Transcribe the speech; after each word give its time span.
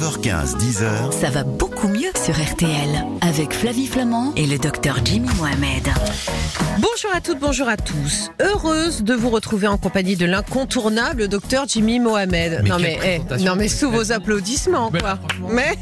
9h15, 0.00 0.56
10h. 0.56 1.12
Ça 1.12 1.28
va 1.28 1.44
beaucoup 1.44 1.86
mieux 1.86 2.08
sur 2.24 2.34
RTL 2.34 3.04
avec 3.20 3.52
Flavie 3.52 3.86
Flamand 3.86 4.32
et 4.34 4.46
le 4.46 4.56
docteur 4.56 4.98
Jimmy 5.04 5.28
Mohamed. 5.36 5.88
Bonjour 6.78 7.10
à 7.14 7.20
toutes, 7.20 7.38
bonjour 7.38 7.68
à 7.68 7.76
tous. 7.76 8.30
Heureuse 8.40 9.02
de 9.02 9.12
vous 9.12 9.28
retrouver 9.28 9.66
en 9.66 9.76
compagnie 9.76 10.16
de 10.16 10.24
l'incontournable 10.24 11.28
docteur 11.28 11.66
Jimmy 11.68 12.00
Mohamed. 12.00 12.60
Mais 12.62 12.68
non 12.70 12.78
mais, 12.78 12.98
eh, 13.04 13.44
non 13.44 13.56
mais 13.56 13.68
sous 13.68 13.90
vos 13.90 14.10
applaudissements 14.12 14.90
quoi. 14.90 15.18
Mais 15.50 15.76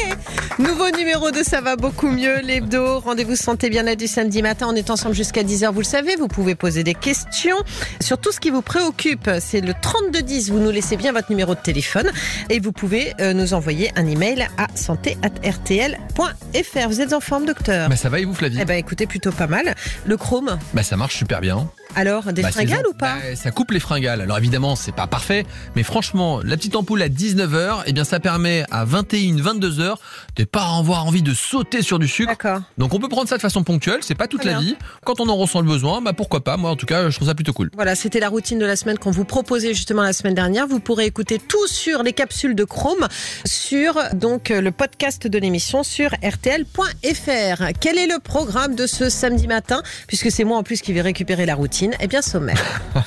nouveau 0.58 0.90
numéro 0.96 1.30
de 1.30 1.42
ça 1.42 1.60
va 1.60 1.76
beaucoup 1.76 2.08
mieux 2.08 2.40
l'hebdo. 2.40 3.00
Rendez-vous 3.00 3.36
santé 3.36 3.68
bien-être 3.68 3.98
du 3.98 4.06
samedi 4.06 4.40
matin. 4.40 4.68
On 4.70 4.76
est 4.76 4.88
ensemble 4.88 5.14
jusqu'à 5.14 5.42
10h. 5.42 5.72
Vous 5.72 5.80
le 5.80 5.84
savez, 5.84 6.16
vous 6.16 6.28
pouvez 6.28 6.54
poser 6.54 6.84
des 6.84 6.94
questions 6.94 7.56
sur 8.00 8.16
tout 8.18 8.32
ce 8.32 8.40
qui 8.40 8.48
vous 8.48 8.62
préoccupe. 8.62 9.30
C'est 9.40 9.60
le 9.60 9.74
3210. 9.74 10.50
Vous 10.50 10.58
nous 10.58 10.70
laissez 10.70 10.96
bien 10.96 11.12
votre 11.12 11.30
numéro 11.30 11.54
de 11.54 11.60
téléphone 11.60 12.10
et 12.48 12.60
vous 12.60 12.72
pouvez 12.72 13.12
euh, 13.20 13.34
nous 13.34 13.52
envoyer 13.58 13.90
un 13.96 14.06
email 14.06 14.46
à 14.56 14.68
santé@rtl.fr. 14.74 16.88
Vous 16.88 17.00
êtes 17.00 17.12
en 17.12 17.20
forme, 17.20 17.44
docteur 17.44 17.88
Bah 17.88 17.96
ça 17.96 18.08
va 18.08 18.20
et 18.20 18.24
vous 18.24 18.34
Flavie 18.34 18.58
Eh 18.60 18.64
ben 18.64 18.78
écoutez, 18.78 19.06
plutôt 19.06 19.32
pas 19.32 19.46
mal. 19.46 19.74
Le 20.06 20.16
chrome, 20.16 20.58
Bah 20.74 20.82
ça 20.82 20.96
marche 20.96 21.16
super 21.16 21.40
bien. 21.40 21.68
Alors 21.96 22.32
des 22.32 22.42
Bah, 22.42 22.50
fringales 22.52 22.86
ou 22.88 22.92
pas 22.92 23.16
Bah, 23.16 23.36
Ça 23.36 23.50
coupe 23.50 23.70
les 23.70 23.80
fringales. 23.80 24.20
Alors 24.20 24.38
évidemment 24.38 24.76
c'est 24.76 24.92
pas 24.94 25.06
parfait, 25.06 25.44
mais 25.76 25.82
franchement 25.82 26.40
la 26.44 26.56
petite 26.56 26.76
ampoule 26.76 27.02
à 27.02 27.08
19h, 27.08 27.82
eh 27.86 27.92
bien 27.92 28.04
ça 28.04 28.20
permet 28.20 28.64
à 28.70 28.84
21, 28.84 29.36
22h 29.36 29.94
de 30.36 30.44
pas 30.44 30.76
avoir 30.78 31.06
envie 31.06 31.22
de 31.22 31.34
sauter 31.34 31.82
sur 31.82 31.98
du 31.98 32.08
sucre. 32.08 32.30
D'accord. 32.30 32.60
Donc 32.78 32.94
on 32.94 32.98
peut 33.00 33.08
prendre 33.08 33.28
ça 33.28 33.36
de 33.36 33.42
façon 33.42 33.62
ponctuelle, 33.64 34.00
c'est 34.02 34.14
pas 34.14 34.28
toute 34.28 34.44
la 34.44 34.58
vie. 34.58 34.76
Quand 35.04 35.20
on 35.20 35.28
en 35.28 35.36
ressent 35.36 35.60
le 35.60 35.66
besoin, 35.66 36.00
bah 36.00 36.12
pourquoi 36.12 36.44
pas. 36.44 36.56
Moi 36.56 36.70
en 36.70 36.76
tout 36.76 36.86
cas 36.86 37.10
je 37.10 37.16
trouve 37.16 37.28
ça 37.28 37.34
plutôt 37.34 37.52
cool. 37.52 37.70
Voilà, 37.74 37.94
c'était 37.94 38.20
la 38.20 38.28
routine 38.28 38.58
de 38.58 38.66
la 38.66 38.76
semaine 38.76 38.98
qu'on 38.98 39.10
vous 39.10 39.24
proposait 39.24 39.74
justement 39.74 40.02
la 40.02 40.12
semaine 40.12 40.34
dernière. 40.34 40.66
Vous 40.66 40.80
pourrez 40.80 41.06
écouter 41.06 41.38
tout 41.38 41.66
sur 41.66 42.02
les 42.02 42.12
capsules 42.12 42.54
de 42.54 42.64
Chrome 42.64 43.06
sur 43.46 43.98
donc 44.14 44.50
le 44.50 44.70
podcast 44.70 45.26
de 45.26 45.38
l'émission 45.38 45.82
sur 45.82 46.10
rtl.fr. 46.22 47.62
Quel 47.80 47.98
est 47.98 48.06
le 48.06 48.18
programme 48.22 48.74
de 48.74 48.86
ce 48.86 49.08
samedi 49.08 49.46
matin? 49.46 49.82
Puisque 50.06 50.30
c'est 50.30 50.44
moi 50.44 50.58
en 50.58 50.62
plus 50.62 50.80
qui 50.80 50.92
vais 50.92 51.00
récupérer 51.00 51.46
la 51.46 51.54
routine 51.54 51.77
Eh 52.00 52.08
bien 52.08 52.22
sommaire. 52.22 52.80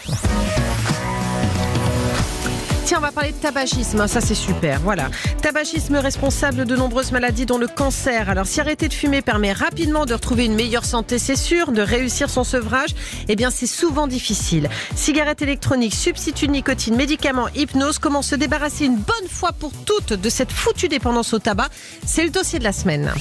Tiens, 2.86 2.98
on 2.98 3.02
va 3.02 3.12
parler 3.12 3.32
de 3.32 3.38
tabagisme, 3.38 4.06
ça 4.08 4.22
c'est 4.22 4.36
super, 4.36 4.80
voilà. 4.82 5.10
Tabagisme 5.42 5.96
responsable 5.96 6.66
de 6.66 6.76
nombreuses 6.76 7.12
maladies 7.12 7.46
dont 7.46 7.58
le 7.58 7.68
cancer. 7.68 8.30
Alors 8.30 8.46
si 8.46 8.60
arrêter 8.60 8.88
de 8.88 8.94
fumer 8.94 9.22
permet 9.22 9.54
rapidement 9.54 10.06
de 10.06 10.14
retrouver 10.14 10.46
une 10.46 10.56
meilleure 10.56 10.86
santé, 10.86 11.18
c'est 11.20 11.36
sûr, 11.36 11.72
de 11.72 11.82
réussir 11.82 12.30
son 12.30 12.44
sevrage, 12.44 12.90
eh 13.30 13.36
bien 13.36 13.50
c'est 13.50 13.68
souvent 13.68 14.08
difficile. 14.08 14.70
Cigarettes 14.96 15.42
électroniques, 15.42 15.96
substituts 15.96 16.48
de 16.48 16.54
nicotine, 16.54 16.96
médicaments, 16.96 17.48
hypnose, 17.56 17.98
comment 17.98 18.22
se 18.22 18.36
débarrasser 18.36 18.86
une 18.86 18.98
bonne 18.98 19.30
fois 19.30 19.52
pour 19.54 19.72
toutes 19.86 20.14
de 20.14 20.30
cette 20.30 20.52
foutue 20.52 20.88
dépendance 20.88 21.34
au 21.34 21.40
tabac 21.40 21.70
C'est 22.06 22.24
le 22.24 22.30
dossier 22.30 22.60
de 22.60 22.66
la 22.66 22.74
semaine. 22.74 23.12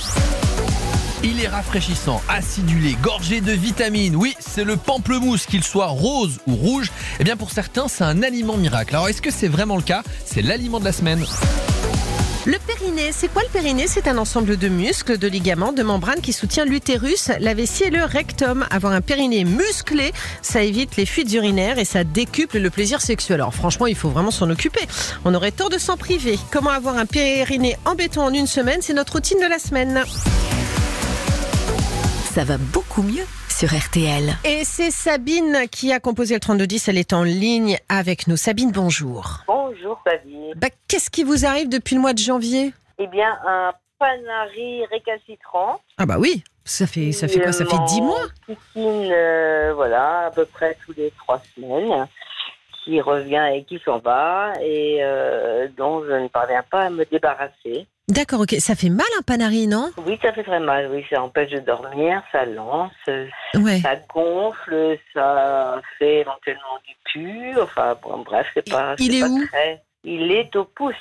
Il 1.23 1.45
est 1.45 1.49
rafraîchissant, 1.49 2.23
acidulé, 2.31 2.97
gorgé 3.03 3.43
de 3.43 3.53
vitamines. 3.53 4.17
Oui, 4.17 4.35
c'est 4.39 4.65
le 4.65 4.79
pamplemousse, 4.79 5.45
qu'il 5.45 5.63
soit 5.63 5.89
rose 5.89 6.39
ou 6.47 6.55
rouge. 6.55 6.91
Eh 7.19 7.25
bien 7.25 7.37
pour 7.37 7.51
certains, 7.51 7.89
c'est 7.89 8.05
un 8.05 8.23
aliment 8.23 8.57
miracle. 8.57 8.95
Alors 8.95 9.09
est-ce 9.09 9.21
que 9.21 9.31
c'est 9.31 9.49
vraiment 9.49 9.77
le 9.77 9.83
cas? 9.83 10.03
C'est 10.25 10.41
l'aliment 10.41 10.81
de 10.81 10.87
la 10.87 10.93
semaine. 10.93 11.27
Le 12.47 12.57
périnée, 12.67 13.11
c'est 13.13 13.29
quoi 13.31 13.43
le 13.43 13.51
périnée 13.51 13.87
C'est 13.87 14.09
un 14.09 14.17
ensemble 14.17 14.57
de 14.57 14.69
muscles, 14.69 15.19
de 15.19 15.29
ligaments, 15.29 15.75
de 15.75 15.83
membranes 15.83 16.23
qui 16.23 16.33
soutient 16.33 16.65
l'utérus, 16.65 17.31
la 17.39 17.53
vessie 17.53 17.85
et 17.85 17.91
le 17.91 18.03
rectum. 18.03 18.67
Avoir 18.71 18.95
un 18.95 19.03
périnée 19.03 19.45
musclé, 19.45 20.13
ça 20.41 20.63
évite 20.63 20.97
les 20.97 21.05
fuites 21.05 21.31
urinaires 21.35 21.79
et 21.79 21.85
ça 21.85 22.03
décuple 22.03 22.59
le 22.59 22.71
plaisir 22.71 23.03
sexuel. 23.03 23.43
Alors 23.43 23.55
franchement, 23.55 23.87
il 23.87 23.95
faut 23.95 24.09
vraiment 24.09 24.31
s'en 24.31 24.49
occuper. 24.49 24.87
On 25.27 25.35
aurait 25.35 25.53
tort 25.53 25.69
de 25.69 25.77
s'en 25.77 25.99
priver. 25.99 26.39
Comment 26.51 26.71
avoir 26.71 26.97
un 26.97 27.05
périnée 27.05 27.77
en 27.85 27.95
béton 27.95 28.23
en 28.23 28.33
une 28.33 28.47
semaine? 28.47 28.79
C'est 28.81 28.95
notre 28.95 29.13
routine 29.13 29.39
de 29.39 29.47
la 29.47 29.59
semaine. 29.59 30.03
Ça 32.33 32.45
va 32.45 32.59
beaucoup 32.59 33.03
mieux 33.03 33.25
sur 33.49 33.69
RTL. 33.77 34.31
Et 34.45 34.63
c'est 34.65 34.93
Sabine 34.93 35.67
qui 35.71 35.93
a 35.93 35.99
composé 35.99 36.35
le 36.35 36.41
3210. 36.41 36.87
Elle 36.89 36.99
est 36.99 37.13
en 37.13 37.25
ligne 37.25 37.77
avec 37.89 38.29
nous. 38.29 38.37
Sabine, 38.37 38.71
bonjour. 38.71 39.39
Bonjour 39.49 40.01
Fabien. 40.05 40.53
Bah, 40.55 40.69
Qu'est-ce 40.87 41.11
qui 41.11 41.25
vous 41.25 41.45
arrive 41.45 41.69
depuis 41.69 41.97
le 41.97 42.01
mois 42.01 42.13
de 42.13 42.19
janvier? 42.19 42.73
Eh 43.01 43.07
bien, 43.09 43.37
un 43.45 43.73
panari 43.99 44.85
récalcitrant. 44.87 45.81
Ah 45.99 46.07
bah 46.07 46.17
oui, 46.21 46.45
ça 46.65 46.87
fait, 46.87 47.11
ça 47.11 47.27
fait 47.27 47.41
quoi? 47.41 47.51
Ça 47.51 47.67
fait 47.67 47.77
10 47.89 48.01
mois? 48.01 48.27
Piscine, 48.47 49.11
euh, 49.13 49.73
voilà, 49.75 50.27
à 50.27 50.31
peu 50.31 50.45
près 50.45 50.77
tous 50.87 50.95
les 50.97 51.13
trois 51.19 51.43
semaines, 51.57 52.07
qui 52.85 53.01
revient 53.01 53.51
et 53.55 53.65
qui 53.65 53.79
s'en 53.85 53.99
va, 53.99 54.53
et 54.63 54.99
euh, 55.01 55.69
dont 55.77 56.05
je 56.05 56.13
ne 56.13 56.29
parviens 56.29 56.65
pas 56.71 56.83
à 56.85 56.91
me 56.91 57.05
débarrasser. 57.05 57.87
D'accord, 58.09 58.41
ok. 58.41 58.55
Ça 58.59 58.75
fait 58.75 58.89
mal 58.89 59.07
un 59.19 59.23
panari, 59.23 59.67
non? 59.69 59.91
Oui, 60.05 60.19
ça 60.21 60.33
fait 60.33 60.43
très 60.43 60.59
mal, 60.61 60.89
oui, 60.93 61.05
ça 61.11 61.23
empêche 61.23 61.51
de 61.51 61.61
dormir, 61.61 62.23
ça 62.33 62.45
lance, 62.45 62.91
Ouais. 63.55 63.79
ça 63.81 63.95
gonfle, 64.13 64.99
ça 65.15 65.81
fait 65.99 66.21
éventuellement 66.21 66.79
du 66.87 66.95
pu, 67.05 67.61
enfin, 67.61 67.97
bon, 68.03 68.19
bref, 68.23 68.49
c'est 68.55 68.69
pas... 68.69 68.95
Il 68.99 69.15
est 69.15 69.21
pas 69.21 69.29
où? 69.29 69.47
très- 69.47 69.83
Il 70.03 70.33
est 70.33 70.57
au 70.57 70.65
pouce. 70.65 70.95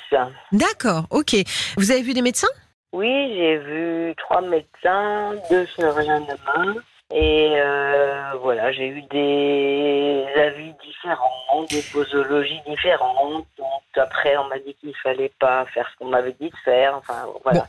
D'accord, 0.52 1.06
ok. 1.10 1.34
Vous 1.78 1.90
avez 1.90 2.02
vu 2.02 2.12
des 2.12 2.22
médecins? 2.22 2.48
Oui, 2.92 3.32
j'ai 3.36 3.56
vu 3.58 4.14
trois 4.16 4.42
médecins, 4.42 5.34
deux 5.50 5.66
chirurgiens 5.66 6.20
de 6.20 6.34
main. 6.46 6.74
Et 7.12 7.54
euh, 7.56 8.32
voilà, 8.40 8.70
j'ai 8.70 8.86
eu 8.86 9.02
des 9.02 10.26
avis 10.36 10.72
différents, 10.84 11.64
des 11.68 11.82
posologies 11.92 12.60
différentes. 12.66 13.46
Donc 13.58 13.82
après, 13.96 14.36
on 14.36 14.44
m'a 14.48 14.58
dit 14.60 14.74
qu'il 14.80 14.94
fallait 15.02 15.32
pas 15.40 15.64
faire 15.66 15.88
ce 15.92 15.98
qu'on 15.98 16.10
m'avait 16.10 16.36
dit 16.40 16.50
de 16.50 16.56
faire. 16.64 16.94
Enfin, 16.96 17.26
voilà 17.42 17.66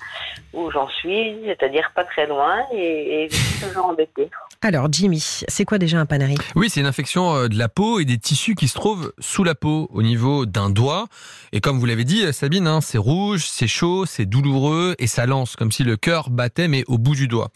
où 0.54 0.70
j'en 0.72 0.90
suis, 0.90 1.36
c'est-à-dire 1.46 1.92
pas 1.96 2.04
très 2.04 2.28
loin, 2.28 2.58
et, 2.74 3.24
et 3.24 3.30
je 3.30 3.36
suis 3.36 3.68
toujours 3.68 3.86
embêtée. 3.86 4.30
Alors, 4.62 4.88
Jimmy, 4.92 5.42
c'est 5.48 5.66
quoi 5.66 5.80
déjà 5.80 5.98
un 5.98 6.06
panari? 6.06 6.36
Oui, 6.56 6.70
c'est 6.70 6.82
une 6.82 6.86
infection 6.86 7.36
euh, 7.36 7.48
de 7.48 7.58
la 7.58 7.68
peau 7.68 8.00
et 8.00 8.06
des 8.06 8.20
tissus 8.20 8.54
qui 8.54 8.68
se 8.68 8.76
trouvent 8.76 9.12
sous 9.18 9.44
la 9.44 9.56
peau, 9.56 9.90
au 9.92 10.04
niveau 10.04 10.46
d'un 10.46 10.70
doigt. 10.70 11.08
Et 11.52 11.62
comme 11.62 11.80
vous 11.80 11.86
l'avez 11.86 12.04
dit, 12.04 12.24
euh, 12.24 12.32
Sabine, 12.32 12.68
hein, 12.68 12.80
c'est 12.82 13.00
rouge, 13.00 13.46
c'est 13.48 13.68
chaud, 13.68 14.06
c'est 14.06 14.26
douloureux 14.26 14.96
et 15.00 15.08
ça 15.08 15.26
lance, 15.26 15.56
comme 15.56 15.72
si 15.72 15.84
le 15.84 15.98
cœur 15.98 16.30
battait, 16.30 16.68
mais 16.68 16.84
au 16.88 16.98
bout 16.98 17.16
du 17.16 17.28
doigt. 17.28 17.50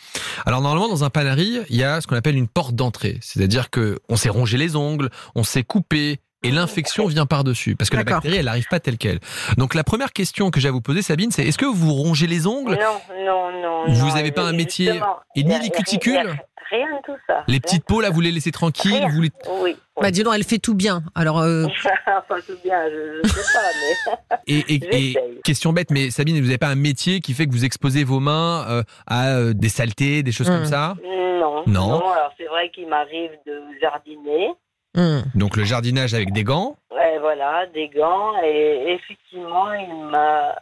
Alors 0.45 0.62
normalement, 0.62 0.89
dans 0.89 1.03
un 1.03 1.09
panari, 1.09 1.59
il 1.69 1.75
y 1.75 1.83
a 1.83 2.01
ce 2.01 2.07
qu'on 2.07 2.16
appelle 2.16 2.38
une 2.38 2.47
porte 2.47 2.75
d'entrée. 2.75 3.17
C'est-à-dire 3.22 3.69
que 3.69 4.00
on 4.09 4.16
s'est 4.16 4.29
rongé 4.29 4.57
les 4.57 4.75
ongles, 4.75 5.09
on 5.35 5.44
s'est 5.44 5.63
coupé, 5.63 6.19
et 6.44 6.51
l'infection 6.51 7.07
vient 7.07 7.25
par-dessus, 7.25 7.75
parce 7.75 7.90
que 7.90 7.96
la 7.96 8.03
bactérie, 8.03 8.38
elle 8.38 8.46
n'arrive 8.46 8.68
pas 8.69 8.79
telle 8.79 8.97
qu'elle. 8.97 9.19
Donc 9.57 9.73
la 9.73 9.84
première 9.84 10.13
question 10.13 10.51
que 10.51 10.59
j'ai 10.59 10.68
à 10.68 10.72
vous 10.72 10.81
poser, 10.81 11.01
Sabine, 11.01 11.31
c'est 11.31 11.44
est-ce 11.44 11.57
que 11.57 11.66
vous 11.66 11.94
rongez 11.94 12.28
les 12.28 12.46
ongles? 12.47 12.78
Non, 12.79 13.16
non, 13.25 13.62
non. 13.62 13.85
Vous 13.94 14.07
non, 14.09 14.16
avez 14.16 14.31
pas 14.31 14.44
un 14.44 14.53
métier- 14.53 15.00
et 15.35 15.44
ni 15.44 15.53
a- 15.56 15.59
les 15.59 15.69
cuticules 15.69 16.18
a 16.18 16.35
Rien 16.72 16.88
de 16.97 17.01
tout 17.06 17.18
ça. 17.28 17.44
Les 17.47 17.59
petites 17.59 17.85
peaux, 17.85 18.01
là, 18.01 18.09
vous 18.09 18.22
les 18.22 18.31
laissez 18.31 18.51
tranquilles 18.51 18.95
Rien. 18.95 19.07
vous 19.09 19.22
les... 19.22 19.29
Oui. 19.62 19.75
Bah, 20.01 20.09
dis 20.09 20.24
donc, 20.24 20.34
elle 20.35 20.44
fait 20.44 20.57
tout 20.57 20.74
bien. 20.74 21.03
Alors, 21.13 21.40
euh, 21.40 21.66
enfin, 22.07 22.41
tout 22.45 22.57
bien, 22.63 22.90
je 22.90 23.22
ne 23.22 23.28
sais 23.28 23.53
pas, 23.53 24.28
mais 24.28 24.38
Et, 24.47 24.57
et- 24.74 24.75
et 24.75 24.79
j'essaye. 25.13 25.41
question 25.44 25.74
bête, 25.74 25.91
mais 25.91 26.09
Sabine, 26.09 26.38
vous 26.38 26.45
n'avez 26.47 26.57
pas 26.57 26.68
un 26.69 26.75
métier 26.75 27.19
qui 27.22 27.34
fait 27.35 27.45
que 27.45 27.51
vous 27.51 27.66
exposez 27.66 28.03
vos 28.03 28.19
mains 28.19 28.66
euh, 28.68 28.84
à 29.06 29.28
euh, 29.35 29.53
des 29.53 29.69
saletés, 29.69 30.24
des 30.24 30.31
choses 30.31 30.50
Mm. 30.50 30.53
comme 30.56 30.66
ça? 30.66 30.95
Non. 31.40 31.63
Non. 31.68 31.97
alors 32.00 32.31
c'est 32.38 32.45
vrai 32.45 32.72
qu'il 32.74 32.88
m'arrive 32.88 33.29
de 33.45 33.62
jardiner. 33.79 34.50
Hum. 34.95 35.23
Donc 35.35 35.57
le 35.57 35.63
jardinage 35.63 36.13
avec 36.13 36.31
des 36.33 36.44
gants. 36.44 36.75
Ouais, 36.91 37.17
voilà, 37.19 37.66
des 37.73 37.89
gants. 37.89 38.33
Et 38.44 38.94
effectivement, 38.97 39.72
il 39.73 39.94
m'a 40.11 40.56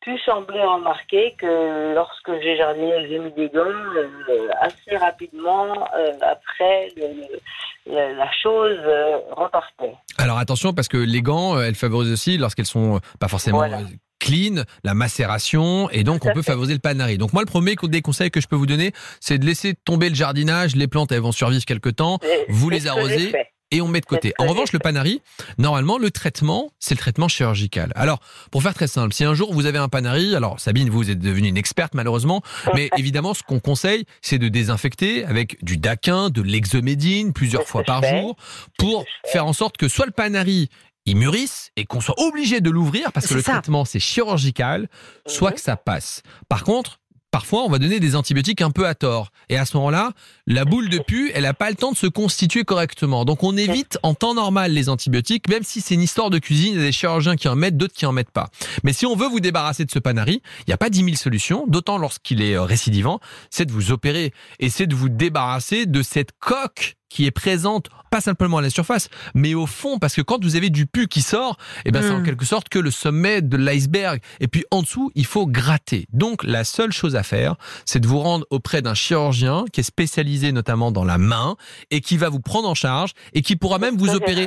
pu 0.00 0.18
sembler 0.26 0.60
remarquer 0.60 1.34
que 1.38 1.94
lorsque 1.94 2.32
j'ai 2.42 2.56
jardiné 2.56 2.88
et 3.04 3.08
j'ai 3.08 3.18
mis 3.20 3.30
des 3.32 3.48
gants, 3.48 3.60
euh, 3.64 4.48
assez 4.60 4.96
rapidement, 4.96 5.72
euh, 5.96 6.12
après, 6.22 6.88
le- 6.96 7.92
le- 7.92 8.16
la 8.16 8.30
chose 8.42 8.78
euh, 8.84 9.18
repartait. 9.30 9.94
Alors 10.18 10.38
attention, 10.38 10.72
parce 10.72 10.88
que 10.88 10.96
les 10.96 11.22
gants, 11.22 11.56
euh, 11.56 11.62
elles 11.66 11.76
favorisent 11.76 12.12
aussi, 12.12 12.36
lorsqu'elles 12.36 12.66
sont 12.66 12.98
pas 13.20 13.28
forcément 13.28 13.58
Voilà. 13.58 13.78
clean, 14.18 14.62
la 14.84 14.94
macération, 14.94 15.88
et 15.90 16.02
donc 16.04 16.24
on 16.26 16.32
peut 16.32 16.42
favoriser 16.42 16.74
le 16.74 16.80
panari. 16.80 17.16
Donc 17.18 17.32
moi, 17.32 17.42
le 17.42 17.46
premier 17.46 17.74
des 17.82 18.02
conseils 18.02 18.30
que 18.32 18.40
je 18.40 18.48
peux 18.48 18.56
vous 18.56 18.66
donner, 18.66 18.92
c'est 19.20 19.38
de 19.38 19.44
laisser 19.46 19.74
tomber 19.84 20.08
le 20.08 20.14
jardinage. 20.16 20.74
Les 20.76 20.88
plantes, 20.88 21.12
elles 21.12 21.20
vont 21.20 21.32
survivre 21.32 21.64
quelques 21.64 21.94
temps. 21.96 22.18
Et 22.24 22.44
Vous 22.48 22.70
les 22.70 22.86
arrosez. 22.88 23.32
Et 23.72 23.80
on 23.80 23.88
met 23.88 24.00
de 24.00 24.06
côté. 24.06 24.32
En 24.38 24.46
revanche, 24.46 24.72
le 24.72 24.78
panari, 24.78 25.20
normalement, 25.58 25.98
le 25.98 26.10
traitement, 26.12 26.70
c'est 26.78 26.94
le 26.94 26.98
traitement 27.00 27.26
chirurgical. 27.26 27.92
Alors, 27.96 28.20
pour 28.52 28.62
faire 28.62 28.74
très 28.74 28.86
simple, 28.86 29.12
si 29.12 29.24
un 29.24 29.34
jour 29.34 29.52
vous 29.52 29.66
avez 29.66 29.78
un 29.78 29.88
panari, 29.88 30.36
alors 30.36 30.60
Sabine, 30.60 30.88
vous 30.90 31.10
êtes 31.10 31.18
devenue 31.18 31.48
une 31.48 31.56
experte 31.56 31.94
malheureusement, 31.94 32.42
mais 32.74 32.88
évidemment, 32.96 33.34
ce 33.34 33.42
qu'on 33.42 33.58
conseille, 33.58 34.04
c'est 34.20 34.38
de 34.38 34.48
désinfecter 34.48 35.24
avec 35.24 35.62
du 35.64 35.76
daquin, 35.78 36.30
de 36.30 36.42
l'exomédine, 36.42 37.32
plusieurs 37.32 37.66
fois 37.66 37.82
par 37.82 38.04
jour, 38.04 38.36
pour 38.78 39.04
faire 39.26 39.46
en 39.46 39.52
sorte 39.52 39.76
que 39.76 39.88
soit 39.88 40.06
le 40.06 40.12
panari 40.12 40.68
il 41.04 41.16
mûrisse 41.16 41.70
et 41.76 41.84
qu'on 41.84 42.00
soit 42.00 42.14
obligé 42.20 42.60
de 42.60 42.70
l'ouvrir 42.70 43.10
parce 43.10 43.26
que 43.26 43.34
le 43.34 43.42
ça. 43.42 43.54
traitement 43.54 43.84
c'est 43.84 43.98
chirurgical, 43.98 44.88
soit 45.26 45.50
Mhm. 45.50 45.54
que 45.56 45.60
ça 45.60 45.76
passe. 45.76 46.22
Par 46.48 46.62
contre, 46.62 47.00
parfois 47.32 47.64
on 47.64 47.68
va 47.68 47.80
donner 47.80 47.98
des 47.98 48.14
antibiotiques 48.14 48.62
un 48.62 48.70
peu 48.70 48.86
à 48.86 48.94
tort. 48.94 49.32
Et 49.48 49.56
à 49.56 49.64
ce 49.66 49.76
moment-là, 49.78 50.12
la 50.46 50.64
boule 50.64 50.88
de 50.88 50.98
pu, 50.98 51.32
elle 51.34 51.42
n'a 51.42 51.54
pas 51.54 51.70
le 51.70 51.76
temps 51.76 51.90
de 51.90 51.96
se 51.96 52.06
constituer 52.06 52.62
correctement. 52.62 53.24
Donc 53.24 53.42
on 53.42 53.56
évite 53.56 53.98
en 54.04 54.14
temps 54.14 54.34
normal 54.34 54.72
les 54.72 54.88
antibiotiques, 54.88 55.48
même 55.48 55.64
si 55.64 55.80
c'est 55.80 55.94
une 55.94 56.02
histoire 56.02 56.30
de 56.30 56.38
cuisine, 56.38 56.74
il 56.74 56.78
y 56.78 56.82
a 56.82 56.86
des 56.86 56.92
chirurgiens 56.92 57.34
qui 57.34 57.48
en 57.48 57.56
mettent, 57.56 57.76
d'autres 57.76 57.94
qui 57.94 58.06
en 58.06 58.12
mettent 58.12 58.30
pas. 58.30 58.50
Mais 58.84 58.92
si 58.92 59.06
on 59.06 59.16
veut 59.16 59.26
vous 59.26 59.40
débarrasser 59.40 59.84
de 59.84 59.90
ce 59.90 59.98
panari, 59.98 60.42
il 60.60 60.64
n'y 60.68 60.74
a 60.74 60.78
pas 60.78 60.90
10 60.90 61.04
000 61.04 61.16
solutions, 61.16 61.64
d'autant 61.66 61.98
lorsqu'il 61.98 62.42
est 62.42 62.54
euh, 62.54 62.62
récidivant, 62.62 63.18
c'est 63.50 63.64
de 63.64 63.72
vous 63.72 63.90
opérer 63.90 64.32
et 64.60 64.70
c'est 64.70 64.86
de 64.86 64.94
vous 64.94 65.08
débarrasser 65.08 65.86
de 65.86 66.02
cette 66.02 66.32
coque 66.38 66.96
qui 67.12 67.26
est 67.26 67.30
présente 67.30 67.88
pas 68.10 68.20
simplement 68.20 68.58
à 68.58 68.62
la 68.62 68.70
surface, 68.70 69.08
mais 69.34 69.54
au 69.54 69.66
fond, 69.66 69.98
parce 69.98 70.14
que 70.14 70.20
quand 70.22 70.42
vous 70.42 70.56
avez 70.56 70.68
du 70.70 70.86
pu 70.86 71.08
qui 71.08 71.22
sort, 71.22 71.56
eh 71.86 71.90
ben, 71.90 72.02
c'est 72.02 72.10
en 72.10 72.18
Mm. 72.20 72.24
quelque 72.24 72.44
sorte 72.44 72.68
que 72.68 72.78
le 72.78 72.90
sommet 72.90 73.40
de 73.42 73.56
l'iceberg. 73.56 74.20
Et 74.40 74.48
puis 74.48 74.64
en 74.70 74.82
dessous, 74.82 75.10
il 75.14 75.24
faut 75.26 75.46
gratter. 75.46 76.06
Donc 76.12 76.42
la 76.44 76.64
seule 76.64 76.92
chose 76.92 77.16
à 77.16 77.22
faire, 77.22 77.56
c'est 77.86 78.00
de 78.00 78.06
vous 78.06 78.18
rendre 78.18 78.46
auprès 78.50 78.82
d'un 78.82 78.94
chirurgien 78.94 79.64
qui 79.72 79.80
est 79.80 79.84
spécialisé 79.84 80.52
notamment 80.52 80.90
dans 80.90 81.04
la 81.04 81.18
main 81.18 81.56
et 81.90 82.00
qui 82.00 82.16
va 82.18 82.28
vous 82.28 82.40
prendre 82.40 82.68
en 82.68 82.74
charge 82.74 83.12
et 83.34 83.42
qui 83.42 83.56
pourra 83.56 83.78
même 83.78 83.96
vous 83.96 84.14
opérer. 84.14 84.46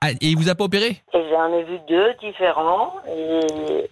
Ah, 0.00 0.12
et 0.12 0.16
il 0.22 0.36
vous 0.36 0.48
a 0.48 0.54
pas 0.54 0.64
opéré? 0.64 1.02
J'en 1.12 1.52
ai 1.52 1.64
vu 1.64 1.78
deux 1.88 2.14
différents. 2.22 2.94
Et, 3.08 3.88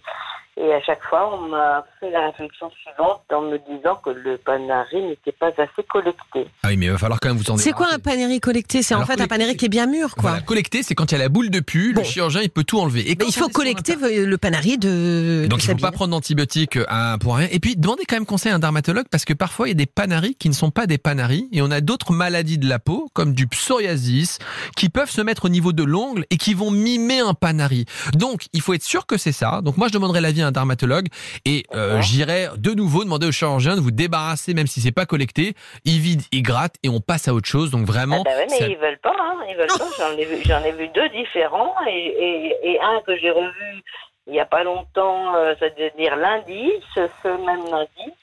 et 0.61 0.73
à 0.73 0.81
chaque 0.81 1.01
fois, 1.09 1.33
on 1.35 1.47
m'a 1.47 1.85
fait 1.99 2.11
la 2.11 2.27
réflexion 2.27 2.69
suivante 2.81 3.21
en 3.33 3.41
me 3.41 3.57
disant 3.59 3.95
que 4.03 4.09
le 4.09 4.37
panari 4.37 5.01
n'était 5.01 5.31
pas 5.31 5.47
assez 5.57 5.83
collecté. 5.89 6.47
Ah 6.63 6.67
oui, 6.69 6.77
mais 6.77 6.87
il 6.87 6.91
va 6.91 6.97
falloir 6.97 7.19
quand 7.19 7.29
même 7.29 7.37
vous 7.37 7.49
en 7.49 7.57
C'est 7.57 7.71
quoi 7.71 7.87
un 7.93 7.99
paneri 7.99 8.39
collecté 8.39 8.83
C'est 8.83 8.93
en 8.95 9.05
fait 9.05 9.13
un 9.21 9.27
collecté, 9.27 9.45
c'est- 9.51 9.55
qui 9.57 9.65
est 9.65 9.69
bien 9.69 9.85
mûr, 9.87 10.15
quoi. 10.15 10.31
Voilà, 10.31 10.41
collecter, 10.41 10.83
c'est 10.83 10.95
quand 10.95 11.11
il 11.11 11.15
y 11.15 11.15
a 11.15 11.23
la 11.23 11.29
boule 11.29 11.49
de 11.49 11.59
pu, 11.61 11.93
Bon. 11.93 12.01
le 12.01 12.05
chirurgien 12.07 12.41
il 12.41 12.49
peut 12.49 12.63
tout 12.63 12.79
enlever. 12.79 13.01
Et 13.01 13.09
Mais 13.11 13.15
quand 13.15 13.27
il 13.27 13.33
faut 13.33 13.49
collecter 13.49 13.95
le 13.95 14.37
panari 14.37 14.77
de. 14.77 15.47
Donc 15.49 15.59
de 15.59 15.63
il 15.63 15.67
faut 15.69 15.75
pas 15.77 15.91
prendre 15.91 16.11
d'antibiotiques 16.11 16.77
pour 17.21 17.35
rien. 17.37 17.47
Et 17.51 17.59
puis 17.59 17.75
demandez 17.75 18.03
quand 18.07 18.15
même 18.17 18.25
conseil 18.25 18.51
à 18.51 18.55
un 18.55 18.59
dermatologue 18.59 19.05
parce 19.09 19.25
que 19.25 19.33
parfois 19.33 19.67
il 19.67 19.69
y 19.69 19.71
a 19.71 19.75
des 19.75 19.85
panaris 19.85 20.35
qui 20.35 20.49
ne 20.49 20.53
sont 20.53 20.71
pas 20.71 20.87
des 20.87 20.97
panaris 20.97 21.47
et 21.51 21.61
on 21.61 21.71
a 21.71 21.81
d'autres 21.81 22.11
maladies 22.11 22.57
de 22.57 22.67
la 22.67 22.79
peau 22.79 23.09
comme 23.13 23.33
du 23.33 23.47
psoriasis 23.47 24.39
qui 24.75 24.89
peuvent 24.89 25.09
se 25.09 25.21
mettre 25.21 25.45
au 25.45 25.49
niveau 25.49 25.71
de 25.73 25.83
l'ongle 25.83 26.25
et 26.29 26.37
qui 26.37 26.53
vont 26.53 26.71
mimer 26.71 27.19
un 27.19 27.33
panari. 27.33 27.85
Donc 28.13 28.47
il 28.53 28.61
faut 28.61 28.73
être 28.73 28.83
sûr 28.83 29.05
que 29.05 29.17
c'est 29.17 29.31
ça. 29.31 29.61
Donc 29.61 29.77
moi 29.77 29.87
je 29.87 29.93
demanderai 29.93 30.21
l'avis 30.21 30.41
à 30.41 30.47
un 30.49 30.51
dermatologue 30.51 31.07
et 31.45 31.63
euh, 31.73 32.01
j'irai 32.01 32.47
de 32.57 32.71
nouveau 32.71 33.03
demander 33.03 33.27
au 33.27 33.31
chirurgien 33.31 33.75
de 33.75 33.81
vous 33.81 33.91
débarrasser 33.91 34.53
même 34.53 34.67
si 34.67 34.81
c'est 34.81 34.91
pas 34.91 35.05
collecté. 35.05 35.53
Il 35.85 35.99
vide, 35.99 36.21
il 36.31 36.43
gratte 36.43 36.75
et 36.83 36.89
on 36.89 36.99
passe 36.99 37.27
à 37.27 37.33
autre 37.33 37.47
chose. 37.47 37.71
Donc 37.71 37.85
Ah 37.87 37.91
vraiment. 37.91 38.23
bah 38.23 38.31
ouais, 38.31 38.47
mais 38.49 38.57
ça- 38.57 38.67
ils 38.67 38.77
veulent 38.77 38.99
pas, 38.99 39.13
hein, 39.19 39.37
ils 39.49 39.55
veulent 39.55 39.67
pas. 39.67 39.85
J'en 39.97 40.17
ai 40.17 40.25
vu, 40.25 40.37
j'en 40.45 40.63
ai 40.63 40.71
vu 40.73 40.87
deux 40.89 41.09
différents 41.09 41.73
et, 41.87 41.91
et, 41.91 42.71
et 42.71 42.79
un 42.81 42.99
que 43.05 43.15
j'ai 43.17 43.31
revu 43.31 43.83
il 44.27 44.35
y 44.35 44.39
a 44.39 44.45
pas 44.45 44.63
longtemps, 44.63 45.33
euh, 45.35 45.55
c'est-à-dire 45.57 46.15
lundi, 46.15 46.69
ce, 46.93 47.07
ce 47.23 47.27
même 47.29 47.65
lundi. 47.71 48.13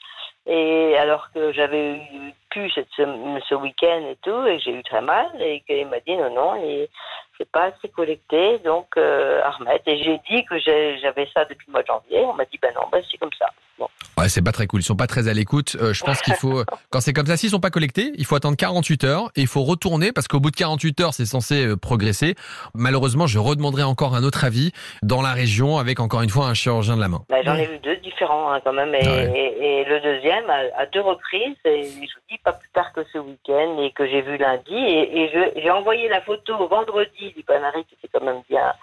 Et 0.49 0.95
alors 0.97 1.27
que 1.33 1.51
j'avais 1.51 1.95
eu 1.95 2.31
pu 2.49 2.69
cette, 2.71 2.87
ce, 2.95 3.03
ce 3.49 3.55
week-end 3.55 4.01
et 4.09 4.17
tout, 4.21 4.45
et 4.47 4.55
que 4.57 4.63
j'ai 4.63 4.71
eu 4.71 4.83
très 4.83 5.01
mal, 5.01 5.27
et 5.41 5.61
qu'il 5.67 5.85
m'a 5.87 5.99
dit 5.99 6.15
non, 6.15 6.33
non, 6.33 6.55
et 6.63 6.89
c'est 7.37 7.49
pas 7.49 7.65
assez 7.65 7.89
collecté, 7.89 8.59
donc 8.59 8.87
euh, 8.97 9.41
à 9.43 9.51
remettre. 9.51 9.83
Et 9.87 10.03
j'ai 10.03 10.19
dit 10.29 10.43
que 10.45 10.59
j'avais 10.59 11.27
ça 11.33 11.45
depuis 11.45 11.67
le 11.67 11.73
mois 11.73 11.81
de 11.81 11.87
janvier. 11.87 12.19
On 12.25 12.33
m'a 12.33 12.45
dit 12.45 12.59
ben 12.61 12.71
non, 12.75 12.87
ben 12.91 13.01
c'est 13.09 13.17
comme 13.17 13.33
ça. 13.37 13.45
Bon. 13.77 13.87
Ouais, 14.17 14.29
c'est 14.29 14.41
pas 14.41 14.51
très 14.51 14.65
cool. 14.65 14.81
Ils 14.81 14.83
sont 14.83 14.95
pas 14.95 15.05
très 15.05 15.27
à 15.27 15.33
l'écoute. 15.33 15.77
Euh, 15.79 15.93
je 15.93 16.03
pense 16.03 16.21
qu'il 16.21 16.33
faut, 16.33 16.63
quand 16.89 16.99
c'est 16.99 17.13
comme 17.13 17.27
ça, 17.27 17.37
s'ils 17.37 17.51
sont 17.51 17.59
pas 17.59 17.69
collectés, 17.69 18.11
il 18.15 18.25
faut 18.25 18.35
attendre 18.35 18.57
48 18.57 19.03
heures 19.03 19.31
et 19.35 19.41
il 19.41 19.47
faut 19.47 19.61
retourner 19.63 20.11
parce 20.11 20.27
qu'au 20.27 20.39
bout 20.39 20.49
de 20.49 20.55
48 20.55 20.99
heures, 21.01 21.13
c'est 21.13 21.25
censé 21.25 21.65
euh, 21.65 21.77
progresser. 21.77 22.33
Malheureusement, 22.73 23.27
je 23.27 23.37
redemanderai 23.37 23.83
encore 23.83 24.15
un 24.15 24.23
autre 24.23 24.43
avis 24.43 24.71
dans 25.03 25.21
la 25.21 25.33
région 25.33 25.77
avec 25.77 25.99
encore 25.99 26.23
une 26.23 26.31
fois 26.31 26.47
un 26.47 26.55
chirurgien 26.55 26.95
de 26.95 27.01
la 27.01 27.07
main. 27.07 27.23
Ben, 27.29 27.43
J'en 27.45 27.55
ai 27.55 27.67
vu 27.67 27.77
deux 27.79 27.96
différents 28.17 28.51
hein, 28.51 28.59
quand 28.63 28.73
même. 28.73 28.93
Et, 28.95 29.07
ouais. 29.07 29.31
et- 29.35 29.81
et 29.81 29.85
le 29.85 29.99
deuxième, 29.99 30.49
à, 30.49 30.61
à 30.77 30.85
deux 30.87 31.01
reprises, 31.01 31.55
et 31.65 31.83
je 31.83 31.99
vous 32.15 32.25
dis 32.29 32.37
pas 32.43 32.53
plus 32.53 32.69
tard 32.69 32.91
que 32.93 33.03
ce 33.13 33.17
week-end, 33.19 33.77
et 33.81 33.91
que 33.91 34.07
j'ai 34.07 34.21
vu 34.21 34.37
lundi. 34.37 34.75
Et, 34.75 35.29
j'ai 35.61 35.71
envoyé 35.71 36.09
la 36.09 36.21
photo 36.21 36.67
vendredi 36.67 37.31
du 37.35 37.43
Panari, 37.43 37.83
qui 37.85 37.95
était 37.95 38.07
quand 38.11 38.25
même 38.25 38.41
bien, 38.49 38.73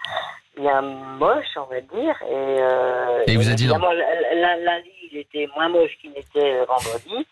bien 0.57 0.81
moche, 0.81 1.45
on 1.57 1.63
va 1.73 1.81
dire. 1.81 2.15
Et, 2.23 2.59
euh, 2.59 3.23
vous 3.35 3.49
a 3.49 3.53
dit 3.53 3.67
Lundi, 3.67 4.89
il 5.15 5.21
était 5.21 5.47
moins 5.55 5.69
moche 5.69 5.91
qu'il 6.01 6.11
n'était 6.11 6.59
euh, 6.59 6.65
vendredi. 6.67 7.25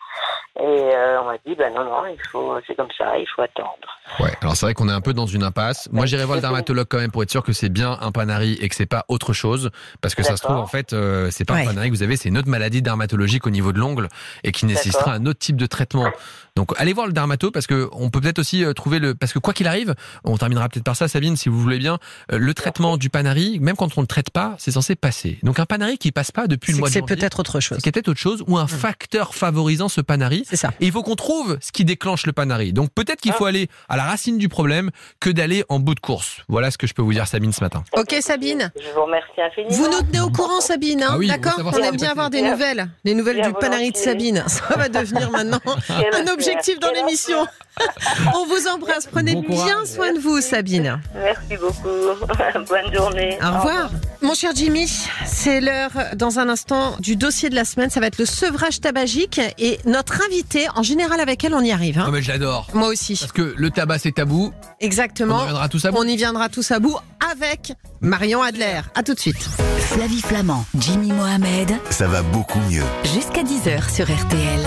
Et 0.56 0.62
euh, 0.62 1.20
on 1.20 1.24
m'a 1.26 1.36
dit, 1.44 1.54
ben 1.56 1.72
non, 1.74 1.84
non, 1.84 2.06
il 2.06 2.18
faut, 2.30 2.56
c'est 2.66 2.74
comme 2.76 2.88
ça, 2.96 3.18
il 3.18 3.26
faut 3.34 3.42
attendre. 3.42 3.76
Ouais. 4.20 4.30
Alors 4.40 4.54
c'est 4.56 4.66
vrai 4.66 4.74
qu'on 4.74 4.88
est 4.88 4.92
un 4.92 5.00
peu 5.00 5.12
dans 5.12 5.26
une 5.26 5.42
impasse. 5.42 5.88
Moi, 5.92 6.06
j'irai 6.06 6.24
voir 6.24 6.36
le 6.36 6.42
dermatologue 6.42 6.86
quand 6.88 6.98
même 6.98 7.10
pour 7.10 7.22
être 7.22 7.30
sûr 7.30 7.42
que 7.42 7.52
c'est 7.52 7.68
bien 7.68 7.98
un 8.00 8.12
panari 8.12 8.56
et 8.60 8.68
que 8.68 8.74
c'est 8.76 8.86
pas 8.86 9.04
autre 9.08 9.32
chose, 9.32 9.70
parce 10.00 10.14
que 10.14 10.22
ça 10.22 10.36
se 10.36 10.42
trouve 10.42 10.56
en 10.56 10.66
fait, 10.66 10.92
euh, 10.92 11.28
c'est 11.30 11.44
pas 11.44 11.54
Ouais. 11.54 11.62
un 11.62 11.66
panari 11.66 11.90
que 11.90 11.94
vous 11.96 12.02
avez, 12.02 12.16
c'est 12.16 12.28
une 12.28 12.38
autre 12.38 12.48
maladie 12.48 12.82
dermatologique 12.82 13.46
au 13.46 13.50
niveau 13.50 13.72
de 13.72 13.78
l'ongle 13.78 14.08
et 14.44 14.52
qui 14.52 14.66
nécessitera 14.66 15.12
un 15.14 15.26
autre 15.26 15.38
type 15.40 15.56
de 15.56 15.66
traitement. 15.66 16.10
Donc 16.56 16.72
allez 16.78 16.92
voir 16.92 17.06
le 17.08 17.12
dermato 17.12 17.50
parce 17.50 17.66
que 17.66 17.88
on 17.92 18.10
peut 18.10 18.20
peut-être 18.20 18.38
aussi 18.38 18.64
euh, 18.64 18.72
trouver 18.72 19.00
le 19.00 19.14
parce 19.14 19.32
que 19.32 19.40
quoi 19.40 19.52
qu'il 19.54 19.66
arrive, 19.66 19.94
on 20.24 20.36
terminera 20.36 20.68
peut-être 20.68 20.84
par 20.84 20.94
ça 20.96 21.08
Sabine 21.08 21.36
si 21.36 21.48
vous 21.48 21.60
voulez 21.60 21.78
bien, 21.78 21.98
le 22.30 22.54
traitement 22.54 22.96
du 22.96 23.10
panari, 23.10 23.58
même 23.60 23.74
quand 23.76 23.98
on 23.98 24.00
le 24.00 24.06
traite 24.06 24.30
pas, 24.30 24.54
c'est 24.58 24.70
censé 24.70 24.94
passer. 24.94 25.38
Donc 25.42 25.58
un 25.58 25.66
panari 25.66 25.98
qui 25.98 26.12
passe 26.12 26.30
pas 26.30 26.46
depuis 26.46 26.72
le 26.72 26.78
mois 26.78 26.88
de 26.88 26.92
c'est 26.92 27.02
peut-être 27.02 27.40
autre 27.40 27.58
chose. 27.60 27.73
C'est 27.82 27.92
peut-être 27.92 28.08
autre 28.08 28.20
chose 28.20 28.42
ou 28.46 28.56
un 28.58 28.66
facteur 28.66 29.34
favorisant 29.34 29.88
ce 29.88 30.00
panari. 30.00 30.44
C'est 30.48 30.56
ça. 30.56 30.70
Et 30.80 30.86
il 30.86 30.92
faut 30.92 31.02
qu'on 31.02 31.16
trouve 31.16 31.58
ce 31.60 31.72
qui 31.72 31.84
déclenche 31.84 32.26
le 32.26 32.32
panari. 32.32 32.72
Donc 32.72 32.90
peut-être 32.94 33.20
qu'il 33.20 33.32
faut 33.32 33.44
aller 33.46 33.68
à 33.88 33.96
la 33.96 34.04
racine 34.04 34.38
du 34.38 34.48
problème 34.48 34.90
que 35.20 35.30
d'aller 35.30 35.64
en 35.68 35.78
bout 35.78 35.94
de 35.94 36.00
course. 36.00 36.38
Voilà 36.48 36.70
ce 36.70 36.78
que 36.78 36.86
je 36.86 36.94
peux 36.94 37.02
vous 37.02 37.12
dire 37.12 37.26
Sabine 37.26 37.52
ce 37.52 37.62
matin. 37.62 37.84
Ok, 37.96 38.14
Sabine. 38.20 38.72
Je 38.76 38.90
vous 38.94 39.04
remercie 39.04 39.40
infiniment. 39.40 39.74
Vous 39.74 39.88
nous 39.90 40.02
tenez 40.02 40.20
au 40.20 40.30
courant, 40.30 40.60
Sabine, 40.60 41.02
hein 41.02 41.08
Ah 41.12 41.18
oui, 41.18 41.26
on 41.30 41.32
d'accord 41.32 41.60
On 41.64 41.70
qui 41.70 41.80
aime 41.82 41.96
bien 41.96 42.10
avoir 42.10 42.30
des 42.30 42.40
Bien. 42.40 42.52
nouvelles, 42.52 42.88
des 43.04 43.14
nouvelles 43.14 43.36
Bien 43.36 43.48
du 43.48 43.54
panari 43.54 43.90
de. 43.90 43.96
Sabine. 43.96 44.44
Ça 44.46 44.76
va 44.76 44.88
devenir 44.88 45.30
maintenant 45.30 45.60
un 45.88 46.32
objectif 46.32 46.78
dans 46.80 46.90
l'émission. 46.92 47.46
On 48.36 48.46
vous 48.46 48.68
embrasse, 48.68 49.06
prenez 49.10 49.34
Bon 49.34 49.42
courage. 49.42 49.64
bien 49.64 49.84
soin 49.84 50.12
de 50.12 50.18
vous, 50.20 50.40
Sabine. 50.40 51.00
Merci 51.14 51.56
beaucoup. 51.60 51.88
Bonne 52.68 52.94
journée. 52.94 53.36
Au 53.42 53.46
revoir. 53.58 53.90
Mon 54.22 54.34
cher 54.34 54.52
Jimmy, 54.54 54.88
c'est 55.26 55.60
l'heure 55.60 55.90
dans 56.14 56.38
un 56.38 56.48
instant 56.48 56.96
du 57.00 57.16
dossier 57.16 57.50
de 57.50 57.53
la 57.54 57.64
semaine. 57.64 57.90
Ça 57.90 58.00
va 58.00 58.06
être 58.06 58.18
le 58.18 58.26
sevrage 58.26 58.80
tabagique 58.80 59.40
et 59.58 59.78
notre 59.86 60.20
invitée, 60.26 60.66
en 60.74 60.82
général 60.82 61.20
avec 61.20 61.42
elle, 61.44 61.54
on 61.54 61.60
y 61.62 61.70
arrive. 61.72 61.98
hein. 61.98 62.06
Oh 62.08 62.10
mais 62.12 62.22
je 62.22 62.28
l'adore. 62.30 62.68
Moi 62.74 62.88
aussi. 62.88 63.16
Parce 63.18 63.32
que 63.32 63.54
le 63.56 63.70
tabac 63.70 63.98
c'est 63.98 64.12
tabou. 64.12 64.52
On 64.52 64.84
Exactement. 64.84 65.38
y 65.38 65.40
reviendra 65.42 65.68
tout 65.68 65.78
ça. 65.78 65.90
On 65.94 66.04
y 66.06 66.16
viendra 66.16 66.48
tous 66.48 66.70
à 66.70 66.78
bout 66.80 66.96
avec 67.32 67.72
Marion 68.04 68.42
Adler. 68.42 68.82
À 68.94 69.02
tout 69.02 69.14
de 69.14 69.18
suite. 69.18 69.48
Flavie 69.78 70.20
Flamand, 70.20 70.66
Jimmy 70.78 71.10
Mohamed, 71.10 71.72
Ça 71.88 72.06
va 72.06 72.20
beaucoup 72.20 72.58
mieux. 72.70 72.82
jusqu'à 73.14 73.42
10h 73.42 73.90
sur 73.90 74.04
RTL. 74.04 74.60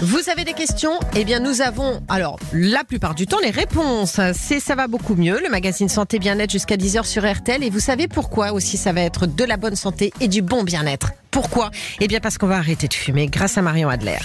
Vous 0.00 0.30
avez 0.30 0.44
des 0.44 0.54
questions? 0.54 0.98
Eh 1.14 1.24
bien, 1.26 1.40
nous 1.40 1.60
avons, 1.60 2.00
alors, 2.08 2.38
la 2.54 2.84
plupart 2.84 3.14
du 3.14 3.26
temps, 3.26 3.36
les 3.42 3.50
réponses. 3.50 4.18
C'est 4.32 4.60
Ça 4.60 4.74
va 4.74 4.86
beaucoup 4.88 5.14
mieux, 5.14 5.38
le 5.42 5.50
magazine 5.50 5.90
Santé 5.90 6.18
Bien-être 6.18 6.50
jusqu'à 6.50 6.76
10h 6.76 7.04
sur 7.04 7.30
RTL. 7.30 7.62
Et 7.62 7.68
vous 7.68 7.80
savez 7.80 8.08
pourquoi 8.08 8.52
aussi 8.52 8.78
ça 8.78 8.94
va 8.94 9.02
être 9.02 9.26
de 9.26 9.44
la 9.44 9.58
bonne 9.58 9.76
santé 9.76 10.10
et 10.20 10.28
du 10.28 10.40
bon 10.40 10.62
bien-être? 10.64 11.12
Pourquoi? 11.30 11.70
Eh 12.00 12.08
bien, 12.08 12.20
parce 12.20 12.38
qu'on 12.38 12.46
va 12.46 12.56
arrêter 12.56 12.88
de 12.88 12.94
fumer 12.94 13.26
grâce 13.26 13.58
à 13.58 13.62
Marion 13.62 13.90
Adler. 13.90 14.16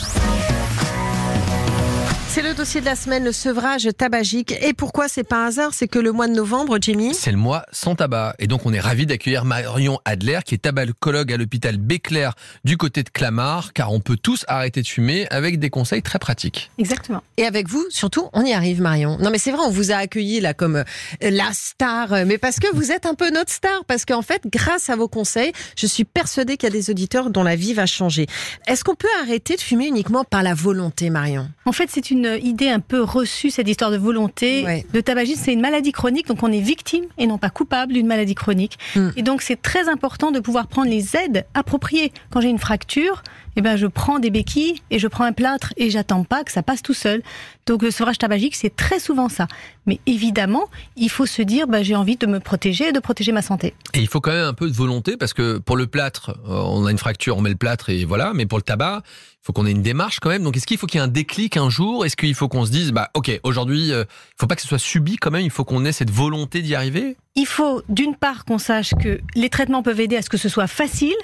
C'est 2.33 2.41
le 2.41 2.55
dossier 2.55 2.81
de 2.81 2.85
la 2.85 2.95
semaine, 2.95 3.23
le 3.23 3.31
sevrage 3.31 3.87
tabagique. 3.95 4.55
Et 4.63 4.73
pourquoi 4.73 5.07
c'est 5.07 5.23
pas 5.23 5.43
un 5.43 5.45
hasard? 5.49 5.75
C'est 5.75 5.87
que 5.87 5.99
le 5.99 6.11
mois 6.11 6.27
de 6.27 6.33
novembre, 6.33 6.79
Jimmy, 6.81 7.13
C'est 7.13 7.29
le 7.29 7.37
mois 7.37 7.63
sans 7.71 7.93
tabac. 7.93 8.33
Et 8.39 8.47
donc, 8.47 8.65
on 8.65 8.73
est 8.73 8.79
ravis 8.79 9.05
d'accueillir 9.05 9.45
Marion 9.45 9.99
Adler, 10.03 10.39
qui 10.43 10.55
est 10.55 10.57
tabacologue 10.57 11.31
à 11.31 11.37
l'hôpital 11.37 11.77
Béclair 11.77 12.33
du 12.63 12.75
côté 12.75 13.03
de 13.03 13.09
Clamart, 13.09 13.71
car 13.73 13.93
on 13.93 13.99
peut 13.99 14.17
tous 14.17 14.45
arrêter 14.47 14.81
de 14.81 14.87
fumer 14.87 15.27
avec 15.29 15.59
des 15.59 15.69
conseils 15.69 16.01
très 16.01 16.17
pratiques. 16.17 16.71
Exactement. 16.79 17.21
Et 17.37 17.45
avec 17.45 17.69
vous, 17.69 17.85
surtout, 17.89 18.29
on 18.33 18.43
y 18.43 18.51
arrive, 18.51 18.81
Marion. 18.81 19.19
Non, 19.19 19.29
mais 19.29 19.37
c'est 19.37 19.51
vrai, 19.51 19.61
on 19.63 19.69
vous 19.69 19.91
a 19.91 19.97
accueilli 19.97 20.39
là 20.39 20.55
comme 20.55 20.77
euh, 20.77 20.83
la 21.21 21.53
star, 21.53 22.25
mais 22.25 22.39
parce 22.39 22.57
que 22.57 22.65
vous 22.73 22.91
êtes 22.91 23.05
un 23.05 23.13
peu 23.13 23.29
notre 23.29 23.51
star, 23.51 23.85
parce 23.85 24.05
qu'en 24.05 24.23
fait, 24.23 24.41
grâce 24.51 24.89
à 24.89 24.95
vos 24.95 25.07
conseils, 25.07 25.51
je 25.77 25.85
suis 25.85 26.03
persuadée 26.03 26.57
qu'il 26.57 26.65
y 26.69 26.71
a 26.71 26.75
des 26.75 26.89
auditeurs 26.89 27.29
dont 27.29 27.43
la 27.43 27.55
vie 27.55 27.75
va 27.75 27.85
changer. 27.85 28.25
Est-ce 28.65 28.83
qu'on 28.83 28.95
peut 28.95 29.07
arrêter 29.21 29.55
de 29.55 29.61
fumer 29.61 29.85
uniquement 29.85 30.23
par 30.23 30.41
la 30.41 30.55
volonté, 30.55 31.11
Marion? 31.11 31.47
En 31.65 31.73
fait, 31.73 31.89
c'est 31.91 32.09
une 32.09 32.22
idée 32.25 32.69
un 32.69 32.79
peu 32.79 33.01
reçue, 33.01 33.49
cette 33.49 33.67
histoire 33.67 33.91
de 33.91 33.97
volonté. 33.97 34.63
Ouais. 34.63 34.85
Le 34.93 35.03
tabagisme, 35.03 35.41
c'est 35.43 35.53
une 35.53 35.61
maladie 35.61 35.91
chronique, 35.91 36.27
donc 36.27 36.43
on 36.43 36.51
est 36.51 36.59
victime 36.59 37.05
et 37.17 37.27
non 37.27 37.37
pas 37.37 37.49
coupable 37.49 37.93
d'une 37.93 38.07
maladie 38.07 38.35
chronique. 38.35 38.77
Hmm. 38.95 39.09
Et 39.15 39.21
donc, 39.21 39.41
c'est 39.41 39.61
très 39.61 39.89
important 39.89 40.31
de 40.31 40.39
pouvoir 40.39 40.67
prendre 40.67 40.89
les 40.89 41.15
aides 41.15 41.45
appropriées. 41.53 42.11
Quand 42.29 42.41
j'ai 42.41 42.49
une 42.49 42.59
fracture, 42.59 43.23
eh 43.55 43.61
ben, 43.61 43.75
je 43.75 43.87
prends 43.87 44.19
des 44.19 44.29
béquilles 44.29 44.81
et 44.89 44.99
je 44.99 45.07
prends 45.07 45.23
un 45.23 45.33
plâtre 45.33 45.73
et 45.77 45.89
j'attends 45.89 46.23
pas 46.23 46.43
que 46.43 46.51
ça 46.51 46.63
passe 46.63 46.81
tout 46.81 46.93
seul. 46.93 47.21
Donc, 47.65 47.81
le 47.81 47.91
sevrage 47.91 48.17
tabagique, 48.17 48.55
c'est 48.55 48.75
très 48.75 48.99
souvent 48.99 49.29
ça. 49.29 49.47
Mais 49.85 49.99
évidemment, 50.05 50.65
il 50.95 51.09
faut 51.09 51.25
se 51.25 51.41
dire, 51.41 51.67
bah, 51.67 51.83
j'ai 51.83 51.95
envie 51.95 52.17
de 52.17 52.25
me 52.25 52.39
protéger 52.39 52.89
et 52.89 52.91
de 52.91 52.99
protéger 52.99 53.31
ma 53.31 53.41
santé. 53.41 53.73
Et 53.93 53.99
il 53.99 54.07
faut 54.07 54.21
quand 54.21 54.31
même 54.31 54.45
un 54.45 54.53
peu 54.53 54.67
de 54.67 54.75
volonté, 54.75 55.17
parce 55.17 55.33
que 55.33 55.57
pour 55.59 55.77
le 55.77 55.87
plâtre, 55.87 56.31
euh, 56.47 56.61
on 56.65 56.85
a 56.85 56.91
une 56.91 56.97
fracture, 56.97 57.37
on 57.37 57.41
met 57.41 57.49
le 57.49 57.55
plâtre 57.55 57.89
et 57.89 58.05
voilà. 58.05 58.33
Mais 58.33 58.45
pour 58.45 58.57
le 58.57 58.63
tabac, 58.63 59.01
il 59.05 59.45
faut 59.45 59.53
qu'on 59.53 59.65
ait 59.65 59.71
une 59.71 59.81
démarche 59.81 60.19
quand 60.19 60.29
même. 60.29 60.43
Donc, 60.43 60.57
est-ce 60.57 60.65
qu'il 60.65 60.77
faut 60.77 60.87
qu'il 60.87 60.99
y 60.99 61.01
ait 61.01 61.05
un 61.05 61.09
déclic 61.09 61.57
un 61.57 61.69
jour? 61.69 62.05
Est-ce 62.05 62.15
qu'il 62.15 62.35
faut 62.35 62.47
qu'on 62.47 62.65
se 62.65 62.71
dise, 62.71 62.91
bah, 62.91 63.09
ok, 63.13 63.39
aujourd'hui, 63.43 63.91
euh, 63.91 64.03
il 64.09 64.35
faut 64.39 64.47
pas 64.47 64.55
que 64.55 64.61
ce 64.61 64.67
soit 64.67 64.79
subi 64.79 65.17
quand 65.17 65.31
même. 65.31 65.41
Il 65.41 65.51
faut 65.51 65.63
qu'on 65.63 65.85
ait 65.85 65.91
cette 65.91 66.11
volonté 66.11 66.61
d'y 66.61 66.75
arriver? 66.75 67.15
Il 67.35 67.45
faut 67.45 67.81
d'une 67.89 68.15
part 68.15 68.45
qu'on 68.45 68.57
sache 68.57 68.93
que 69.01 69.19
les 69.35 69.49
traitements 69.49 69.83
peuvent 69.83 69.99
aider 69.99 70.17
à 70.17 70.21
ce 70.21 70.29
que 70.29 70.37
ce 70.37 70.49
soit 70.49 70.67
facile 70.67 71.15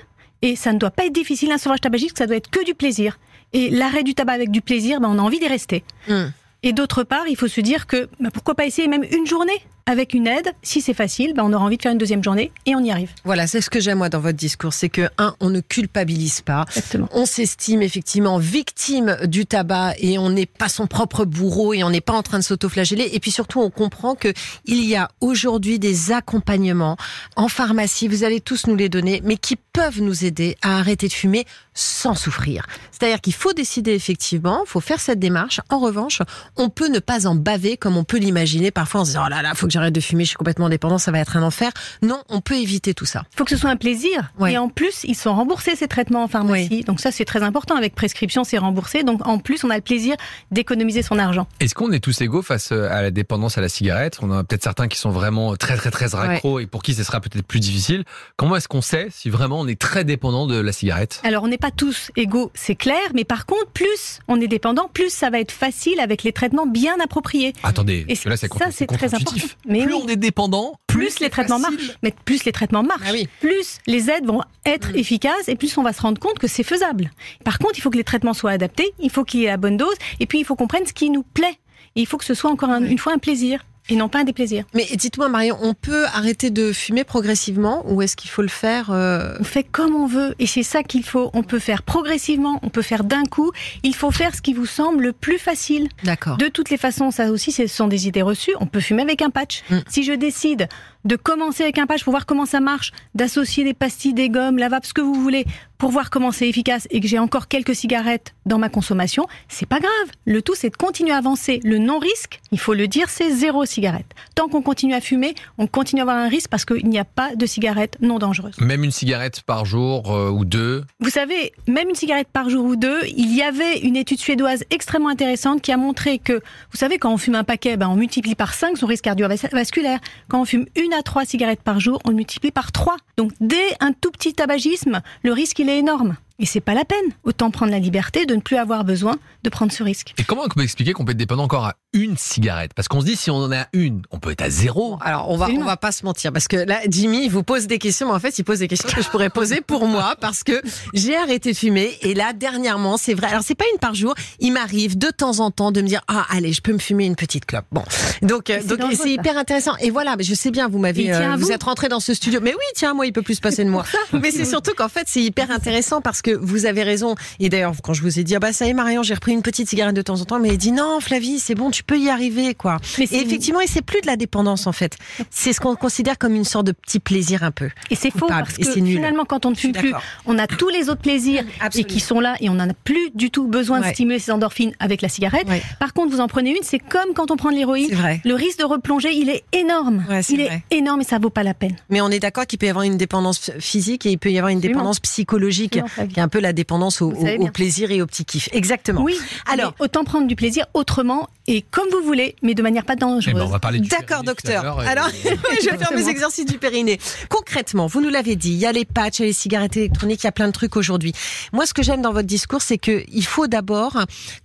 Et 0.42 0.56
ça 0.56 0.74
ne 0.74 0.80
doit 0.80 0.92
pas 0.92 1.06
être 1.06 1.14
difficile 1.14 1.52
un 1.52 1.58
sevrage 1.58 1.82
tabagique, 1.82 2.18
ça 2.18 2.28
doit 2.28 2.38
être 2.38 2.50
que 2.50 2.64
du 2.64 2.74
plaisir. 2.74 3.20
Et 3.54 3.70
l'arrêt 3.70 4.04
du 4.04 4.14
tabac 4.14 4.34
avec 4.34 4.52
du 4.52 4.62
plaisir, 4.62 5.02
ben, 5.02 5.10
on 5.10 5.20
a 5.20 5.22
envie 5.22 5.40
d'y 5.40 5.48
rester. 5.48 5.84
Hmm. 6.08 6.28
Et 6.64 6.74
d'autre 6.74 7.04
part, 7.04 7.28
il 7.28 7.36
faut 7.36 7.48
se 7.48 7.62
dire 7.62 7.88
que 7.88 8.10
ben, 8.20 8.30
pourquoi 8.32 8.56
pas 8.56 8.66
essayer 8.66 8.88
même 8.88 9.04
une 9.04 9.26
journée? 9.26 9.62
Avec 9.90 10.14
une 10.14 10.28
aide, 10.28 10.54
si 10.62 10.82
c'est 10.82 10.94
facile, 10.94 11.34
ben 11.34 11.44
on 11.44 11.52
aura 11.52 11.66
envie 11.66 11.78
de 11.78 11.82
faire 11.82 11.92
une 11.92 11.98
deuxième 11.98 12.24
journée 12.24 12.52
et 12.68 12.76
on 12.76 12.84
y 12.84 12.92
arrive. 12.92 13.10
Voilà, 13.24 13.48
c'est 13.48 13.60
ce 13.60 13.72
que 13.72 13.80
j'aime 13.80 13.98
moi 13.98 14.10
dans 14.10 14.20
votre 14.20 14.38
discours, 14.38 14.72
c'est 14.72 14.88
que 14.88 15.10
un, 15.18 15.36
on 15.40 15.50
ne 15.50 15.62
culpabilise 15.62 16.42
pas, 16.42 16.66
Exactement. 16.76 17.10
on 17.12 17.26
s'estime 17.26 17.82
effectivement 17.82 18.38
victime 18.38 19.18
du 19.26 19.48
tabac 19.48 19.96
et 19.98 20.20
on 20.20 20.30
n'est 20.30 20.46
pas 20.46 20.70
son 20.70 20.86
propre 20.86 21.26
bourreau 21.26 21.74
et 21.74 21.84
on 21.84 21.90
n'est 21.90 22.02
pas 22.02 22.14
en 22.14 22.22
train 22.22 22.38
de 22.38 22.44
s'autoflageller. 22.44 23.10
Et 23.14 23.20
puis 23.20 23.32
surtout, 23.32 23.62
on 23.62 23.72
comprend 23.72 24.14
que 24.14 24.32
il 24.66 24.86
y 24.86 24.96
a 24.96 25.10
aujourd'hui 25.22 25.80
des 25.80 26.12
accompagnements 26.12 26.96
en 27.36 27.48
pharmacie. 27.48 28.08
Vous 28.08 28.24
allez 28.24 28.42
tous 28.42 28.68
nous 28.68 28.76
les 28.76 28.90
donner, 28.90 29.22
mais 29.26 29.38
qui 29.38 29.56
peuvent 29.56 30.02
nous 30.02 30.24
aider 30.24 30.56
à 30.62 30.78
arrêter 30.78 31.08
de 31.08 31.14
fumer 31.14 31.46
sans 31.74 32.14
souffrir. 32.14 32.68
C'est-à-dire 32.92 33.22
qu'il 33.22 33.34
faut 33.34 33.54
décider 33.54 33.94
effectivement, 33.94 34.64
il 34.66 34.70
faut 34.70 34.82
faire 34.82 35.00
cette 35.00 35.20
démarche. 35.20 35.62
En 35.70 35.80
revanche, 35.80 36.22
on 36.58 36.70
peut 36.70 36.90
ne 36.90 37.00
pas 37.00 37.26
en 37.26 37.34
baver 37.34 37.78
comme 37.78 37.98
on 37.98 38.04
peut 38.04 38.18
l'imaginer 38.18 38.70
parfois 38.70 39.02
en 39.02 39.06
se 39.06 39.12
disant 39.12 39.24
oh 39.26 39.30
là 39.30 39.42
là, 39.42 39.54
faut 39.56 39.66
que 39.66 39.79
j'arrête 39.80 39.96
de 39.96 40.00
fumer, 40.00 40.24
je 40.24 40.30
suis 40.30 40.38
complètement 40.38 40.70
dépendant, 40.70 40.98
ça 40.98 41.12
va 41.12 41.20
être 41.20 41.38
un 41.38 41.44
enfer. 41.44 41.72
Non, 42.02 42.22
on 42.30 42.42
peut 42.42 42.56
éviter 42.56 42.94
tout 42.94 43.06
ça. 43.06 43.24
Il 43.34 43.38
faut 43.38 43.44
que 43.44 43.52
ce 43.52 43.58
soit 43.58 43.70
un 43.70 43.76
plaisir. 43.76 44.32
Ouais. 44.40 44.54
Et 44.54 44.58
en 44.58 44.70
plus, 44.70 45.04
ils 45.04 45.16
sont 45.16 45.34
remboursés 45.34 45.76
ces 45.76 45.88
traitements 45.88 46.24
en 46.24 46.28
pharmacie. 46.28 46.84
Donc 46.84 47.00
ça, 47.00 47.12
c'est 47.12 47.26
très 47.26 47.44
important. 47.44 47.76
Avec 47.76 47.96
prescription, 47.96 48.44
c'est 48.44 48.58
remboursé. 48.58 49.04
Donc 49.04 49.26
en 49.28 49.40
plus, 49.40 49.64
on 49.64 49.70
a 49.70 49.76
le 49.76 49.82
plaisir 49.82 50.16
d'économiser 50.52 51.02
son 51.02 51.18
argent. 51.20 51.48
Est-ce 51.60 51.76
qu'on 51.76 51.92
est 51.92 52.00
tous 52.00 52.22
égaux 52.22 52.42
face 52.42 52.72
euh, 52.72 52.90
à 52.92 53.02
la 53.02 53.12
dépendance 53.12 53.58
à 53.58 53.62
la 53.62 53.70
cigarette? 53.70 54.20
On 54.22 54.32
a 54.32 54.44
peut-être 54.44 54.64
certains 54.64 54.88
qui 54.88 54.98
sont 54.98 55.10
vraiment 55.10 55.56
très 55.56 55.78
très 55.78 55.92
très 55.92 56.16
accros 56.16 56.60
et 56.60 56.68
pour 56.68 56.84
qui 56.84 56.94
ce 56.94 57.04
sera 57.04 57.22
peut-être 57.22 57.46
plus 57.46 57.60
difficile. 57.60 58.04
Comment 58.36 58.56
est-ce 58.56 58.68
qu'on 58.68 58.82
sait 58.82 59.08
si 59.12 59.30
vraiment 59.30 59.60
on 59.60 59.68
est 59.68 59.80
très 59.80 60.04
dépendant 60.04 60.48
de 60.48 60.60
la 60.60 60.72
cigarette? 60.72 61.22
Alors 61.24 61.44
on 61.44 61.48
n'est 61.48 61.58
pas 61.58 61.72
tous 61.72 62.12
égaux, 62.16 62.52
c'est 62.54 62.76
clair. 62.76 63.00
Mais 63.14 63.24
par 63.24 63.46
contre, 63.46 63.68
plus 63.68 64.20
on 64.28 64.40
est 64.42 64.48
dépendant, 64.48 64.90
plus 64.92 65.10
ça 65.10 65.30
va 65.30 65.40
être 65.40 65.52
facile 65.52 66.00
avec 66.00 66.24
les 66.24 66.34
traitements 66.34 66.68
bien 66.68 66.96
appropriés. 67.04 67.54
Attendez, 67.64 68.06
Et 68.08 68.18
là 68.28 68.38
c'est 68.38 68.52
ça, 68.54 68.72
c'est 68.72 68.88
très 68.88 69.14
important. 69.14 69.48
Mais 69.70 69.84
plus 69.84 69.94
oui. 69.94 70.02
on 70.04 70.08
est 70.08 70.16
dépendant, 70.16 70.74
plus 70.88 71.20
les 71.20 71.30
traitements 71.30 71.60
facile. 71.60 71.78
marchent, 71.78 71.98
mais 72.04 72.14
plus 72.26 72.44
les 72.44 72.52
traitements 72.52 72.84
marchent, 72.84 73.02
Ah 73.08 73.12
oui. 73.14 73.28
plus 73.40 73.78
les 73.88 74.10
aides 74.10 74.26
vont 74.26 74.42
être 74.66 74.92
Mm. 74.94 74.98
efficaces 74.98 75.48
et 75.48 75.56
plus 75.56 75.78
on 75.78 75.84
va 75.84 75.94
se 75.94 76.02
rendre 76.02 76.20
compte 76.20 76.40
que 76.40 76.48
c'est 76.48 76.64
faisable. 76.64 77.12
Par 77.46 77.60
contre, 77.60 77.74
il 77.78 77.82
faut 77.82 77.90
que 77.90 77.98
les 77.98 78.04
traitements 78.04 78.34
soient 78.34 78.52
adaptés, 78.52 78.92
il 79.00 79.10
faut 79.10 79.24
qu'il 79.24 79.42
y 79.42 79.44
ait 79.46 79.48
la 79.50 79.58
bonne 79.58 79.78
dose 79.78 79.96
et 80.20 80.26
puis 80.26 80.40
il 80.40 80.44
faut 80.46 80.56
qu'on 80.56 80.68
prenne 80.68 80.86
ce 80.86 80.94
qui 80.94 81.10
nous 81.10 81.24
plaît. 81.24 81.58
Et 81.96 82.02
il 82.02 82.06
faut 82.08 82.18
que 82.18 82.26
ce 82.26 82.34
soit 82.34 82.50
encore 82.52 82.70
un- 82.70 82.84
une 82.86 82.98
fois 83.00 83.14
un 83.14 83.18
plaisir 83.18 83.64
et 83.90 83.96
non 83.96 84.10
pas 84.10 84.20
un 84.20 84.24
déplaisir. 84.24 84.64
Mais 84.74 84.88
dites-moi 84.96 85.30
Marion, 85.30 85.58
on 85.62 85.74
peut 85.74 86.06
arrêter 86.06 86.50
de 86.50 86.72
fumer 86.72 87.04
progressivement 87.04 87.84
ou 87.88 88.02
est-ce 88.02 88.16
qu'il 88.16 88.30
faut 88.30 88.42
le 88.42 88.48
faire 88.48 88.92
euh, 88.92 89.36
On 89.40 89.44
fait 89.44 89.64
comme 89.64 89.96
on 89.96 90.06
veut 90.06 90.36
et 90.40 90.48
c'est 90.48 90.64
ça 90.64 90.84
qu'il 90.84 91.04
faut. 91.04 91.30
On 91.34 91.44
peut 91.44 91.60
faire 91.60 91.84
progressivement, 91.84 92.60
on 92.62 92.70
peut 92.70 92.82
faire 92.82 93.04
d'un 93.04 93.24
coup. 93.24 93.52
Il 93.84 93.96
faut 93.96 94.12
faire 94.12 94.36
ce 94.36 94.42
qui 94.42 94.54
vous 94.54 94.66
semble 94.66 95.04
le 95.04 95.14
plus 95.14 95.40
facile. 95.40 95.90
D'accord. 96.04 96.38
De 96.38 96.48
toutes 96.48 96.70
les 96.70 96.78
façons, 96.78 97.12
ça 97.12 97.32
aussi, 97.32 97.52
ce 97.52 97.68
sont 97.68 97.88
des 97.88 98.08
idées 98.08 98.22
reçues. 98.22 98.54
On 98.60 98.68
peut 98.68 98.80
fumer 98.80 99.02
avec 99.02 99.22
un 99.22 99.30
patch. 99.30 99.64
Mm. 99.70 99.78
Si 99.90 100.04
je 100.04 100.14
décide 100.14 100.70
de 101.06 101.16
commencer 101.16 101.64
avec 101.64 101.78
un 101.78 101.88
patch 101.88 102.04
pour 102.04 102.12
voir 102.12 102.26
comment 102.26 102.46
ça 102.46 102.60
marche, 102.60 102.92
d'associer 103.16 103.64
des 103.64 103.74
pastilles, 103.74 104.14
des 104.14 104.30
gommes, 104.30 104.58
la 104.58 104.70
vape, 104.70 104.86
ce 104.86 104.94
que 104.94 105.02
vous 105.02 105.14
voulez, 105.14 105.46
pour 105.78 105.92
voir 105.92 106.10
comment 106.10 106.32
c'est 106.32 106.48
efficace 106.48 106.88
et 106.92 107.00
que 107.00 107.08
j'ai 107.08 107.20
encore 107.20 107.48
quelques 107.48 107.74
cigarettes 107.74 108.36
dans 108.46 108.58
ma 108.58 108.68
consommation, 108.68 109.28
c'est 109.48 109.66
pas 109.66 109.80
grave. 109.80 109.92
Le 110.26 110.42
tout, 110.42 110.54
c'est 110.54 110.70
de 110.70 110.76
continuer 110.76 111.12
à 111.12 111.18
avancer. 111.18 111.62
Le 111.64 111.78
non-risque, 111.78 112.42
il 112.52 112.60
faut 112.60 112.74
le 112.74 112.88
dire, 112.88 113.10
c'est 113.10 113.32
zéro 113.32 113.66
cigarette. 113.66 114.14
Tant 114.36 114.50
qu'on 114.50 114.62
continue 114.62 114.94
à 114.94 115.00
fumer, 115.00 115.36
on 115.58 115.68
continue 115.68 116.02
à 116.02 116.04
avoir 116.04 116.18
un 116.18 116.28
risque 116.28 116.50
parce 116.50 116.66
qu'il 116.66 116.88
n'y 116.88 117.00
a 117.00 117.06
pas 117.06 117.34
de 117.36 117.46
cigarette 117.46 117.98
non 118.02 118.20
dangereuse. 118.20 118.60
Même 118.60 118.84
une 118.84 118.92
cigarette 118.92 119.42
par 119.42 119.64
jour 119.64 120.12
euh, 120.12 120.30
ou 120.30 120.44
deux. 120.44 120.84
Vous 121.00 121.10
savez, 121.10 121.54
même 121.68 121.88
une 121.88 121.96
cigarette 121.96 122.28
par 122.28 122.50
jour 122.50 122.66
ou 122.66 122.76
deux, 122.76 123.00
il 123.08 123.34
y 123.34 123.42
avait 123.42 123.80
une 123.80 123.96
étude 123.96 124.20
suédoise 124.20 124.66
extrêmement 124.72 125.10
intéressante 125.10 125.62
qui 125.62 125.72
a 125.72 125.78
montré 125.78 126.20
que, 126.20 126.34
vous 126.34 126.78
savez, 126.78 126.98
quand 126.98 127.14
on 127.14 127.18
fume 127.18 127.36
un 127.36 127.46
paquet, 127.46 127.78
ben, 127.78 127.88
on 127.88 127.96
multiplie 127.96 128.36
par 128.36 128.54
5 128.54 128.78
son 128.78 128.86
risque 128.86 129.06
cardiovasculaire. 129.06 130.00
Quand 130.28 130.42
on 130.42 130.46
fume 130.46 130.66
une 130.76 130.89
à 130.94 131.04
trois 131.04 131.26
cigarettes 131.26 131.62
par 131.62 131.80
jour, 131.80 132.00
on 132.06 132.10
le 132.10 132.16
multiplie 132.16 132.52
par 132.52 132.72
3. 132.72 132.98
Donc, 133.18 133.32
dès 133.40 133.76
un 133.80 133.94
tout 133.94 134.12
petit 134.12 134.34
tabagisme, 134.34 135.02
le 135.24 135.34
risque, 135.34 135.60
il 135.60 135.70
est 135.70 135.80
énorme. 135.80 136.16
Et 136.40 136.46
c'est 136.46 136.62
pas 136.62 136.74
la 136.74 136.86
peine. 136.86 136.98
Autant 137.24 137.52
prendre 137.52 137.72
la 137.72 137.80
liberté 137.80 138.26
de 138.26 138.34
ne 138.34 138.40
plus 138.40 138.56
avoir 138.56 138.86
besoin 138.86 139.18
de 139.44 139.50
prendre 139.50 139.74
ce 139.74 139.84
risque. 139.84 140.14
Et 140.18 140.24
comment 140.24 140.44
on 140.46 140.48
peut 140.48 140.64
expliquer 140.64 140.94
qu'on 140.94 141.04
peut 141.04 141.12
être 141.12 141.18
dépendant 141.18 141.44
encore 141.44 141.66
à 141.66 141.76
une 141.92 142.16
cigarette? 142.18 142.74
Parce 142.74 142.88
qu'on 142.88 143.02
se 143.02 143.06
dit 143.06 143.18
si 143.18 143.30
on 143.30 143.36
en 143.36 143.52
a 143.52 143.68
une, 143.74 144.04
on 144.12 144.20
peut 144.20 144.32
être 144.32 144.42
à 144.42 144.50
zéro. 144.50 144.98
Alors 145.02 145.30
on 145.30 145.36
va 145.36 145.50
on 145.50 145.66
va 145.66 145.76
pas 145.76 145.92
se 145.92 146.06
mentir. 146.06 146.32
Parce 146.32 146.48
que 146.48 146.56
là 146.56 146.80
Jimmy 146.88 147.26
il 147.26 147.30
vous 147.30 147.44
pose 147.44 147.68
des 147.68 147.78
questions 147.78 148.08
mais 148.08 148.14
en 148.14 148.20
fait 148.20 148.40
il 148.40 148.44
pose 148.44 148.60
des 148.60 148.70
questions 148.70 148.88
que 148.90 149.02
je 149.02 149.10
pourrais 149.10 149.30
poser 149.30 149.60
pour 149.60 149.86
moi 149.86 150.16
parce 150.22 150.44
que 150.44 150.62
j'ai 150.94 151.18
arrêté 151.18 151.52
de 151.52 151.58
fumer. 151.58 151.98
Et 152.04 152.14
là 152.14 152.32
dernièrement 152.32 152.96
c'est 152.96 153.14
vrai. 153.14 153.28
Alors 153.28 153.44
c'est 153.44 153.56
pas 153.56 153.66
une 153.74 153.80
par 153.80 153.94
jour. 153.94 154.14
Il 154.40 154.54
m'arrive 154.54 154.98
de 154.98 155.10
temps 155.10 155.40
en 155.42 155.52
temps 155.52 155.74
de 155.74 155.82
me 155.82 155.88
dire 155.88 156.02
ah 156.08 156.26
allez 156.30 156.54
je 156.54 156.62
peux 156.62 156.74
me 156.74 156.80
fumer 156.80 157.06
une 157.06 157.18
petite 157.18 157.46
clope. 157.46 157.66
Bon. 157.74 157.84
Donc 158.22 158.50
euh, 158.50 158.60
C'est 158.66 158.78
donc 158.78 158.94
hyper 159.06 159.38
intéressant. 159.38 159.76
Et 159.82 159.90
voilà 159.90 160.16
mais 160.16 160.24
je 160.24 160.34
sais 160.34 160.52
bien 160.52 160.70
vous 160.70 160.80
m'avez 160.80 161.12
à 161.12 161.36
vous 161.36 161.48
vous. 161.48 161.52
êtes 161.52 161.64
rentré 161.64 161.90
dans 161.90 162.00
ce 162.00 162.14
studio. 162.14 162.40
Mais 162.42 162.54
oui 162.54 162.64
tiens 162.76 162.94
moi 162.94 163.06
il 163.06 163.12
peut 163.12 163.24
plus 163.24 163.36
se 163.36 163.42
passer 163.42 163.66
de 163.66 163.70
moi. 163.70 163.84
mais 164.14 164.32
c'est 164.32 164.46
surtout 164.46 164.74
qu'en 164.74 164.90
fait 164.90 165.04
c'est 165.08 165.22
hyper 165.22 165.52
intéressant 165.52 166.00
parce 166.00 166.22
que 166.22 166.29
vous 166.34 166.66
avez 166.66 166.84
raison 166.84 167.16
et 167.40 167.50
d'ailleurs 167.50 167.74
quand 167.84 167.94
je 167.94 168.02
vous 168.02 168.20
ai 168.20 168.24
dit 168.24 168.36
ah 168.36 168.40
bah 168.40 168.54
ça 168.54 168.66
y 168.66 168.70
est 168.70 168.74
Marion 168.74 169.04
j'ai 169.04 169.14
repris 169.14 169.32
une 169.34 169.42
petite 169.42 169.70
cigarette 169.70 169.96
de 169.96 170.02
temps 170.02 170.20
en 170.22 170.26
temps 170.26 170.40
mais 170.40 170.50
il 170.50 170.58
dit 170.58 170.72
non 170.72 171.00
Flavie 171.00 171.40
c'est 171.40 171.56
bon 171.56 171.72
tu 171.72 171.84
peux 171.84 171.98
y 172.00 172.10
arriver 172.10 172.54
quoi 172.56 172.78
Mais 172.98 173.06
et 173.06 173.22
effectivement, 173.22 173.62
et 173.62 173.68
c'est 173.68 173.82
plus 173.82 174.02
de 174.02 174.08
la 174.08 174.16
dépendance 174.16 174.68
en 174.68 174.72
fait. 174.72 174.98
C'est 175.30 175.54
ce 175.54 175.60
qu'on 175.60 175.76
considère 175.76 176.18
comme 176.18 176.36
une 176.36 176.44
sorte 176.44 176.66
de 176.68 176.72
petit 176.72 177.00
plaisir 177.00 177.44
un 177.44 177.52
peu. 177.52 177.70
Et 177.90 177.96
c'est 177.96 178.12
faux 178.12 178.20
Coupable. 178.28 178.48
parce 178.58 178.58
que 178.58 178.74
finalement, 178.84 179.26
quand 179.26 179.46
on 179.46 179.52
ne 179.52 179.56
fume 179.56 179.72
plus, 179.74 179.94
on 180.26 180.38
a 180.38 180.48
tous 180.48 180.70
les 180.70 180.90
autres 180.90 181.02
plaisirs 181.02 181.44
et 181.76 181.84
qui 181.84 182.00
sont 182.00 182.20
là 182.20 182.36
et 182.40 182.50
on 182.50 182.56
n'en 182.56 182.70
a 182.70 182.74
plus 182.84 183.12
du 183.16 183.32
tout 183.32 183.48
besoin 183.48 183.80
Ouais. 183.82 183.90
de 183.90 183.94
stimuler 183.94 184.20
ces 184.20 184.32
endorphines 184.32 184.74
avec 184.80 185.02
la 185.02 185.10
cigarette. 185.10 185.48
Ouais. 185.48 185.62
Par 185.80 185.94
contre, 185.94 186.12
vous 186.14 186.20
en 186.20 186.28
prenez 186.28 186.50
une, 186.52 186.64
c'est 186.64 186.80
comme 186.80 187.14
quand 187.16 187.32
on 187.32 187.38
prend 187.38 187.50
de 187.52 187.56
l'héroïne. 187.56 187.90
Le 188.26 188.34
risque 188.34 188.60
de 188.60 188.66
replonger, 188.66 189.12
il 189.14 189.30
est 189.30 189.44
énorme. 189.54 190.04
Ouais, 190.10 190.22
il 190.30 190.44
vrai. 190.44 190.64
est 190.70 190.76
énorme 190.78 191.02
et 191.02 191.04
ça 191.06 191.18
vaut 191.20 191.30
pas 191.30 191.44
la 191.44 191.54
peine. 191.54 191.76
Mais 191.90 192.02
on 192.02 192.10
est 192.10 192.20
d'accord 192.20 192.46
qu'il 192.46 192.60
peut 192.60 192.66
y 192.66 192.70
avoir 192.70 192.84
une 192.84 192.98
dépendance 192.98 193.52
physique 193.60 194.06
et 194.06 194.12
il 194.12 194.18
peut 194.18 194.32
y 194.32 194.38
avoir 194.38 194.50
une 194.52 194.60
dépendance 194.60 195.00
psychologique, 195.00 195.80
Un 196.20 196.28
peu 196.28 196.40
la 196.40 196.54
dépendance 196.54 197.02
au, 197.02 197.14
plaisir 197.54 197.92
et 197.92 198.02
au 198.02 198.06
petit 198.06 198.26
kiff. 198.26 198.50
Exactement. 198.52 199.02
Oui. 199.02 199.16
Alors- 199.50 199.74
mais 199.80 199.86
autant 199.86 200.04
prendre 200.04 200.28
du 200.28 200.36
plaisir 200.36 200.66
autrement 200.74 201.30
et 201.48 201.62
comme 201.62 201.88
vous 201.92 202.04
voulez, 202.04 202.36
mais 202.44 202.54
de 202.54 202.62
manière 202.62 202.86
pas 202.86 202.94
Eh 202.94 203.00
ben, 203.00 203.08
dangereuse. 203.08 203.42
on 203.42 203.48
va 203.48 203.60
parler 203.60 203.80
du 203.80 203.90
D'accord, 203.90 204.24
docteur. 204.24 204.80
Alors, 204.80 205.10
je 205.24 205.70
vais 205.70 205.78
faire 205.78 205.94
mes 205.96 206.08
exercices 206.08 206.46
du 206.46 206.58
périnée. 206.60 207.00
Concrètement, 207.30 207.88
vous 207.88 208.02
nous 208.02 208.10
l'avez 208.10 208.36
dit, 208.36 208.52
il 208.52 208.58
y 208.58 208.66
a 208.66 208.72
les 208.72 208.86
patchs, 208.86 209.20
il 209.20 209.22
y 209.22 209.26
a 209.26 209.28
les 209.28 209.34
cigarettes 209.34 209.78
électroniques, 209.78 210.24
il 210.24 210.28
y 210.28 210.30
a 210.30 210.32
plein 210.32 210.48
de 210.48 210.52
trucs 210.54 210.76
aujourd'hui. 210.76 211.14
Moi, 211.54 211.66
ce 211.66 211.74
que 211.74 211.82
j'aime 211.82 212.02
dans 212.02 212.14
votre 212.14 212.28
discours, 212.28 212.62
c'est 212.62 212.78
que 212.78 213.04
il 213.12 213.26
faut 213.26 213.48
d'abord 213.48 213.98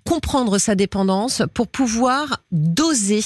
comprendre 0.09 0.59
sa 0.59 0.75
dépendance 0.75 1.43
pour 1.53 1.69
pouvoir 1.69 2.39
doser 2.53 3.21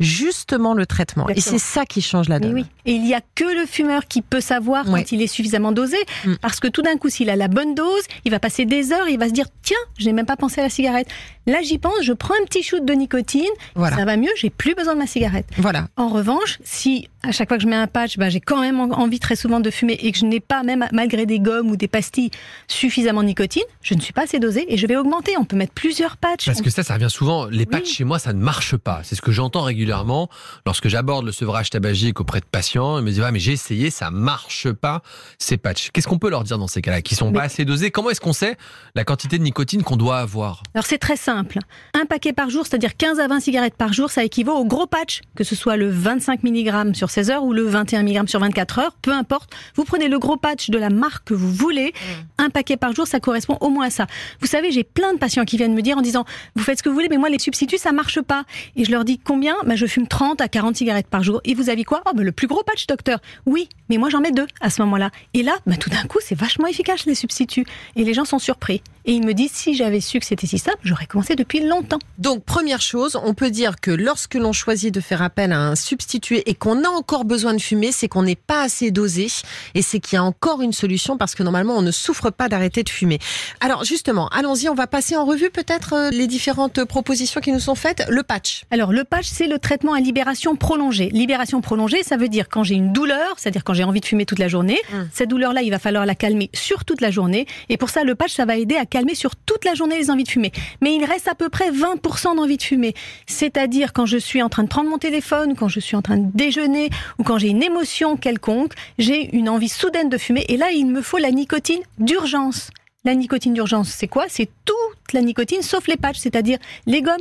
justement 0.00 0.74
le 0.74 0.86
traitement. 0.86 1.28
Et 1.28 1.40
c'est 1.40 1.58
ça 1.58 1.84
qui 1.84 2.00
change 2.02 2.28
la 2.28 2.38
donne. 2.38 2.54
oui. 2.54 2.64
Et 2.86 2.92
il 2.92 3.06
y 3.06 3.14
a 3.14 3.20
que 3.34 3.44
le 3.44 3.66
fumeur 3.66 4.06
qui 4.06 4.22
peut 4.22 4.40
savoir 4.40 4.84
quand 4.84 5.12
il 5.12 5.20
est 5.22 5.26
suffisamment 5.26 5.72
dosé. 5.72 5.96
Mm. 6.24 6.34
Parce 6.40 6.60
que 6.60 6.68
tout 6.68 6.82
d'un 6.82 6.96
coup, 6.96 7.08
s'il 7.08 7.28
a 7.30 7.36
la 7.36 7.48
bonne 7.48 7.74
dose, 7.74 8.02
il 8.24 8.30
va 8.30 8.38
passer 8.40 8.64
des 8.64 8.92
heures 8.92 9.06
et 9.08 9.12
il 9.12 9.18
va 9.18 9.28
se 9.28 9.32
dire, 9.32 9.46
tiens, 9.62 9.76
je 9.98 10.06
n'ai 10.06 10.12
même 10.12 10.26
pas 10.26 10.36
pensé 10.36 10.60
à 10.60 10.64
la 10.64 10.70
cigarette. 10.70 11.08
Là, 11.46 11.58
j'y 11.62 11.78
pense, 11.78 12.02
je 12.02 12.12
prends 12.12 12.34
un 12.40 12.44
petit 12.44 12.62
shoot 12.62 12.84
de 12.84 12.92
nicotine, 12.92 13.42
Voilà. 13.74 13.96
ça 13.96 14.04
va 14.04 14.16
mieux, 14.16 14.30
j'ai 14.36 14.50
plus 14.50 14.74
besoin 14.74 14.94
de 14.94 14.98
ma 14.98 15.06
cigarette. 15.06 15.46
Voilà. 15.58 15.88
En 15.96 16.08
revanche, 16.08 16.58
si 16.62 17.08
à 17.24 17.32
chaque 17.32 17.48
fois 17.48 17.56
que 17.56 17.62
je 17.62 17.68
mets 17.68 17.76
un 17.76 17.86
patch, 17.88 18.16
bah, 18.16 18.28
j'ai 18.30 18.40
quand 18.40 18.60
même 18.60 18.78
en- 18.80 18.90
envie 18.98 19.18
très 19.18 19.34
souvent 19.36 19.60
de 19.60 19.70
fumer 19.70 19.94
et 19.94 20.12
que 20.12 20.18
je 20.18 20.24
n'ai 20.24 20.40
pas, 20.40 20.62
même 20.62 20.86
malgré 20.92 21.26
des 21.26 21.40
gommes 21.40 21.70
ou 21.70 21.76
des 21.76 21.88
pastilles, 21.88 22.30
suffisamment 22.68 23.22
de 23.22 23.26
nicotine, 23.28 23.62
je 23.82 23.94
ne 23.94 24.00
suis 24.00 24.12
pas 24.12 24.22
assez 24.22 24.38
dosé 24.38 24.72
et 24.72 24.76
je 24.76 24.86
vais 24.86 24.96
augmenter. 24.96 25.36
On 25.38 25.44
peut 25.44 25.56
mettre 25.56 25.72
plusieurs 25.72 26.16
patchs. 26.16 26.46
Parce 26.46 26.62
que 26.62 26.70
ça, 26.70 26.82
ça 26.82 26.94
revient 26.94 27.10
souvent. 27.10 27.46
Les 27.46 27.66
patchs 27.66 27.88
Oui. 27.88 27.94
chez 27.94 28.04
moi, 28.04 28.18
ça 28.18 28.32
ne 28.32 28.38
marche 28.40 28.76
pas. 28.76 29.00
C'est 29.02 29.14
ce 29.14 29.22
que 29.22 29.32
j'entends 29.32 29.62
régulièrement 29.62 30.28
lorsque 30.66 30.88
j'aborde 30.88 31.26
le 31.26 31.32
sevrage 31.32 31.70
tabagique 31.70 32.20
auprès 32.20 32.40
de 32.40 32.44
patients. 32.46 32.98
Ils 32.98 33.04
me 33.04 33.10
disent 33.10 33.22
ah, 33.24 33.32
mais 33.32 33.40
j'ai 33.40 33.52
essayé, 33.52 33.90
ça 33.90 34.10
marche 34.10 34.70
pas 34.70 35.02
ces 35.38 35.56
patchs. 35.56 35.90
Qu'est-ce 35.92 36.06
qu'on 36.08 36.18
peut 36.18 36.30
leur 36.30 36.44
dire 36.44 36.58
dans 36.58 36.68
ces 36.68 36.82
cas-là, 36.82 37.02
qui 37.02 37.14
sont 37.14 37.30
Mais- 37.30 37.38
pas 37.38 37.44
assez 37.44 37.64
dosés? 37.64 37.90
Comment 37.90 38.10
est-ce 38.10 38.20
qu'on 38.20 38.32
sait 38.32 38.56
la 38.94 39.04
quantité 39.04 39.38
de 39.38 39.42
nicotine 39.42 39.82
qu'on 39.82 39.96
doit 39.96 40.18
avoir? 40.18 40.62
Alors 40.74 40.86
c'est 40.86 40.98
très 40.98 41.16
simple. 41.16 41.58
Un 41.94 42.06
paquet 42.06 42.32
par 42.32 42.50
jour, 42.50 42.66
c'est-à-dire 42.66 42.96
15 42.96 43.18
à 43.18 43.26
20 43.28 43.40
cigarettes 43.40 43.74
par 43.76 43.92
jour, 43.92 44.10
ça 44.10 44.22
équivaut 44.24 44.52
au 44.54 44.64
gros 44.64 44.86
patch, 44.86 45.20
que 45.34 45.44
ce 45.44 45.56
soit 45.56 45.76
le 45.76 45.90
25 45.90 46.42
mg 46.44 46.94
sur 46.94 47.07
16 47.10 47.30
heures 47.30 47.44
ou 47.44 47.52
le 47.52 47.62
21 47.62 48.02
mg 48.02 48.28
sur 48.28 48.40
24 48.40 48.78
heures, 48.78 48.96
peu 49.02 49.12
importe. 49.12 49.50
Vous 49.74 49.84
prenez 49.84 50.08
le 50.08 50.18
gros 50.18 50.36
patch 50.36 50.70
de 50.70 50.78
la 50.78 50.90
marque 50.90 51.28
que 51.28 51.34
vous 51.34 51.52
voulez, 51.52 51.92
un 52.38 52.50
paquet 52.50 52.76
par 52.76 52.94
jour, 52.94 53.06
ça 53.06 53.20
correspond 53.20 53.58
au 53.60 53.70
moins 53.70 53.86
à 53.86 53.90
ça. 53.90 54.06
Vous 54.40 54.46
savez, 54.46 54.70
j'ai 54.70 54.84
plein 54.84 55.12
de 55.12 55.18
patients 55.18 55.44
qui 55.44 55.56
viennent 55.56 55.74
me 55.74 55.82
dire 55.82 55.98
en 55.98 56.02
disant, 56.02 56.24
vous 56.54 56.62
faites 56.62 56.78
ce 56.78 56.82
que 56.82 56.88
vous 56.88 56.94
voulez, 56.94 57.08
mais 57.08 57.18
moi 57.18 57.28
les 57.28 57.38
substituts, 57.38 57.78
ça 57.78 57.92
marche 57.92 58.20
pas. 58.20 58.44
Et 58.76 58.84
je 58.84 58.90
leur 58.90 59.04
dis 59.04 59.18
combien? 59.18 59.56
Ben, 59.66 59.76
Je 59.76 59.86
fume 59.86 60.06
30 60.06 60.40
à 60.40 60.48
40 60.48 60.76
cigarettes 60.76 61.08
par 61.08 61.22
jour. 61.22 61.40
Et 61.44 61.54
vous 61.54 61.70
avez 61.70 61.84
quoi? 61.84 62.02
Oh 62.06 62.10
ben, 62.14 62.22
le 62.24 62.32
plus 62.32 62.46
gros 62.46 62.62
patch, 62.62 62.86
docteur. 62.86 63.20
Oui, 63.46 63.68
mais 63.88 63.98
moi 63.98 64.08
j'en 64.10 64.20
mets 64.20 64.32
deux 64.32 64.46
à 64.60 64.70
ce 64.70 64.82
moment-là. 64.82 65.10
Et 65.34 65.42
là, 65.42 65.56
ben, 65.66 65.76
tout 65.76 65.90
d'un 65.90 66.04
coup, 66.04 66.18
c'est 66.22 66.34
vachement 66.38 66.66
efficace 66.66 67.06
les 67.06 67.14
substituts. 67.14 67.66
Et 67.96 68.04
les 68.04 68.14
gens 68.14 68.24
sont 68.24 68.38
surpris. 68.38 68.82
Et 69.04 69.12
ils 69.12 69.24
me 69.24 69.32
disent, 69.32 69.52
si 69.52 69.74
j'avais 69.74 70.00
su 70.00 70.20
que 70.20 70.26
c'était 70.26 70.46
si 70.46 70.58
simple, 70.58 70.78
j'aurais 70.82 71.06
commencé 71.06 71.34
depuis 71.34 71.60
longtemps. 71.60 71.98
Donc, 72.18 72.44
première 72.44 72.82
chose, 72.82 73.18
on 73.22 73.32
peut 73.32 73.50
dire 73.50 73.80
que 73.80 73.90
lorsque 73.90 74.34
l'on 74.34 74.52
choisit 74.52 74.92
de 74.92 75.00
faire 75.00 75.22
appel 75.22 75.52
à 75.52 75.60
un 75.60 75.76
substitut 75.76 76.42
et 76.44 76.54
qu'on 76.54 76.84
a 76.84 76.88
encore 76.98 77.24
besoin 77.24 77.54
de 77.54 77.60
fumer, 77.60 77.92
c'est 77.92 78.08
qu'on 78.08 78.22
n'est 78.22 78.36
pas 78.36 78.62
assez 78.62 78.90
dosé 78.90 79.28
et 79.74 79.82
c'est 79.82 80.00
qu'il 80.00 80.16
y 80.16 80.18
a 80.18 80.24
encore 80.24 80.62
une 80.62 80.72
solution 80.72 81.16
parce 81.16 81.34
que 81.34 81.42
normalement 81.42 81.76
on 81.76 81.82
ne 81.82 81.90
souffre 81.90 82.30
pas 82.30 82.48
d'arrêter 82.48 82.82
de 82.82 82.88
fumer. 82.88 83.18
Alors 83.60 83.84
justement, 83.84 84.28
allons-y, 84.28 84.68
on 84.68 84.74
va 84.74 84.86
passer 84.86 85.16
en 85.16 85.24
revue 85.24 85.50
peut-être 85.50 85.92
euh, 85.94 86.10
les 86.10 86.26
différentes 86.26 86.84
propositions 86.84 87.40
qui 87.40 87.52
nous 87.52 87.60
sont 87.60 87.74
faites. 87.74 88.04
Le 88.08 88.22
patch. 88.22 88.64
Alors 88.70 88.92
le 88.92 89.04
patch, 89.04 89.26
c'est 89.26 89.46
le 89.46 89.58
traitement 89.58 89.94
à 89.94 90.00
libération 90.00 90.56
prolongée. 90.56 91.08
Libération 91.10 91.60
prolongée, 91.60 92.02
ça 92.02 92.16
veut 92.16 92.28
dire 92.28 92.48
quand 92.48 92.64
j'ai 92.64 92.74
une 92.74 92.92
douleur, 92.92 93.34
c'est-à-dire 93.36 93.64
quand 93.64 93.74
j'ai 93.74 93.84
envie 93.84 94.00
de 94.00 94.06
fumer 94.06 94.26
toute 94.26 94.38
la 94.38 94.48
journée, 94.48 94.78
Mm. 94.92 95.08
cette 95.12 95.28
douleur-là, 95.28 95.62
il 95.62 95.70
va 95.70 95.78
falloir 95.78 96.06
la 96.06 96.14
calmer 96.14 96.50
sur 96.54 96.84
toute 96.84 97.00
la 97.00 97.10
journée. 97.10 97.46
Et 97.68 97.76
pour 97.76 97.90
ça, 97.90 98.04
le 98.04 98.14
patch, 98.14 98.32
ça 98.32 98.44
va 98.44 98.56
aider 98.56 98.76
à 98.76 98.86
calmer 98.86 99.14
sur 99.14 99.36
toute 99.36 99.64
la 99.64 99.74
journée 99.74 99.98
les 99.98 100.10
envies 100.10 100.24
de 100.24 100.28
fumer. 100.28 100.52
Mais 100.80 100.94
il 100.94 101.04
reste 101.04 101.28
à 101.28 101.34
peu 101.34 101.48
près 101.48 101.70
20% 101.70 102.36
d'envie 102.36 102.56
de 102.56 102.62
fumer. 102.62 102.94
C'est-à-dire 103.26 103.92
quand 103.92 104.06
je 104.06 104.18
suis 104.18 104.42
en 104.42 104.48
train 104.48 104.62
de 104.64 104.68
prendre 104.68 104.88
mon 104.90 104.98
téléphone, 104.98 105.54
quand 105.56 105.68
je 105.68 105.80
suis 105.80 105.96
en 105.96 106.02
train 106.02 106.16
de 106.16 106.30
déjeuner 106.34 106.87
ou 107.18 107.22
quand 107.22 107.38
j'ai 107.38 107.48
une 107.48 107.62
émotion 107.62 108.16
quelconque, 108.16 108.74
j'ai 108.98 109.34
une 109.34 109.48
envie 109.48 109.68
soudaine 109.68 110.08
de 110.08 110.18
fumer. 110.18 110.44
Et 110.48 110.56
là, 110.56 110.70
il 110.70 110.86
me 110.86 111.02
faut 111.02 111.18
la 111.18 111.30
nicotine 111.30 111.80
d'urgence. 111.98 112.70
La 113.04 113.14
nicotine 113.14 113.54
d'urgence, 113.54 113.88
c'est 113.88 114.08
quoi? 114.08 114.26
C'est 114.28 114.50
toute 114.64 115.12
la 115.12 115.22
nicotine 115.22 115.62
sauf 115.62 115.86
les 115.86 115.96
patchs, 115.96 116.18
c'est-à-dire 116.18 116.58
les 116.86 117.02
gommes, 117.02 117.16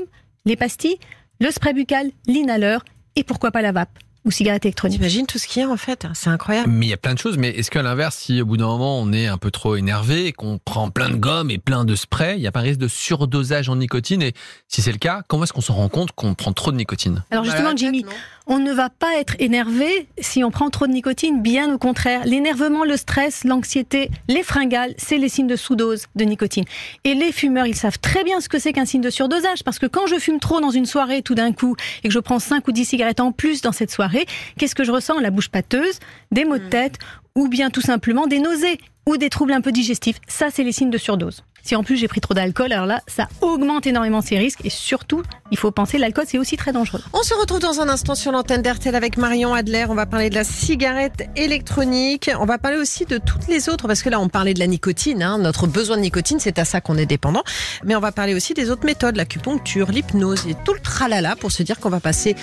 les 0.45 0.55
pastilles, 0.55 0.97
le 1.39 1.51
spray 1.51 1.73
buccal, 1.73 2.11
l'inhaleur 2.25 2.83
et 3.15 3.23
pourquoi 3.23 3.51
pas 3.51 3.61
la 3.61 3.71
vape 3.71 3.99
ou 4.27 4.31
cigarette 4.31 4.65
électronique. 4.65 4.97
T'imagines 4.97 5.25
tout 5.25 5.39
ce 5.39 5.47
qu'il 5.47 5.61
y 5.61 5.65
a 5.65 5.69
en 5.69 5.77
fait 5.77 6.05
C'est 6.13 6.29
incroyable. 6.29 6.69
Mais 6.69 6.85
il 6.85 6.89
y 6.89 6.93
a 6.93 6.97
plein 6.97 7.13
de 7.13 7.19
choses. 7.19 7.37
Mais 7.37 7.49
est-ce 7.49 7.71
qu'à 7.71 7.81
l'inverse, 7.81 8.15
si 8.17 8.41
au 8.41 8.45
bout 8.45 8.57
d'un 8.57 8.67
moment 8.67 8.99
on 8.99 9.13
est 9.13 9.27
un 9.27 9.37
peu 9.37 9.51
trop 9.51 9.75
énervé 9.75 10.27
et 10.27 10.33
qu'on 10.33 10.59
prend 10.63 10.89
plein 10.89 11.09
de 11.09 11.15
gomme 11.15 11.49
et 11.49 11.57
plein 11.57 11.85
de 11.85 11.95
spray, 11.95 12.35
il 12.35 12.41
n'y 12.41 12.47
a 12.47 12.51
pas 12.51 12.59
un 12.59 12.63
risque 12.63 12.79
de 12.79 12.87
surdosage 12.87 13.69
en 13.69 13.77
nicotine? 13.77 14.21
Et 14.21 14.33
si 14.67 14.81
c'est 14.81 14.91
le 14.91 14.97
cas, 14.97 15.21
comment 15.27 15.45
est-ce 15.45 15.53
qu'on 15.53 15.61
se 15.61 15.71
rend 15.71 15.89
compte 15.89 16.11
qu'on 16.11 16.33
prend 16.33 16.51
trop 16.51 16.71
de 16.71 16.77
nicotine? 16.77 17.23
Alors 17.31 17.45
justement, 17.45 17.75
Jimmy, 17.75 18.05
on 18.47 18.59
ne 18.59 18.71
va 18.71 18.89
pas 18.89 19.15
être 19.19 19.35
énervé 19.39 20.07
si 20.19 20.43
on 20.43 20.51
prend 20.51 20.69
trop 20.69 20.87
de 20.87 20.91
nicotine, 20.93 21.41
bien 21.41 21.73
au 21.73 21.77
contraire. 21.77 22.21
L'énervement, 22.25 22.85
le 22.85 22.95
stress, 22.95 23.43
l'anxiété, 23.43 24.09
les 24.27 24.43
fringales, 24.43 24.93
c'est 24.97 25.17
les 25.17 25.29
signes 25.29 25.47
de 25.47 25.55
sous-dose 25.55 26.05
de 26.15 26.23
nicotine. 26.23 26.63
Et 27.03 27.13
les 27.13 27.31
fumeurs, 27.31 27.67
ils 27.67 27.75
savent 27.75 27.99
très 27.99 28.23
bien 28.23 28.39
ce 28.39 28.49
que 28.49 28.57
c'est 28.57 28.73
qu'un 28.73 28.85
signe 28.85 29.01
de 29.01 29.09
surdosage, 29.09 29.63
parce 29.63 29.79
que 29.79 29.85
quand 29.85 30.07
je 30.07 30.17
fume 30.17 30.39
trop 30.39 30.61
dans 30.61 30.71
une 30.71 30.85
soirée 30.85 31.21
tout 31.21 31.35
d'un 31.35 31.51
coup 31.51 31.75
et 32.03 32.07
que 32.07 32.13
je 32.13 32.19
prends 32.19 32.39
5 32.39 32.67
ou 32.67 32.71
10 32.71 32.85
cigarettes 32.85 33.19
en 33.19 33.31
plus 33.31 33.61
dans 33.61 33.71
cette 33.71 33.91
soirée, 33.91 34.16
qu'est-ce 34.57 34.75
que 34.75 34.83
je 34.83 34.91
ressens? 34.91 35.19
La 35.19 35.29
bouche 35.31 35.49
pâteuse, 35.49 35.99
des 36.31 36.45
maux 36.45 36.57
de 36.57 36.67
tête, 36.69 36.97
ou 37.35 37.47
bien 37.47 37.69
tout 37.69 37.81
simplement 37.81 38.27
des 38.27 38.39
nausées 38.39 38.79
ou 39.05 39.17
des 39.17 39.29
troubles 39.29 39.53
un 39.53 39.61
peu 39.61 39.71
digestifs. 39.71 40.17
Ça, 40.27 40.47
c'est 40.51 40.63
les 40.63 40.71
signes 40.71 40.89
de 40.89 40.97
surdose. 40.97 41.43
Si 41.63 41.75
en 41.75 41.83
plus 41.83 41.97
j'ai 41.97 42.07
pris 42.07 42.21
trop 42.21 42.33
d'alcool, 42.33 42.71
alors 42.71 42.85
là, 42.85 43.01
ça 43.07 43.27
augmente 43.41 43.85
énormément 43.87 44.21
ces 44.21 44.37
risques. 44.37 44.61
Et 44.63 44.69
surtout, 44.69 45.21
il 45.51 45.57
faut 45.57 45.69
penser, 45.71 45.97
l'alcool, 45.97 46.23
c'est 46.25 46.37
aussi 46.37 46.55
très 46.55 46.71
dangereux. 46.71 47.01
On 47.11 47.23
se 47.23 47.33
retrouve 47.33 47.59
dans 47.59 47.81
un 47.81 47.89
instant 47.89 48.15
sur 48.15 48.31
l'antenne 48.31 48.61
d'RTL 48.61 48.95
avec 48.95 49.17
Marion 49.17 49.53
Adler. 49.53 49.85
On 49.89 49.93
va 49.93 50.05
parler 50.05 50.29
de 50.29 50.35
la 50.35 50.45
cigarette 50.45 51.27
électronique. 51.35 52.29
On 52.39 52.45
va 52.45 52.57
parler 52.57 52.77
aussi 52.77 53.05
de 53.05 53.17
toutes 53.17 53.47
les 53.49 53.67
autres, 53.67 53.87
parce 53.87 54.01
que 54.01 54.09
là, 54.09 54.19
on 54.21 54.29
parlait 54.29 54.53
de 54.53 54.59
la 54.59 54.67
nicotine. 54.67 55.21
hein. 55.21 55.37
Notre 55.39 55.67
besoin 55.67 55.97
de 55.97 56.01
nicotine, 56.01 56.39
c'est 56.39 56.57
à 56.57 56.63
ça 56.63 56.79
qu'on 56.79 56.97
est 56.97 57.05
dépendant. 57.05 57.43
Mais 57.83 57.95
on 57.97 58.01
va 58.01 58.13
parler 58.13 58.33
aussi 58.33 58.53
des 58.53 58.71
autres 58.71 58.85
méthodes, 58.85 59.17
l'acupuncture, 59.17 59.91
l'hypnose 59.91 60.47
et 60.47 60.55
tout 60.65 60.73
le 60.73 60.79
tralala 60.79 61.35
pour 61.35 61.51
se 61.51 61.63
dire 61.63 61.79
qu'on 61.79 61.89
va 61.89 61.99
passer 61.99 62.35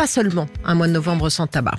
pas 0.00 0.06
seulement 0.06 0.46
un 0.64 0.74
mois 0.74 0.88
de 0.88 0.92
novembre 0.92 1.28
sans 1.28 1.46
tabac. 1.46 1.76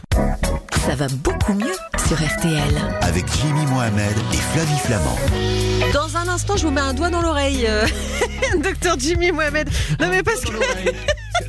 Ça 0.86 0.94
va 0.94 1.08
beaucoup 1.08 1.54
mieux 1.54 1.74
sur 2.08 2.18
RTL. 2.18 2.76
avec 3.02 3.26
Jimmy 3.42 3.66
Mohamed 3.66 4.16
et 4.32 4.38
Flavie 4.38 4.78
Flamand. 4.78 5.71
Dans 5.94 6.16
un 6.18 6.28
instant, 6.30 6.56
je 6.58 6.66
vous 6.66 6.72
mets 6.72 6.82
un 6.82 6.94
doigt 6.94 7.10
dans 7.10 7.22
l'oreille, 7.22 7.66
euh, 7.68 7.86
docteur 8.64 8.96
Jimmy 8.98 9.32
Mohamed. 9.32 9.70
Non 10.00 10.08
mais 10.10 10.24
parce 10.24 10.42
que... 10.42 10.52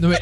Non 0.01 0.09
mais 0.09 0.19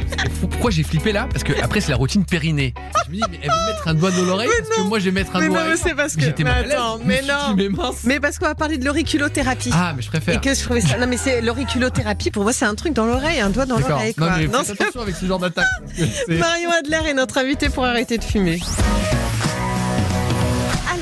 pourquoi 0.51 0.71
j'ai 0.71 0.83
flippé 0.83 1.13
là? 1.13 1.29
Parce 1.31 1.45
que 1.45 1.53
après 1.63 1.81
c'est 1.81 1.91
la 1.91 1.97
routine 1.97 2.25
périnée. 2.25 2.75
Je 3.07 3.11
me 3.11 3.17
dis 3.17 3.23
mais 3.31 3.39
elle 3.43 3.51
veut 3.51 3.67
mettre 3.67 3.87
un 3.89 3.95
doigt 3.95 4.11
dans 4.11 4.25
l'oreille 4.25 4.49
parce 4.59 4.69
que 4.77 4.81
moi 4.83 4.99
je 4.99 5.05
vais 5.07 5.11
mettre 5.13 5.37
un 5.37 5.41
Mais 5.41 5.47
doigt. 5.49 5.63
non, 5.63 5.71
mais 5.71 5.77
c'est 5.77 5.95
parce 5.95 6.17
que- 6.17 6.23
J'étais 6.23 6.43
mais 6.45 6.51
attends, 6.51 6.99
mais 7.05 7.23
non. 7.23 7.55
dit, 7.55 7.69
mais 8.05 8.19
parce 8.21 8.39
qu'on 8.39 8.47
va 8.47 8.55
parler 8.55 8.79
de 8.79 8.85
l'auriculothérapie. 8.85 9.71
Ah 9.73 9.93
mais 9.95 10.03
je 10.03 10.09
Et 10.09 10.11
préfère. 10.11 10.41
que 10.41 10.53
je 10.55 10.61
trouvais 10.65 10.81
ça. 10.81 10.99
Non 10.99 11.07
mais 11.07 11.17
c'est 11.17 11.41
l'auriculothérapie. 11.41 12.31
Pour 12.31 12.43
moi, 12.43 12.53
c'est 12.53 12.65
un 12.65 12.75
truc 12.75 12.93
dans 12.95 13.07
l'oreille, 13.07 13.41
un 13.41 13.51
doigt 13.51 13.67
dans 13.67 13.79
l'oreille. 13.79 14.15
Non 14.19 14.27
mais 14.37 14.49
Non, 14.49 14.59
attention 14.61 15.01
avec 15.03 15.15
ce 15.15 15.25
genre 15.25 15.39
d'attaque. 15.39 15.67
Marion 16.29 16.71
Adler 16.73 17.11
est 17.11 17.15
notre 17.15 17.39
invitée 17.39 17.69
pour 17.69 17.85
arrêter 17.85 18.19
de 18.19 18.25
fumer. 18.25 18.61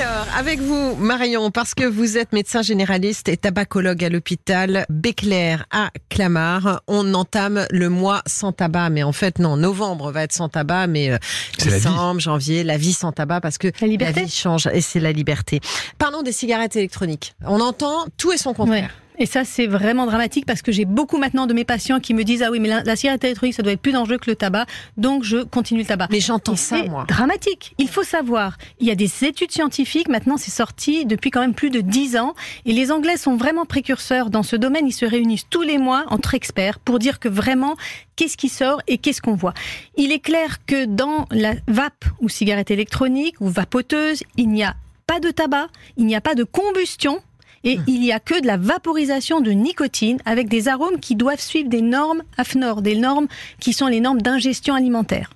Alors, 0.00 0.26
avec 0.37 0.61
vous, 0.61 0.95
Marion, 0.95 1.50
parce 1.50 1.75
que 1.75 1.83
vous 1.83 2.19
êtes 2.19 2.33
médecin 2.33 2.62
généraliste 2.62 3.28
et 3.28 3.37
tabacologue 3.37 4.05
à 4.05 4.09
l'hôpital 4.09 4.87
Béclair 4.88 5.67
à 5.73 5.90
Clamart, 6.08 6.82
on 6.87 7.15
entame 7.15 7.67
le 7.71 7.89
mois 7.89 8.23
sans 8.26 8.52
tabac. 8.52 8.91
Mais 8.91 9.02
en 9.02 9.13
fait, 9.13 9.41
non, 9.41 9.56
novembre 9.56 10.13
va 10.13 10.23
être 10.23 10.32
sans 10.32 10.49
tabac, 10.49 10.87
mais 10.87 11.11
euh, 11.11 11.19
la 11.65 11.73
décembre, 11.73 12.21
janvier, 12.21 12.63
la 12.63 12.76
vie 12.76 12.93
sans 12.93 13.11
tabac 13.11 13.41
parce 13.41 13.58
que 13.58 13.69
La 13.80 13.89
liberté. 13.89 14.23
vie 14.25 14.30
change 14.30 14.69
et 14.73 14.80
c'est 14.80 15.00
la 15.00 15.11
liberté. 15.11 15.61
Parlons 15.99 16.23
des 16.23 16.32
cigarettes 16.32 16.76
électroniques. 16.76 17.34
On 17.45 17.61
entend 17.61 18.06
tout 18.17 18.30
et 18.32 18.39
son 18.39 18.54
contraire. 18.54 18.84
Ouais. 18.84 19.07
Et 19.19 19.26
ça, 19.26 19.45
c'est 19.45 19.67
vraiment 19.67 20.07
dramatique 20.07 20.47
parce 20.47 20.63
que 20.63 20.73
j'ai 20.73 20.85
beaucoup 20.85 21.19
maintenant 21.19 21.47
de 21.47 21.54
mes 21.54 21.65
patients 21.65 22.00
qui 22.00 22.15
me 22.15 22.25
disent 22.25 22.43
Ah 22.43 22.50
oui, 22.50 22.61
mais 22.61 22.69
la, 22.69 22.83
la 22.83 22.97
cigarette 22.97 23.25
électronique, 23.25 23.54
ça 23.54 23.63
doit 23.63 23.73
être 23.73 23.81
plus 23.81 23.93
dangereux 23.93 24.19
que 24.19 24.31
le 24.31 24.37
tabac, 24.37 24.67
donc 24.97 25.25
je 25.25 25.39
continue 25.45 25.81
le 25.81 25.87
tabac. 25.87 26.09
Mais 26.11 26.21
j'entends 26.21 26.57
ça, 26.57 26.83
moi. 26.85 27.04
dramatique. 27.09 27.75
Il 27.78 27.89
faut 27.89 28.04
savoir, 28.04 28.57
il 28.81 28.87
y 28.87 28.91
a 28.91 28.95
des 28.95 29.25
études 29.25 29.50
scientifiques, 29.52 30.09
maintenant 30.09 30.37
c'est 30.37 30.50
sorti 30.50 31.04
depuis 31.04 31.31
quand 31.31 31.41
même 31.41 31.54
plus 31.54 31.71
de 31.71 31.81
10 31.81 32.17
ans, 32.17 32.35
et 32.65 32.73
les 32.73 32.93
Anglais 32.93 33.17
sont 33.17 33.37
vraiment 33.37 33.65
précurseurs 33.65 34.31
dans 34.31 34.43
ce 34.43 34.57
domaine. 34.57 34.87
Ils 34.87 34.93
se 34.93 35.04
réunissent 35.07 35.49
tous 35.49 35.63
les 35.63 35.78
mois 35.78 36.04
entre 36.09 36.35
experts 36.35 36.78
pour 36.78 36.99
dire 36.99 37.19
que 37.19 37.28
vraiment, 37.28 37.76
qu'est-ce 38.17 38.37
qui 38.37 38.49
sort 38.49 38.81
et 38.87 38.99
qu'est-ce 38.99 39.21
qu'on 39.21 39.35
voit. 39.35 39.54
Il 39.97 40.13
est 40.13 40.21
clair 40.21 40.65
que 40.67 40.85
dans 40.85 41.26
la 41.31 41.54
vape 41.67 42.04
ou 42.21 42.28
cigarette 42.28 42.71
électronique 42.71 43.35
ou 43.41 43.49
vapoteuse, 43.49 44.23
il 44.37 44.49
n'y 44.49 44.63
a 44.65 44.75
pas 45.07 45.21
de 45.21 45.31
tabac, 45.31 45.69
il 45.97 46.07
n'y 46.07 46.15
a 46.15 46.21
pas 46.21 46.35
de 46.35 46.45
combustion. 46.45 47.21
Et 47.64 47.78
il 47.86 48.00
n'y 48.00 48.12
a 48.12 48.21
que 48.21 48.40
de 48.40 48.47
la 48.47 48.56
vaporisation 48.56 49.40
de 49.40 49.50
nicotine 49.50 50.18
avec 50.25 50.49
des 50.49 50.68
arômes 50.68 51.00
qui 51.00 51.16
doivent 51.16 51.40
suivre 51.40 51.68
des 51.68 51.82
normes 51.82 52.23
AFNOR, 52.36 52.82
des 52.82 52.97
normes 52.97 53.28
qui 53.60 53.73
sont 53.73 53.86
les 53.86 54.00
normes 54.00 54.23
d'ingestion 54.23 54.75
alimentaire. 54.75 55.30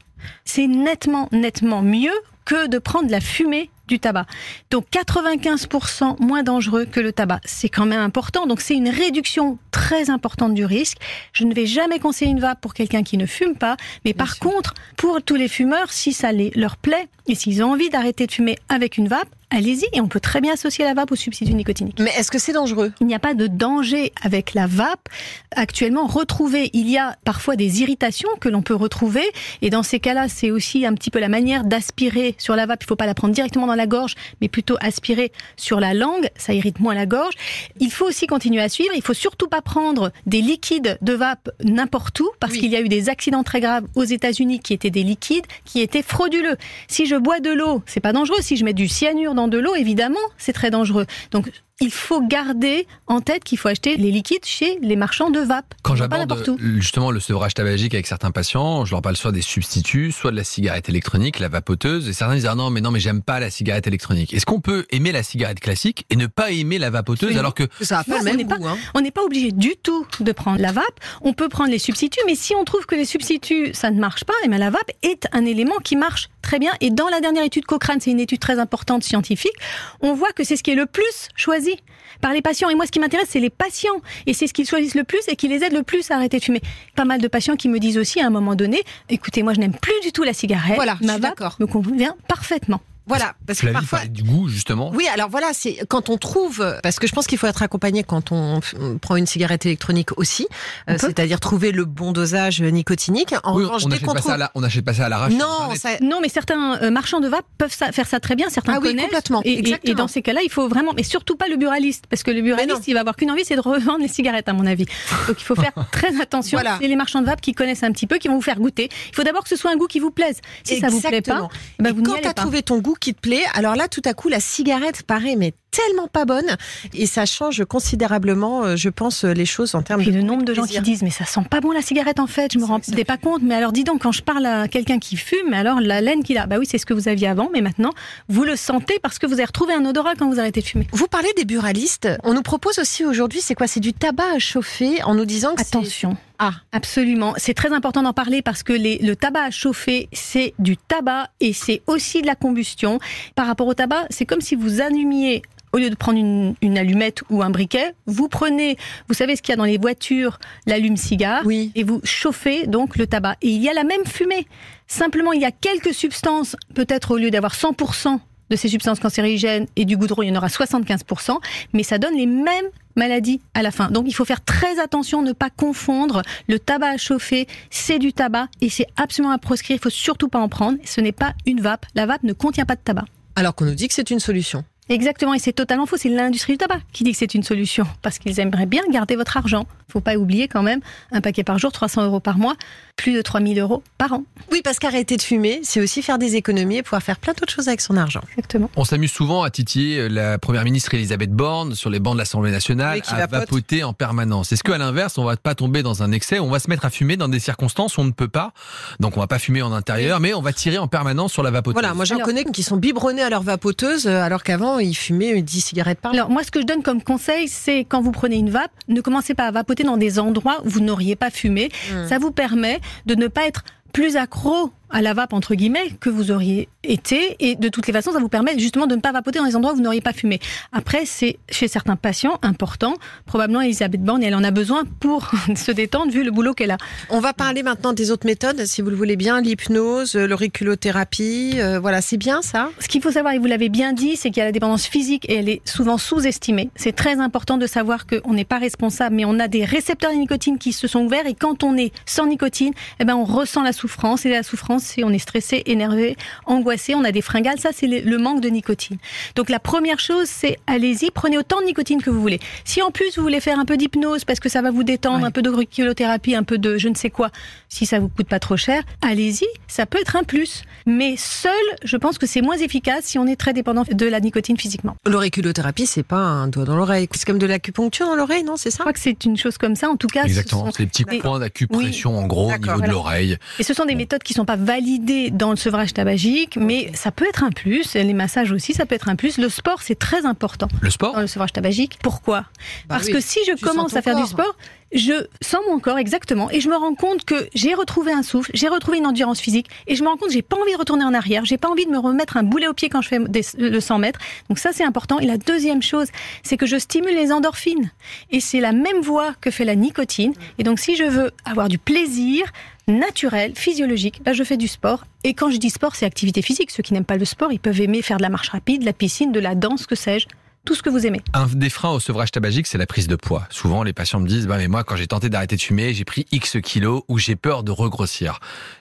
C'est 0.45 0.67
nettement, 0.67 1.29
nettement 1.33 1.83
mieux 1.83 2.13
que 2.45 2.67
de 2.67 2.79
prendre 2.79 3.11
la 3.11 3.21
fumée 3.21 3.71
du 3.89 3.99
tabac. 3.99 4.27
Donc 4.71 4.87
95% 4.91 6.23
moins 6.23 6.43
dangereux 6.43 6.87
que 6.87 7.01
le 7.01 7.13
tabac. 7.13 7.41
C'est 7.45 7.69
quand 7.69 7.87
même 7.87 8.01
important. 8.01 8.47
Donc 8.47 8.61
c'est 8.61 8.75
une 8.75 8.89
réduction 8.89 9.59
très 9.71 10.11
importante 10.11 10.55
du 10.55 10.65
risque. 10.65 10.99
Je 11.33 11.45
ne 11.45 11.55
vais 11.55 11.67
jamais 11.67 11.99
conseiller 11.99 12.31
une 12.31 12.41
vape 12.41 12.61
pour 12.61 12.75
quelqu'un 12.75 13.03
qui 13.03 13.17
ne 13.17 13.27
fume 13.27 13.55
pas. 13.55 13.77
Mais 14.05 14.15
par 14.15 14.39
contre, 14.39 14.75
pour 14.97 15.23
tous 15.23 15.37
les 15.37 15.49
fumeurs, 15.49 15.93
si 15.93 16.13
ça 16.13 16.33
les, 16.33 16.51
leur 16.55 16.77
plaît 16.77 17.09
et 17.29 17.35
s'ils 17.35 17.63
ont 17.63 17.73
envie 17.73 17.91
d'arrêter 17.91 18.27
de 18.27 18.33
fumer 18.33 18.57
avec 18.69 18.97
une 18.97 19.09
vape, 19.09 19.29
allez-y. 19.53 19.85
Et 19.93 20.01
on 20.01 20.09
peut 20.09 20.21
très 20.21 20.41
bien 20.41 20.55
associer 20.55 20.85
la 20.85 20.95
vape 20.95 21.13
au 21.13 21.17
substitut 21.17 21.55
nicotinique. 21.55 21.99
Mais 22.01 22.11
est-ce 22.17 22.31
que 22.31 22.39
c'est 22.39 22.53
dangereux? 22.53 22.93
Il 23.01 23.07
n'y 23.07 23.15
a 23.15 23.19
pas 23.19 23.35
de 23.35 23.47
danger 23.47 24.13
avec 24.23 24.55
la 24.55 24.67
vape. 24.67 25.09
Actuellement, 25.55 26.07
retrouver, 26.07 26.71
il 26.73 26.89
y 26.89 26.99
a 26.99 27.17
parfois 27.25 27.57
des 27.57 27.83
irritations 27.83 28.29
que 28.41 28.49
l'on 28.49 28.63
peut 28.63 28.75
retrouver. 28.75 29.25
Et 29.61 29.71
dans 29.71 29.83
ces 29.83 30.01
cas-là, 30.01 30.29
c'est 30.29 30.51
aussi 30.51 30.87
un 30.87 30.95
petit 30.95 31.11
peu 31.11 31.19
la 31.19 31.29
manière 31.29 31.65
d'aspirer 31.65 32.35
sur 32.39 32.57
la 32.57 32.67
vape. 32.67 32.83
Il 32.83 32.87
ne 32.87 32.89
faut 32.89 32.97
pas 32.97 33.07
la 33.07 33.15
prendre 33.15 33.35
directement 33.35 33.67
dans 33.67 33.75
la 33.75 33.87
gorge, 33.87 34.15
mais 34.41 34.49
plutôt 34.49 34.77
aspirer 34.81 35.33
sur 35.57 35.81
la 35.81 35.95
langue. 35.95 36.29
Ça 36.37 36.55
irrite 36.55 36.81
moins 36.81 36.95
la 36.95 37.07
gorge. 37.07 37.35
Il 37.81 37.91
faut 37.93 38.07
aussi 38.07 38.27
continuer 38.27 38.63
à 38.63 38.69
suivre. 38.69 38.93
Il 38.95 39.03
faut 39.03 39.15
surtout 39.15 39.49
pas 39.49 39.63
prendre 39.63 40.13
des 40.27 40.41
liquides 40.41 40.99
de 41.03 41.13
vape 41.13 41.51
n'importe 41.63 42.19
où, 42.21 42.31
parce 42.41 42.55
Oui. 42.55 42.61
qu'il 42.61 42.71
y 42.71 42.77
a 42.77 42.81
eu 42.81 42.89
des 42.89 43.09
accidents 43.09 43.43
très 43.43 43.61
graves 43.61 43.85
aux 43.95 44.05
États-Unis 44.05 44.61
qui 44.61 44.73
étaient 44.73 44.91
des 44.91 45.03
liquides 45.03 45.45
qui 45.65 45.81
étaient 45.81 46.03
frauduleux. 46.03 46.57
Si 46.89 47.07
je 47.07 47.17
bois 47.17 47.41
de 47.41 47.51
l'eau, 47.51 47.83
c'est 47.87 48.01
pas 48.01 48.13
dangereux. 48.13 48.39
Si 48.41 48.57
je 48.57 48.65
mets 48.65 48.73
du 48.73 48.89
cyanure 48.89 49.35
dans 49.35 49.42
de 49.49 49.59
l'eau, 49.59 49.75
évidemment, 49.75 50.21
c'est 50.39 50.53
très 50.53 50.71
dangereux. 50.71 51.07
Donc, 51.31 51.51
il 51.83 51.91
faut 51.91 52.23
garder 52.23 52.87
en 53.09 53.21
tête 53.21 53.43
qu'il 53.43 53.59
faut 53.59 53.67
acheter 53.67 53.97
les 53.97 54.13
liquides 54.13 54.45
chez 54.45 54.79
les 54.83 54.95
marchands 54.95 55.31
de 55.31 55.41
vape. 55.41 55.75
Quand 55.83 55.97
j'aborde 55.97 56.33
où. 56.49 56.57
justement 56.81 57.11
le 57.11 57.19
sevrage 57.19 57.55
tabagique 57.55 57.93
avec 57.93 58.07
certains 58.07 58.31
patients, 58.31 58.85
je 58.85 58.93
leur 58.93 59.03
parle 59.03 59.17
soit 59.17 59.33
des 59.33 59.43
substituts, 59.43 60.13
soit 60.13 60.31
de 60.31 60.37
la 60.37 60.45
cigarette 60.45 60.89
électronique, 60.89 61.41
la 61.41 61.49
vapoteuse, 61.49 62.09
et 62.09 62.13
certains 62.13 62.37
disent 62.37 62.47
ah 62.47 62.55
non 62.55 62.71
mais 62.71 62.81
non 62.81 62.93
mais 62.93 63.01
j'aime 63.01 63.21
pas 63.21 63.41
la 63.41 63.51
cigarette 63.51 63.89
électronique. 63.89 64.33
Est-ce 64.33 64.47
qu'on 64.47 64.61
peut 64.61 64.87
aimer 64.91 65.11
la 65.11 65.25
cigarette 65.25 65.59
classique 65.59 66.07
et 66.09 66.15
ne 66.15 66.27
pas 66.27 66.53
aimer 66.53 66.79
la 66.79 66.91
vapoteuse 66.91 67.37
alors 67.37 67.55
que 67.55 67.65
Ça 67.81 67.97
n'a 67.97 68.05
pas 68.05 68.13
Non, 68.13 68.19
le 68.19 68.37
même 68.37 68.47
goût. 68.47 68.69
Hein. 68.69 68.79
On 68.95 69.01
n'est 69.01 69.11
pas 69.11 69.25
obligé 69.25 69.51
du 69.51 69.75
tout 69.83 70.07
de 70.21 70.31
prendre 70.31 70.61
la 70.61 70.71
vape. 70.71 71.01
On 71.23 71.33
peut 71.33 71.49
prendre 71.49 71.71
les 71.71 71.81
substituts, 71.81 72.21
mais 72.27 72.37
si 72.37 72.55
on 72.55 72.63
trouve 72.65 72.87
que 72.87 72.95
les 72.95 73.05
substituts, 73.05 73.75
ça 73.75 73.91
ne 73.91 73.99
marche 73.99 74.23
pas, 74.23 74.35
et 74.45 74.49
bien 74.49 74.59
la 74.59 74.71
vape 74.71 74.93
est 75.03 75.27
un 75.33 75.45
élément 75.45 75.79
qui 75.83 75.97
marche 75.97 76.29
très 76.43 76.61
bien. 76.61 76.73
Et 76.81 76.91
dans 76.91 77.09
la 77.09 77.21
dernière 77.21 77.45
étude 77.45 77.65
Cochrane, 77.65 78.01
c'est 78.01 78.13
une 78.13 78.21
étude 78.21 78.41
très 78.41 78.61
importante 78.61 79.03
scientifique, 79.03 79.55
on 80.01 80.15
voit 80.15 80.33
que 80.33 80.45
c'est 80.45 80.57
ce 80.57 80.63
qui 80.63 80.71
est 80.71 80.77
le 80.77 80.87
plus 80.87 81.29
choisi 81.35 81.72
par 82.21 82.33
les 82.33 82.43
patients. 82.43 82.69
Et 82.71 82.75
moi, 82.75 82.87
ce 82.87 82.91
qui 82.93 83.01
m'intéresse, 83.01 83.29
c'est 83.31 83.41
les 83.41 83.51
patients. 83.51 84.01
Et 84.27 84.35
c'est 84.35 84.47
ce 84.47 84.53
qu'ils 84.53 84.69
choisissent 84.69 84.95
le 84.95 85.05
plus 85.05 85.27
et 85.29 85.37
qui 85.37 85.49
les 85.49 85.63
aide 85.65 85.73
le 85.73 85.83
plus 85.83 86.11
à 86.11 86.17
arrêter 86.17 86.39
de 86.39 86.45
fumer. 86.45 86.61
Pas 86.95 87.05
mal 87.05 87.21
de 87.21 87.29
patients 87.29 87.57
qui 87.57 87.69
me 87.69 87.79
disent 87.79 87.99
aussi 87.99 88.21
à 88.21 88.27
un 88.27 88.31
moment 88.31 88.55
donné, 88.55 88.83
écoutez, 89.09 89.43
moi, 89.43 89.55
je 89.55 89.61
n'aime 89.61 89.75
plus 89.75 89.99
du 90.03 90.13
tout 90.13 90.23
la 90.23 90.33
cigarette. 90.33 90.77
Voilà, 90.77 90.97
je 91.01 91.07
ma 91.07 91.15
suis 91.15 91.23
vape 91.23 91.39
d'accord. 91.39 91.57
me 91.59 91.67
convient 91.67 92.17
parfaitement. 92.29 92.81
Voilà, 93.07 93.35
parce 93.47 93.61
que 93.61 93.67
parfois. 93.67 93.99
parlait 93.99 94.11
du 94.13 94.23
goût, 94.23 94.49
justement. 94.49 94.91
Oui, 94.95 95.07
alors 95.13 95.29
voilà, 95.29 95.49
c'est 95.53 95.79
quand 95.89 96.09
on 96.09 96.19
trouve, 96.19 96.65
parce 96.83 96.99
que 96.99 97.07
je 97.07 97.13
pense 97.13 97.27
qu'il 97.27 97.37
faut 97.39 97.47
être 97.49 97.63
accompagné 97.63 98.05
quand 98.05 98.31
on, 98.33 98.61
prend 99.01 99.17
une 99.17 99.27
cigarette 99.27 99.67
électronique 99.67 100.17
aussi, 100.19 100.47
euh, 100.89 100.97
c'est-à-dire 100.99 101.41
trouver 101.41 101.73
le 101.73 101.85
bon 101.85 102.13
dosage 102.13 102.63
nicotinique. 102.63 103.35
En 103.45 103.57
Oui, 103.57 103.65
revanche, 103.65 103.83
on 103.85 103.89
n'achète 103.89 104.05
pas, 104.07 104.13
ça 104.13 104.21
trouve, 104.21 104.83
pas 104.83 104.95
ça 104.95 105.07
à 105.07 105.09
l'arrache. 105.09 105.33
non, 105.33 105.75
ça, 105.75 105.91
Non, 106.01 106.19
mais 106.23 106.29
certains 106.29 106.81
euh, 106.83 106.91
marchands 106.91 107.21
de 107.21 107.29
vape 107.29 107.45
peuvent 107.59 107.75
ça- 107.75 107.93
faire 107.93 108.07
ça 108.07 108.21
très 108.21 108.37
bien, 108.37 108.49
certains 108.51 108.75
Ah 108.75 108.79
oui, 108.81 108.89
connaissent. 108.91 109.05
complètement, 109.07 109.43
Et, 109.45 109.53
et- 109.55 109.59
exactement. 109.59 109.93
et 109.93 109.95
dans 109.97 110.09
ces 110.09 110.23
cas-là, 110.23 110.41
il 110.45 110.51
faut 110.51 110.69
vraiment, 110.69 110.93
mais 110.97 111.03
surtout 111.03 111.37
pas 111.37 111.49
le 111.49 111.57
buraliste, 111.57 112.05
parce 112.09 112.23
que 112.23 112.31
le 112.31 112.41
buraliste, 112.43 112.87
il 112.87 112.95
va 112.95 113.01
avoir 113.01 113.17
qu'une 113.17 113.31
envie, 113.31 113.45
c'est 113.45 113.57
de 113.57 113.61
revendre 113.61 113.99
les 114.01 114.09
cigarettes, 114.09 114.49
à 114.49 114.53
mon 114.53 114.67
avis. 114.67 114.87
Donc 115.27 115.41
il 115.41 115.45
faut 115.45 115.55
faire 115.57 115.73
très 115.93 116.21
attention. 116.21 116.59
Voilà. 116.59 116.79
C'est 116.81 116.89
les 116.89 116.97
marchands 116.97 117.21
de 117.21 117.27
vape 117.27 117.41
qui 117.41 117.53
connaissent 117.53 117.83
un 117.83 117.93
petit 117.93 118.07
peu, 118.07 118.19
qui 118.19 118.29
vont 118.29 118.37
vous 118.37 118.43
faire 118.43 118.59
goûter. 118.61 118.89
Il 119.11 119.17
faut 119.17 119.25
d'abord 119.25 119.43
que 119.43 119.49
ce 119.49 119.57
soit 119.57 119.71
un 119.73 119.77
goût 119.77 119.87
qui 119.89 119.99
vous 120.01 120.11
plaise. 120.11 120.41
Si 120.65 120.79
ça 120.79 120.89
vous 120.89 121.01
plaît 121.01 121.11
pas, 121.11 121.17
Exactement. 121.19 121.51
ben, 121.79 121.93
vous 121.93 122.03
quand 122.03 122.13
allez 122.13 122.23
tu 122.23 122.29
as 122.29 122.35
pas. 122.35 122.43
trouvé 122.43 122.63
ton 122.63 122.79
goût 122.79 122.92
qui 122.99 123.15
te 123.15 123.21
plaît, 123.21 123.45
alors 123.55 123.77
là, 123.77 123.89
tout 123.89 124.03
à 124.05 124.15
coup, 124.15 124.29
la 124.29 124.41
cigarette 124.41 125.03
paraît 125.03 125.37
mais 125.37 125.53
tellement 125.73 126.07
pas 126.07 126.25
bonne 126.25 126.57
et 126.95 127.07
ça 127.07 127.27
change 127.27 127.65
considérablement, 127.65 128.63
euh, 128.63 128.77
je 128.77 128.91
pense, 128.91 129.25
euh, 129.25 129.33
les 129.33 129.47
choses 129.47 129.75
en 129.75 129.83
termes 129.83 130.03
Puis 130.03 130.11
de 130.11 130.17
le 130.17 130.23
nombre 130.23 130.45
de 130.45 130.55
gens 130.55 130.65
qui 130.65 130.81
disent 130.83 131.03
mais 131.03 131.11
ça 131.11 131.25
sent 131.25 131.41
pas 131.51 131.61
bon 131.61 131.73
la 131.73 131.83
cigarette 131.83 132.21
en 132.21 132.27
fait, 132.27 132.53
je 132.53 132.59
me 132.59 132.65
rendais 132.65 133.05
pas 133.05 133.17
compte. 133.17 133.43
Mais 133.43 133.55
alors 133.55 133.73
dis 133.73 133.83
donc 133.85 134.03
quand 134.03 134.13
je 134.13 134.23
parle 134.23 134.47
à 134.47 134.69
quelqu'un 134.69 134.99
qui 134.99 135.17
fume, 135.17 135.53
alors 135.55 135.81
la 135.81 136.01
laine 136.01 136.23
qu'il 136.23 136.37
a, 136.39 136.47
bah 136.47 136.57
oui 136.59 136.67
c'est 136.69 136.79
ce 136.79 136.87
que 136.87 136.95
vous 136.95 137.09
aviez 137.09 137.27
avant, 137.27 137.49
mais 137.53 137.63
maintenant 137.63 137.91
vous 138.29 138.45
le 138.45 138.55
sentez 138.57 138.99
parce 139.03 139.19
que 139.19 139.27
vous 139.27 139.35
avez 139.35 139.45
retrouvé 139.47 139.75
un 139.75 139.85
odorat 139.87 140.15
quand 140.15 140.29
vous 140.31 140.39
arrêtez 140.39 140.61
de 140.61 140.67
fumer. 140.67 140.87
Vous 140.93 141.07
parlez 141.09 141.31
des 141.37 141.45
buralistes. 141.45 142.09
On 142.23 142.35
nous 142.35 142.43
propose 142.43 142.79
aussi 142.79 143.05
aujourd'hui, 143.05 143.41
c'est 143.41 143.55
quoi? 143.55 143.67
C'est 143.67 143.81
du 143.81 143.93
tabac 143.95 144.35
à 144.37 144.39
chauffer 144.39 145.03
en 145.03 145.15
nous 145.15 145.25
disant 145.25 145.55
que 145.55 145.63
Attention. 145.63 146.17
Ah. 146.39 146.53
Absolument. 146.73 147.35
C'est 147.37 147.55
très 147.55 147.73
important 147.73 148.03
d'en 148.03 148.13
parler 148.13 148.43
parce 148.43 148.63
que 148.63 148.73
les- 148.73 148.99
le 148.99 149.15
tabac 149.17 149.45
à 149.45 149.51
chauffer, 149.51 150.09
c'est 150.13 150.55
du 150.59 150.77
tabac 150.77 151.29
et 151.41 151.53
c'est 151.53 151.83
aussi 151.87 152.21
de 152.21 152.27
la 152.27 152.35
combustion. 152.35 152.99
Par 153.37 153.47
rapport 153.47 153.69
au 153.69 153.75
tabac, 153.75 154.07
c'est 154.11 154.27
comme 154.27 154.41
si 154.41 154.57
vous 154.57 154.81
allumiez, 154.81 155.43
au 155.73 155.79
lieu 155.79 155.91
de 155.91 155.95
prendre 155.95 156.19
une, 156.19 156.55
une 156.63 156.77
allumette 156.79 157.23
ou 157.31 157.43
un 157.43 157.51
briquet, 157.51 157.95
vous 158.07 158.29
prenez, 158.29 158.77
vous 159.09 159.15
savez 159.15 159.37
ce 159.37 159.43
qu'il 159.43 159.53
y 159.53 159.55
a 159.55 159.57
dans 159.57 159.65
les 159.65 159.79
voitures, 159.79 160.39
l'allume-cigare, 160.67 161.43
Oui. 161.45 161.73
et 161.75 161.85
vous 161.85 162.01
chauffez 162.05 162.67
donc 162.67 162.97
le 162.97 163.07
tabac. 163.07 163.37
Et 163.43 163.49
il 163.49 163.63
y 163.63 163.69
a 163.69 163.73
la 163.73 163.85
même 163.85 164.05
fumée. 164.05 164.47
Simplement, 164.87 165.33
il 165.33 165.41
y 165.41 165.45
a 165.45 165.51
quelques 165.53 165.95
substances, 165.95 166.57
peut-être 166.75 167.13
au 167.13 167.17
lieu 167.17 167.31
d'avoir 167.31 167.55
100% 167.55 168.19
de 168.51 168.57
ces 168.57 168.69
substances 168.69 169.01
cancérigènes 169.01 169.67
et 169.77 169.87
du 169.87 169.97
goudron, 169.97 170.23
il 170.23 170.29
y 170.29 170.33
en 170.33 170.37
aura 170.37 170.49
75%, 170.49 171.39
mais 171.73 171.83
ça 171.83 171.97
donne 171.97 172.15
les 172.17 172.27
mêmes 172.27 172.67
maladies 172.97 173.41
à 173.55 173.63
la 173.63 173.71
fin. 173.71 173.91
Donc 173.91 174.05
il 174.07 174.13
faut 174.13 174.27
faire 174.27 174.45
très 174.45 174.79
attention, 174.79 175.23
ne 175.23 175.33
pas 175.33 175.49
confondre. 175.49 176.21
Le 176.49 176.59
tabac 176.59 176.89
à 176.89 176.97
chauffer, 176.99 177.47
c'est 177.71 177.99
du 177.99 178.13
tabac 178.13 178.49
et 178.61 178.69
c'est 178.69 178.87
absolument 178.99 179.33
à 179.33 179.39
proscrire. 179.39 179.79
Il 179.79 179.83
faut 179.83 179.89
surtout 179.89 180.29
pas 180.29 180.39
en 180.39 180.51
prendre. 180.51 180.77
Ce 180.85 181.01
n'est 181.01 181.13
pas 181.13 181.33
une 181.47 181.63
vape. 181.63 181.87
La 181.95 182.05
vape 182.05 182.25
ne 182.25 182.35
contient 182.35 182.67
pas 182.67 182.75
de 182.77 182.83
tabac. 182.85 183.07
Alors 183.37 183.55
qu'on 183.55 183.65
nous 183.65 183.75
dit 183.75 183.89
que 183.89 183.95
c'est 183.95 184.11
une 184.11 184.21
solution. 184.21 184.65
Exactement, 184.89 185.33
et 185.33 185.39
c'est 185.39 185.53
totalement 185.53 185.87
faux. 185.87 185.97
C'est 185.97 186.09
l'industrie 186.09 186.55
du 186.55 186.59
tabac 186.59 186.81
qui 186.93 187.05
dit 187.05 187.13
que 187.13 187.19
c'est 187.19 187.35
une 187.35 187.45
solution 187.45 187.87
parce 188.03 188.19
qu'ils 188.19 188.41
aimeraient 188.41 188.67
bien 188.67 188.83
garder 188.91 189.15
votre 189.15 189.37
argent. 189.37 189.67
Faut 189.89 190.01
pas 190.01 190.17
oublier 190.17 190.49
quand 190.49 190.63
même 190.63 190.81
un 191.13 191.21
paquet 191.21 191.45
par 191.45 191.59
jour, 191.59 191.71
300 191.71 192.05
euros 192.05 192.21
par 192.21 192.37
mois, 192.37 192.57
plus 192.97 193.15
de 193.15 193.23
3000 193.23 193.59
euros 193.59 193.83
par 193.99 194.13
an. 194.13 194.25
Oui, 194.51 194.61
parce 194.63 194.79
qu'arrêter 194.79 195.17
de 195.17 195.23
fumer, 195.23 195.61
c'est 195.65 195.81
aussi 195.81 196.03
faire 196.03 196.19
des 196.19 196.37
économies 196.37 196.79
et 196.79 196.83
pouvoir 196.83 197.03
faire 197.03 197.19
plein 197.19 197.33
d'autres 197.33 197.53
choses 197.53 197.69
avec 197.69 197.81
son 197.81 197.97
argent. 197.97 198.21
Exactement. 198.31 198.71
On 198.77 198.85
s'amuse 198.85 199.11
souvent 199.11 199.43
à 199.43 199.51
titiller 199.51 200.09
la 200.09 200.39
première 200.39 200.65
ministre 200.65 200.95
Elisabeth 200.95 201.31
Borne 201.33 201.75
sur 201.75 201.91
les 201.91 202.01
bancs 202.01 202.15
de 202.15 202.19
l'Assemblée 202.19 202.51
nationale 202.51 202.97
Oui, 202.97 203.03
qui 203.03 203.13
à 203.15 203.27
vapote. 203.27 203.41
vapoter 203.41 203.85
en 203.85 203.93
permanence. 203.93 204.53
Est-ce 204.53 204.63
qu'à 204.63 204.79
l'inverse, 204.79 205.19
on 205.19 205.25
va 205.25 205.37
pas 205.37 205.55
tomber 205.55 205.83
dans 205.83 206.03
un 206.03 206.13
excès? 206.13 206.39
On 206.39 206.49
va 206.51 206.59
se 206.59 206.69
mettre 206.71 206.85
à 206.85 206.91
fumer 206.91 207.17
dans 207.17 207.29
des 207.29 207.41
circonstances 207.41 207.97
où 207.97 208.03
on 208.03 208.05
ne 208.05 208.13
peut 208.13 208.29
pas. 208.29 208.53
Donc 209.01 209.17
on 209.17 209.21
va 209.21 209.27
pas 209.27 209.39
fumer 209.39 209.63
en 209.63 209.73
intérieur, 209.73 210.21
mais 210.21 210.35
on 210.35 210.43
va 210.43 210.53
tirer 210.53 210.79
en 210.79 210.89
permanence 210.89 211.33
sur 211.33 211.43
la 211.43 211.51
vapoteuse. 211.51 211.81
Voilà, 211.81 211.95
moi 211.95 212.05
j'en 212.05 212.19
connais 212.19 212.45
qui 212.45 212.63
sont 212.63 212.77
biberonnés 212.77 213.23
à 213.23 213.31
leur 213.31 213.43
vapoteuse 213.43 214.07
euh, 214.07 214.23
alors 214.23 214.43
qu'avant 214.43 214.79
ils 214.79 214.95
fumaient 214.95 215.41
10 215.41 215.61
cigarettes 215.61 216.01
par 216.01 216.13
jour. 216.13 216.21
Alors 216.21 216.31
moi, 216.31 216.43
ce 216.45 216.51
que 216.51 216.61
je 216.61 216.67
donne 216.67 216.83
comme 216.83 217.03
conseil, 217.03 217.49
c'est 217.49 217.81
quand 217.81 218.03
vous 218.03 218.13
prenez 218.13 218.37
une 218.37 218.51
vape, 218.51 218.71
ne 218.89 219.01
commencez 219.01 219.35
pas 219.35 219.47
à 219.47 219.51
vapoter 219.51 219.83
dans 219.83 219.97
des 219.97 220.19
endroits 220.19 220.61
où 220.65 220.69
vous 220.69 220.81
n'auriez 220.81 221.17
pas 221.17 221.31
fumé. 221.31 221.71
Hmm. 221.93 222.09
Ça 222.09 222.19
vous 222.19 222.31
permet 222.31 222.81
de 223.07 223.15
ne 223.15 223.29
pas 223.29 223.47
être 223.47 223.65
plus 223.93 224.17
accro 224.17 224.71
à 224.93 225.03
la 225.03 225.15
vape 225.15 225.33
entre 225.33 225.55
guillemets 225.55 225.91
que 226.01 226.11
vous 226.11 226.31
auriez 226.31 226.69
été 226.85 227.37
et 227.41 227.55
de 227.57 227.69
toutes 227.69 227.87
les 227.87 227.93
façons 227.93 228.13
ça 228.13 228.19
vous 228.19 228.29
permet 228.29 228.59
justement 228.59 228.87
de 228.87 228.95
ne 228.95 229.01
pas 229.01 229.13
vapoter 229.13 229.39
dans 229.39 229.45
les 229.45 229.57
endroits 229.57 229.73
où 229.73 229.77
vous 229.77 229.83
n'auriez 229.83 230.01
pas 230.01 230.13
fumé. 230.13 230.39
Après 230.73 231.05
c'est 231.07 231.39
chez 231.51 231.69
certains 231.69 231.97
patients 231.97 232.39
important, 232.43 232.95
probablement 233.27 233.61
Elisabeth 233.63 234.03
Borne 234.03 234.23
elle 234.23 234.35
en 234.35 234.45
a 234.45 234.51
besoin 234.51 234.85
pour 235.01 235.31
se 235.57 235.73
détendre 235.73 236.13
vu 236.13 236.23
le 236.23 236.31
boulot 236.31 236.55
qu'elle 236.55 236.71
a. 236.71 236.79
On 237.11 237.21
va 237.21 237.33
parler 237.33 237.63
maintenant 237.63 237.93
des 237.93 238.11
autres 238.11 238.27
méthodes, 238.27 238.65
si 238.67 238.83
vous 238.83 238.91
le 238.91 238.97
voulez 238.97 239.17
bien, 239.17 239.41
l'hypnose, 239.41 240.15
l'auriculothérapie, 240.15 241.55
euh, 241.57 241.81
voilà, 241.81 242.01
c'est 242.01 242.17
bien 242.17 242.43
ça? 242.43 242.71
Ce 242.79 242.89
qu'il 242.89 243.03
faut 243.03 243.11
savoir, 243.11 243.35
et 243.35 243.39
vous 243.39 243.47
l'avez 243.47 243.69
bien 243.69 243.93
dit, 243.93 244.17
c'est 244.17 244.31
qu'il 244.31 244.39
y 244.39 244.43
a 244.43 244.47
la 244.47 244.53
dépendance 244.53 244.87
physique 244.87 245.29
et 245.29 245.37
elle 245.37 245.49
est 245.49 245.67
souvent 245.69 245.99
sous-estimée. 245.99 246.71
C'est 246.77 246.95
très 246.95 247.19
important 247.21 247.59
de 247.59 247.67
savoir 247.67 248.07
qu'on 248.07 248.33
n'est 248.33 248.45
pas 248.45 248.59
responsable, 248.59 249.17
mais 249.17 249.25
on 249.25 249.39
a 249.39 249.49
des 249.49 249.65
récepteurs 249.65 250.13
de 250.13 250.17
nicotine 250.17 250.59
qui 250.59 250.73
se 250.73 250.87
sont 250.87 251.01
ouverts 251.01 251.27
et 251.27 251.35
quand 251.35 251.63
on 251.63 251.77
est 251.77 251.93
sans 252.07 252.27
nicotine, 252.27 252.73
eh 253.01 253.05
ben 253.05 253.15
on 253.15 253.25
ressent 253.25 253.63
la 253.63 253.73
souffrance 253.73 254.27
et 254.27 254.31
la 254.31 254.43
souffrance, 254.43 254.82
c'est 254.83 255.05
on 255.05 255.11
est 255.11 255.19
stressé, 255.19 255.63
énervé, 255.67 256.17
angoissé, 256.47 256.95
on 256.95 257.05
a 257.05 257.13
des 257.13 257.23
fringales. 257.23 257.59
Ça, 257.59 257.71
c'est 257.73 257.87
le- 257.87 258.19
manque 258.19 258.41
de 258.41 258.49
nicotine. 258.49 258.99
Donc 259.37 259.49
la 259.51 259.59
première 259.59 259.99
chose, 259.99 260.27
c'est 260.29 260.59
allez-y, 260.67 261.11
prenez 261.11 261.39
autant 261.39 261.61
de 261.61 261.67
nicotine 261.67 262.01
que 262.03 262.11
vous 262.11 262.21
voulez. 262.21 262.39
Si 262.65 262.83
en 262.83 262.91
plus 262.91 263.17
vous 263.17 263.23
voulez 263.23 263.41
faire 263.41 263.59
un 263.59 263.65
peu 263.65 263.77
d'hypnose 263.77 264.25
parce 264.25 264.39
que 264.39 264.49
ça 264.49 264.63
va 264.63 264.71
vous 264.71 264.85
détendre, 264.85 265.21
Ouais. 265.23 265.29
un 265.29 265.31
peu 265.31 265.43
d'auriculothérapie, 265.43 266.35
un 266.35 266.43
peu 266.45 266.59
de 266.59 266.79
je 266.79 266.89
ne 266.89 266.95
sais 266.95 267.11
quoi, 267.11 267.31
si 267.69 267.87
ça 267.87 267.99
vous 267.99 268.09
coûte 268.09 268.29
pas 268.29 268.39
trop 268.39 268.57
cher, 268.57 268.83
allez-y, 269.01 269.47
ça 269.67 269.87
peut 269.87 269.99
être 270.01 270.17
un 270.17 270.23
plus. 270.25 270.63
Mais 270.87 271.15
seul, 271.17 271.53
je 271.85 271.97
pense 271.97 272.19
que 272.19 272.27
c'est 272.27 272.43
moins 272.43 272.57
efficace 272.57 273.05
si 273.05 273.19
on 273.19 273.27
est 273.27 273.37
très 273.37 273.53
dépendant 273.53 273.85
de 273.91 274.07
la 274.07 274.21
nicotine 274.21 274.57
physiquement. 274.59 274.97
L'auriculothérapie, 275.07 275.87
c'est 275.87 276.03
pas 276.03 276.17
un 276.17 276.49
doigt 276.49 276.65
dans 276.65 276.77
l'oreille, 276.77 277.09
c'est 277.13 277.25
comme 277.25 277.39
de 277.39 277.47
l'acupuncture 277.47 278.07
dans 278.07 278.15
l'oreille, 278.17 278.45
non 278.45 278.57
C'est 278.57 278.71
Je 278.71 278.77
ça 278.77 278.81
crois 278.85 278.93
que 278.93 279.01
c'est 279.01 279.25
une 279.25 279.37
chose 279.37 279.59
comme 279.59 279.77
ça. 279.77 279.89
En 279.91 279.97
tout 279.97 280.07
cas, 280.09 280.23
ce 280.23 280.27
Exactement, 280.29 280.67
sont 280.67 280.73
c'est 280.73 280.83
des 280.85 280.89
petits 280.89 281.05
points 281.05 281.39
d'acupression 281.39 282.19
en 282.19 282.27
gros 282.27 282.53
au 282.53 282.59
niveau 282.59 282.81
de 282.81 282.87
l'oreille. 282.89 283.37
Et 283.59 283.63
ce 283.63 283.75
sont 283.75 283.85
des 283.85 283.95
méthodes 283.95 284.23
qui 284.23 284.35
sont 284.35 284.45
pas 284.45 284.57
validées 284.77 285.31
dans 285.31 285.51
le 285.51 285.57
sevrage 285.57 285.93
tabagique, 285.93 286.57
mais 286.57 286.91
ça 286.95 287.11
peut 287.11 287.27
être 287.29 287.45
un 287.45 287.51
plus. 287.51 287.93
Les 287.95 288.15
massages 288.15 288.53
aussi, 288.53 288.73
ça 288.73 288.87
peut 288.87 288.95
être 288.95 289.11
un 289.11 289.17
plus. 289.17 289.37
Le 289.37 289.51
sport, 289.51 289.83
c'est 289.83 289.99
très 289.99 290.25
important 290.25 290.69
Le 290.81 290.89
sport 290.91 291.13
dans 291.15 291.21
le 291.21 291.27
sevrage 291.27 291.53
tabagique. 291.53 291.99
Pourquoi? 292.03 292.41
Bah 292.41 292.97
Parce 292.97 293.07
oui, 293.07 293.13
que 293.13 293.21
si 293.21 293.39
je 293.47 293.53
commence 293.63 293.95
à 293.97 294.01
faire 294.03 294.17
du 294.17 294.25
sport, 294.27 294.57
je 294.95 295.27
sens 295.43 295.61
mon 295.71 295.79
corps 295.79 295.99
exactement 295.99 296.51
et 296.51 296.61
je 296.61 296.69
me 296.69 296.77
rends 296.77 296.95
compte 296.95 297.25
que 297.25 297.49
j'ai 297.55 297.73
retrouvé 297.75 298.13
un 298.13 298.23
souffle, 298.23 298.51
j'ai 298.55 298.69
retrouvé 298.69 298.99
une 298.99 299.07
endurance 299.07 299.41
physique 299.41 299.69
et 299.87 299.95
je 299.95 300.03
me 300.03 300.09
rends 300.09 300.17
compte 300.19 300.29
que 300.29 300.35
j'ai 300.35 300.43
pas 300.43 300.57
envie 300.59 300.73
de 300.73 300.77
retourner 300.79 301.05
en 301.05 301.15
arrière, 301.15 301.45
j'ai 301.47 301.57
pas 301.57 301.69
envie 301.71 301.87
de 301.87 301.91
me 301.91 301.99
remettre 301.99 302.37
un 302.37 302.43
boulet 302.43 302.67
au 302.69 302.75
pied 302.75 302.91
quand 302.91 303.01
je 303.01 303.09
fais 303.09 303.19
des- 303.19 303.45
le 303.59 303.81
100 303.81 303.99
mètres. 303.99 304.21
Donc 304.51 304.59
ça 304.59 304.71
c'est 304.73 304.85
important. 304.85 305.19
Et 305.19 305.27
la 305.27 305.39
deuxième 305.39 305.83
chose, 305.83 306.09
c'est 306.43 306.59
que 306.59 306.67
je 306.67 306.77
stimule 306.79 307.15
les 307.15 307.33
endorphines 307.33 307.91
et 308.31 308.41
c'est 308.41 308.61
la 308.61 308.73
même 308.73 309.01
voie 309.01 309.33
que 309.41 309.51
fait 309.51 309.65
la 309.65 309.77
nicotine. 309.77 310.35
Et 310.59 310.63
donc 310.63 310.79
si 310.79 310.95
je 310.97 311.05
veux 311.05 311.31
avoir 311.47 311.69
du 311.69 311.79
plaisir 311.79 312.45
naturel, 312.89 313.53
physiologique, 313.55 314.23
bah, 314.25 314.33
je 314.33 314.43
fais 314.45 314.57
du 314.57 314.69
sport. 314.69 315.05
Et 315.25 315.35
quand 315.35 315.51
je 315.51 315.57
dis 315.57 315.71
sport, 315.71 315.95
c'est 315.95 316.07
activité 316.07 316.43
physique. 316.43 316.71
Ceux 316.71 316.83
qui 316.83 316.95
n'aiment 316.95 317.05
pas 317.05 317.17
le 317.17 317.25
sport, 317.25 317.53
ils 317.53 317.61
peuvent 317.61 317.81
aimer 317.81 318.03
faire 318.03 318.17
de 318.17 318.23
la 318.23 318.29
marche 318.29 318.49
rapide, 318.49 318.81
de 318.81 318.87
la 318.87 318.93
piscine, 318.93 319.33
de 319.33 319.41
la 319.41 319.55
danse, 319.55 319.87
que 319.87 319.95
sais-je, 319.95 320.27
tout 320.65 320.75
ce 320.75 320.83
que 320.83 320.91
vous 320.91 321.07
aimez. 321.07 321.21
Un 321.33 321.47
des 321.47 321.71
freins 321.71 321.91
au 321.91 322.01
sevrage 322.01 322.31
tabagique, 322.31 322.67
c'est 322.67 322.79
la 322.79 322.87
prise 322.87 323.09
de 323.09 323.17
poids. 323.17 323.47
Souvent, 323.51 323.83
les 323.83 323.93
patients 323.93 324.21
me 324.21 324.29
disent, 324.29 324.47
bah, 324.47 324.59
mais 324.59 324.69
moi, 324.69 324.85
quand 324.85 324.97
j'ai 324.97 325.07
tenté 325.07 325.29
d'arrêter 325.29 325.57
de 325.57 325.61
fumer, 325.61 325.93
j'ai 325.93 326.05
pris 326.05 326.27
X 326.31 326.59
kilos 326.63 327.03
ou 327.09 327.19
j'ai 327.19 327.37
peur 327.37 327.63
de 327.63 327.73
regrossir. 327.73 328.39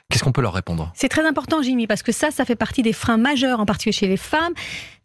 Qu'est-ce 0.10 0.24
qu'on 0.24 0.32
peut 0.32 0.42
leur 0.42 0.54
répondre? 0.54 0.92
C'est 0.96 1.10
très 1.10 1.26
important, 1.26 1.62
Jimmy, 1.62 1.88
parce 1.88 2.04
que 2.04 2.12
ça, 2.12 2.32
ça 2.32 2.46
fait 2.46 2.56
partie 2.56 2.84
des 2.84 2.94
freins 2.94 3.18
majeurs, 3.18 3.60
en 3.60 3.66
particulier 3.66 3.94
chez 3.94 4.08
les 4.08 4.18
femmes. 4.18 4.54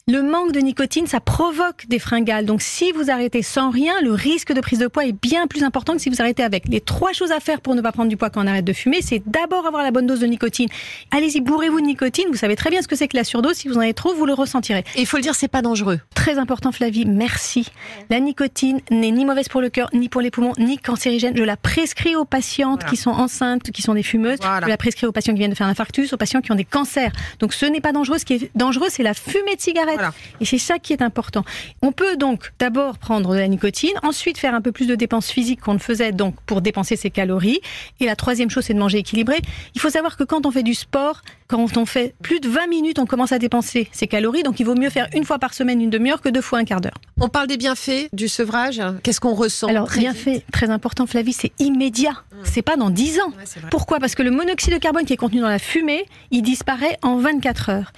Le 0.09 0.23
manque 0.23 0.53
de 0.53 0.61
nicotine, 0.61 1.09
ça 1.09 1.19
provoque 1.19 1.87
des 1.89 1.99
fringales. 1.99 2.45
Donc, 2.47 2.63
si 2.63 2.93
vous 2.93 3.11
arrêtez 3.11 3.43
sans 3.43 3.71
rien, 3.71 3.93
le 4.05 4.13
risque 4.13 4.53
de 4.53 4.61
prise 4.61 4.79
de 4.79 4.87
poids 4.87 5.05
est 5.05 5.11
bien 5.21 5.49
plus 5.49 5.65
important 5.65 5.95
que 5.95 5.99
si 6.01 6.11
vous 6.11 6.21
arrêtez 6.23 6.45
avec. 6.45 6.69
Les 6.69 6.81
trois 6.81 7.13
choses 7.13 7.33
à 7.33 7.41
faire 7.41 7.61
pour 7.61 7.75
ne 7.75 7.81
pas 7.81 7.91
prendre 7.91 8.09
du 8.09 8.17
poids 8.17 8.31
quand 8.31 8.45
on 8.45 8.47
arrête 8.47 8.65
de 8.65 8.73
fumer, 8.73 9.03
c'est 9.03 9.21
d'abord 9.27 9.67
avoir 9.67 9.83
la 9.83 9.91
bonne 9.91 10.07
dose 10.07 10.21
de 10.21 10.27
nicotine. 10.27 10.69
Allez-y, 11.11 11.41
bourrez-vous 11.41 11.81
de 11.81 11.87
nicotine. 11.87 12.27
Vous 12.31 12.37
savez 12.37 12.55
très 12.55 12.71
bien 12.71 12.83
ce 12.83 12.87
que 12.87 12.95
c'est 12.95 13.09
que 13.09 13.17
la 13.17 13.25
surdose. 13.25 13.57
Si 13.57 13.67
vous 13.67 13.79
en 13.79 13.81
avez 13.81 13.95
trop, 13.95 14.15
vous 14.15 14.27
le 14.27 14.33
ressentirez. 14.33 14.85
Et 14.95 15.01
il 15.01 15.07
faut 15.07 15.17
le 15.17 15.25
dire, 15.25 15.35
c'est 15.35 15.49
pas 15.49 15.61
dangereux. 15.61 15.99
Très 16.15 16.39
important, 16.39 16.71
Flavie, 16.71 17.05
merci. 17.05 17.67
La 18.09 18.21
nicotine 18.21 18.79
n'est 18.93 19.11
ni 19.11 19.25
mauvaise 19.25 19.49
pour 19.49 19.61
le 19.61 19.71
cœur, 19.71 19.91
ni 19.93 20.09
pour 20.09 20.21
les 20.21 20.31
poumons, 20.31 20.53
ni 20.57 20.79
cancérigène. 20.79 21.37
Je 21.37 21.43
la 21.43 21.57
prescris 21.57 22.15
aux 22.15 22.25
patientes 22.25 22.83
Voilà. 22.83 22.91
qui 22.91 22.97
sont 22.97 23.11
enceintes, 23.11 23.73
qui 23.73 23.83
sont 23.83 23.95
des 23.95 24.05
fumeuses. 24.05 24.39
Voilà. 24.41 24.67
Je 24.67 24.71
la 24.71 24.77
prescris 24.77 25.09
aux 25.09 25.13
patients 25.13 25.33
qui 25.33 25.41
viennent 25.41 25.51
de 25.51 25.57
faire 25.57 25.67
un 25.67 25.71
infarctus, 25.71 26.13
aux 26.13 26.17
patients 26.17 26.43
qui 26.43 26.53
ont 26.53 26.57
des 26.57 26.65
cancers. 26.65 27.11
Donc 27.41 27.53
ce 27.53 27.67
n'est 27.67 27.81
pas 27.81 27.91
dangereux. 27.91 28.19
Ce 28.19 28.25
qui 28.25 28.35
est 28.35 28.51
dangereux, 28.55 28.87
c'est 28.89 29.03
la 29.03 29.13
fumée 29.13 29.57
de 29.57 29.61
cigarette. 29.61 29.96
Voilà. 29.97 30.13
Et 30.41 30.45
c'est 30.45 30.59
ça 30.59 30.79
qui 30.79 30.93
est 30.93 31.03
important. 31.03 31.45
On 31.83 31.93
peut 31.93 32.17
donc 32.17 32.53
d'abord 32.59 32.99
prendre 32.99 33.33
de 33.35 33.39
la 33.39 33.49
nicotine, 33.49 33.93
ensuite 34.03 34.39
faire 34.39 34.55
un 34.55 34.61
peu 34.61 34.73
plus 34.73 34.87
de 34.87 34.95
dépenses 34.95 35.31
physiques 35.31 35.61
qu'on 35.61 35.75
ne 35.75 35.79
faisait 35.79 36.13
donc 36.13 36.35
pour 36.47 36.61
dépenser 36.61 36.97
ses 36.97 37.11
calories. 37.11 37.61
Et 38.01 38.07
la 38.07 38.17
troisième 38.17 38.51
chose, 38.51 38.65
c'est 38.65 38.75
de 38.75 38.79
manger 38.79 38.99
équilibré. 38.99 39.41
Il 39.75 39.81
faut 39.81 39.91
savoir 39.91 40.17
que 40.17 40.25
quand 40.25 40.47
on 40.47 40.51
fait 40.51 40.63
du 40.63 40.75
sport, 40.75 41.23
quand 41.49 41.77
on 41.77 41.87
fait 41.87 42.15
plus 42.23 42.41
de 42.41 42.49
20 42.49 42.67
minutes, 42.67 42.99
on 42.99 43.07
commence 43.07 43.33
à 43.33 43.39
dépenser 43.39 43.89
ses 43.93 44.07
calories. 44.07 44.43
Donc 44.43 44.61
il 44.61 44.65
vaut 44.65 44.75
mieux 44.75 44.91
faire 44.91 45.09
une 45.15 45.25
fois 45.25 45.39
par 45.39 45.55
semaine 45.55 45.81
une 45.81 45.91
demi-heure 45.91 46.21
que 46.21 46.29
deux 46.29 46.41
fois 46.41 46.59
un 46.59 46.65
quart 46.65 46.81
d'heure. 46.81 46.99
On 47.21 47.29
parle 47.29 47.47
des 47.47 47.57
bienfaits 47.57 48.09
du 48.13 48.29
sevrage. 48.29 48.83
Qu'est-ce 49.03 49.21
qu'on 49.21 49.35
ressent 49.35 49.69
Alors, 49.69 49.87
très 49.87 50.01
bien 50.01 50.13
vite? 50.13 50.23
fait, 50.23 50.45
très 50.53 50.71
important, 50.71 51.07
Flavie, 51.07 51.33
c'est 51.33 51.53
immédiat. 51.59 52.25
C'est 52.45 52.63
pas 52.63 52.77
dans 52.77 52.91
10 52.91 53.21
ans. 53.21 53.29
Ouais. 53.29 53.63
Pourquoi? 53.71 53.99
Parce 54.01 54.15
que 54.15 54.23
le 54.23 54.31
monoxyde 54.31 54.73
de 54.75 54.79
carbone 54.79 55.05
qui 55.05 55.13
est 55.13 55.17
contenu 55.17 55.41
dans 55.41 55.49
la 55.49 55.59
fumée, 55.59 56.05
il 56.31 56.43
disparaît 56.43 56.99
en 57.03 57.17
24 57.17 57.71
heures. 57.71 57.93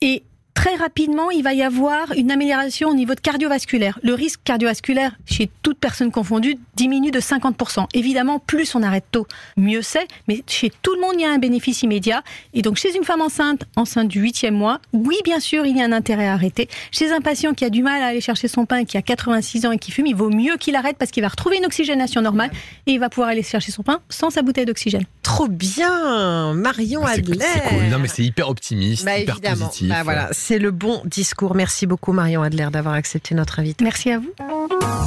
Et 0.00 0.22
très 0.54 0.74
rapidement, 0.76 1.30
il 1.30 1.42
va 1.42 1.54
y 1.54 1.62
avoir 1.62 2.12
une 2.16 2.30
amélioration 2.30 2.88
au 2.90 2.94
niveau 2.94 3.14
de 3.14 3.20
cardiovasculaire. 3.20 3.98
Le 4.02 4.14
risque 4.14 4.40
cardiovasculaire 4.44 5.12
chez 5.26 5.50
toute 5.62 5.78
personne 5.78 6.10
confondue 6.10 6.56
diminue 6.76 7.10
de 7.10 7.20
50%. 7.20 7.86
Évidemment, 7.94 8.38
plus 8.38 8.74
on 8.74 8.82
arrête 8.82 9.04
tôt, 9.10 9.26
mieux 9.56 9.82
c'est, 9.82 10.06
mais 10.28 10.42
chez 10.46 10.70
tout 10.82 10.94
le 10.94 11.00
monde, 11.00 11.14
il 11.14 11.22
y 11.22 11.24
a 11.24 11.30
un 11.30 11.38
bénéfice 11.38 11.82
immédiat. 11.82 12.22
Et 12.54 12.62
donc, 12.62 12.76
chez 12.76 12.94
une 12.96 13.04
femme 13.04 13.20
enceinte, 13.22 13.64
enceinte 13.76 14.08
du 14.08 14.20
huitième 14.20 14.54
mois, 14.54 14.80
oui, 14.92 15.16
bien 15.24 15.40
sûr, 15.40 15.66
il 15.66 15.76
y 15.76 15.82
a 15.82 15.84
un 15.84 15.92
intérêt 15.92 16.26
à 16.28 16.34
arrêter. 16.34 16.68
Chez 16.90 17.12
un 17.12 17.20
patient 17.20 17.54
qui 17.54 17.64
a 17.64 17.70
du 17.70 17.82
mal 17.82 18.02
à 18.02 18.06
aller 18.06 18.20
chercher 18.20 18.48
son 18.48 18.66
pain, 18.66 18.84
qui 18.84 18.96
a 18.96 19.02
86 19.02 19.66
ans 19.66 19.72
et 19.72 19.78
qui 19.78 19.90
fume, 19.90 20.06
il 20.06 20.14
vaut 20.14 20.30
mieux 20.30 20.56
qu'il 20.56 20.76
arrête 20.76 20.96
parce 20.98 21.10
qu'il 21.10 21.22
va 21.22 21.28
retrouver 21.28 21.56
une 21.58 21.66
oxygénation 21.66 22.20
normale 22.22 22.50
et 22.86 22.92
il 22.92 23.00
va 23.00 23.08
pouvoir 23.08 23.30
aller 23.30 23.42
chercher 23.42 23.72
son 23.72 23.82
pain 23.82 24.00
sans 24.08 24.30
sa 24.30 24.42
bouteille 24.42 24.66
d'oxygène. 24.66 25.04
Trop 25.22 25.48
bien, 25.48 26.52
Marion 26.54 27.02
Ah, 27.04 27.10
Adler. 27.12 27.38
c'est 27.40 27.60
cool. 27.68 27.84
Non, 27.90 27.98
mais 27.98 28.08
c'est 28.08 28.22
hyper 28.24 28.48
optimiste, 28.48 29.04
Bah, 29.04 29.18
hyper 29.18 29.36
évidemment. 29.36 29.66
positif. 29.66 29.88
Bah, 29.88 30.02
voilà, 30.02 30.28
c'est 30.42 30.58
le 30.58 30.72
bon 30.72 31.00
discours. 31.04 31.54
Merci 31.54 31.86
beaucoup 31.86 32.12
Marion 32.12 32.42
Adler 32.42 32.66
d'avoir 32.72 32.94
accepté 32.94 33.34
notre 33.34 33.60
invitation. 33.60 33.84
Merci 33.84 34.10
à 34.10 34.18
vous. 34.18 34.32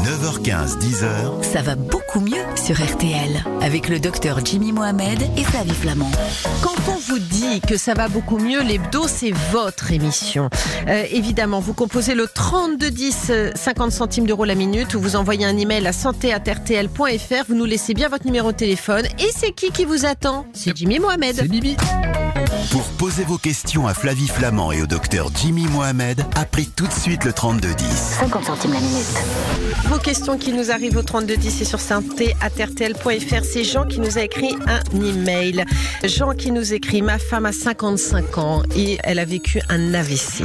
9h15, 0.05 0.79
10h, 0.79 1.43
Ça 1.43 1.61
va 1.61 1.75
beaucoup 1.75 2.21
mieux 2.21 2.41
sur 2.55 2.81
RTL 2.81 3.43
avec 3.61 3.89
le 3.89 3.99
docteur 3.99 4.45
Jimmy 4.45 4.71
Mohamed 4.71 5.21
et 5.37 5.43
Flavie 5.43 5.71
Flamand. 5.71 6.11
Quand 6.63 6.75
on 6.87 6.97
vous 6.97 7.19
dit 7.19 7.59
que 7.67 7.75
ça 7.75 7.93
va 7.93 8.07
beaucoup 8.07 8.37
mieux, 8.37 8.61
l'hebdo, 8.61 9.07
c'est 9.07 9.33
votre 9.51 9.91
émission. 9.91 10.49
Euh, 10.87 11.03
évidemment, 11.11 11.59
vous 11.59 11.73
composez 11.73 12.15
le 12.15 12.27
3210, 12.27 13.27
euh, 13.29 13.51
50 13.55 13.91
centimes 13.91 14.27
d'euros 14.27 14.45
la 14.45 14.55
minute, 14.55 14.93
ou 14.93 15.01
vous 15.01 15.17
envoyez 15.17 15.45
un 15.45 15.57
email 15.57 15.85
à 15.85 15.91
santé@rtl.fr, 15.91 17.43
vous 17.49 17.55
nous 17.55 17.65
laissez 17.65 17.93
bien 17.93 18.07
votre 18.07 18.25
numéro 18.25 18.53
de 18.53 18.57
téléphone. 18.57 19.05
Et 19.19 19.29
c'est 19.35 19.51
qui 19.51 19.71
qui 19.71 19.83
vous 19.83 20.05
attend? 20.05 20.45
C'est 20.53 20.75
Jimmy 20.77 20.99
Mohamed. 20.99 21.35
C'est 21.35 21.47
Bibi. 21.49 21.75
Pour 22.71 22.83
poser 22.83 23.23
vos 23.23 23.37
questions 23.37 23.87
à 23.87 23.93
Flavie 23.93 24.27
Flamand 24.27 24.71
et 24.71 24.81
au 24.81 24.87
docteur 24.87 25.29
Jimmy 25.35 25.67
Mohamed, 25.67 26.23
appelez 26.35 26.65
tout 26.65 26.87
de 26.87 26.93
suite 26.93 27.23
le 27.25 27.33
3210. 27.33 27.85
50 28.19 28.45
centimes 28.45 28.73
la 28.73 28.79
minute. 28.79 29.05
Vos 29.87 29.97
questions 29.97 30.37
qui 30.37 30.53
nous 30.53 30.71
arrivent 30.71 30.97
au 30.97 31.03
3210 31.03 31.61
et 31.61 31.65
sur 31.65 31.79
santé@rtl.fr. 31.79 33.43
C'est 33.43 33.63
Jean 33.63 33.85
qui 33.85 33.99
nous 33.99 34.17
a 34.17 34.21
écrit 34.21 34.55
un 34.67 35.01
email. 35.01 35.65
Jean 36.03 36.31
qui 36.31 36.51
nous 36.51 36.73
écrit 36.73 37.01
Ma 37.01 37.19
femme 37.19 37.45
a 37.45 37.51
55 37.51 38.37
ans 38.37 38.63
et 38.75 38.97
elle 39.03 39.19
a 39.19 39.25
vécu 39.25 39.61
un 39.69 39.93
AVC. 39.93 40.43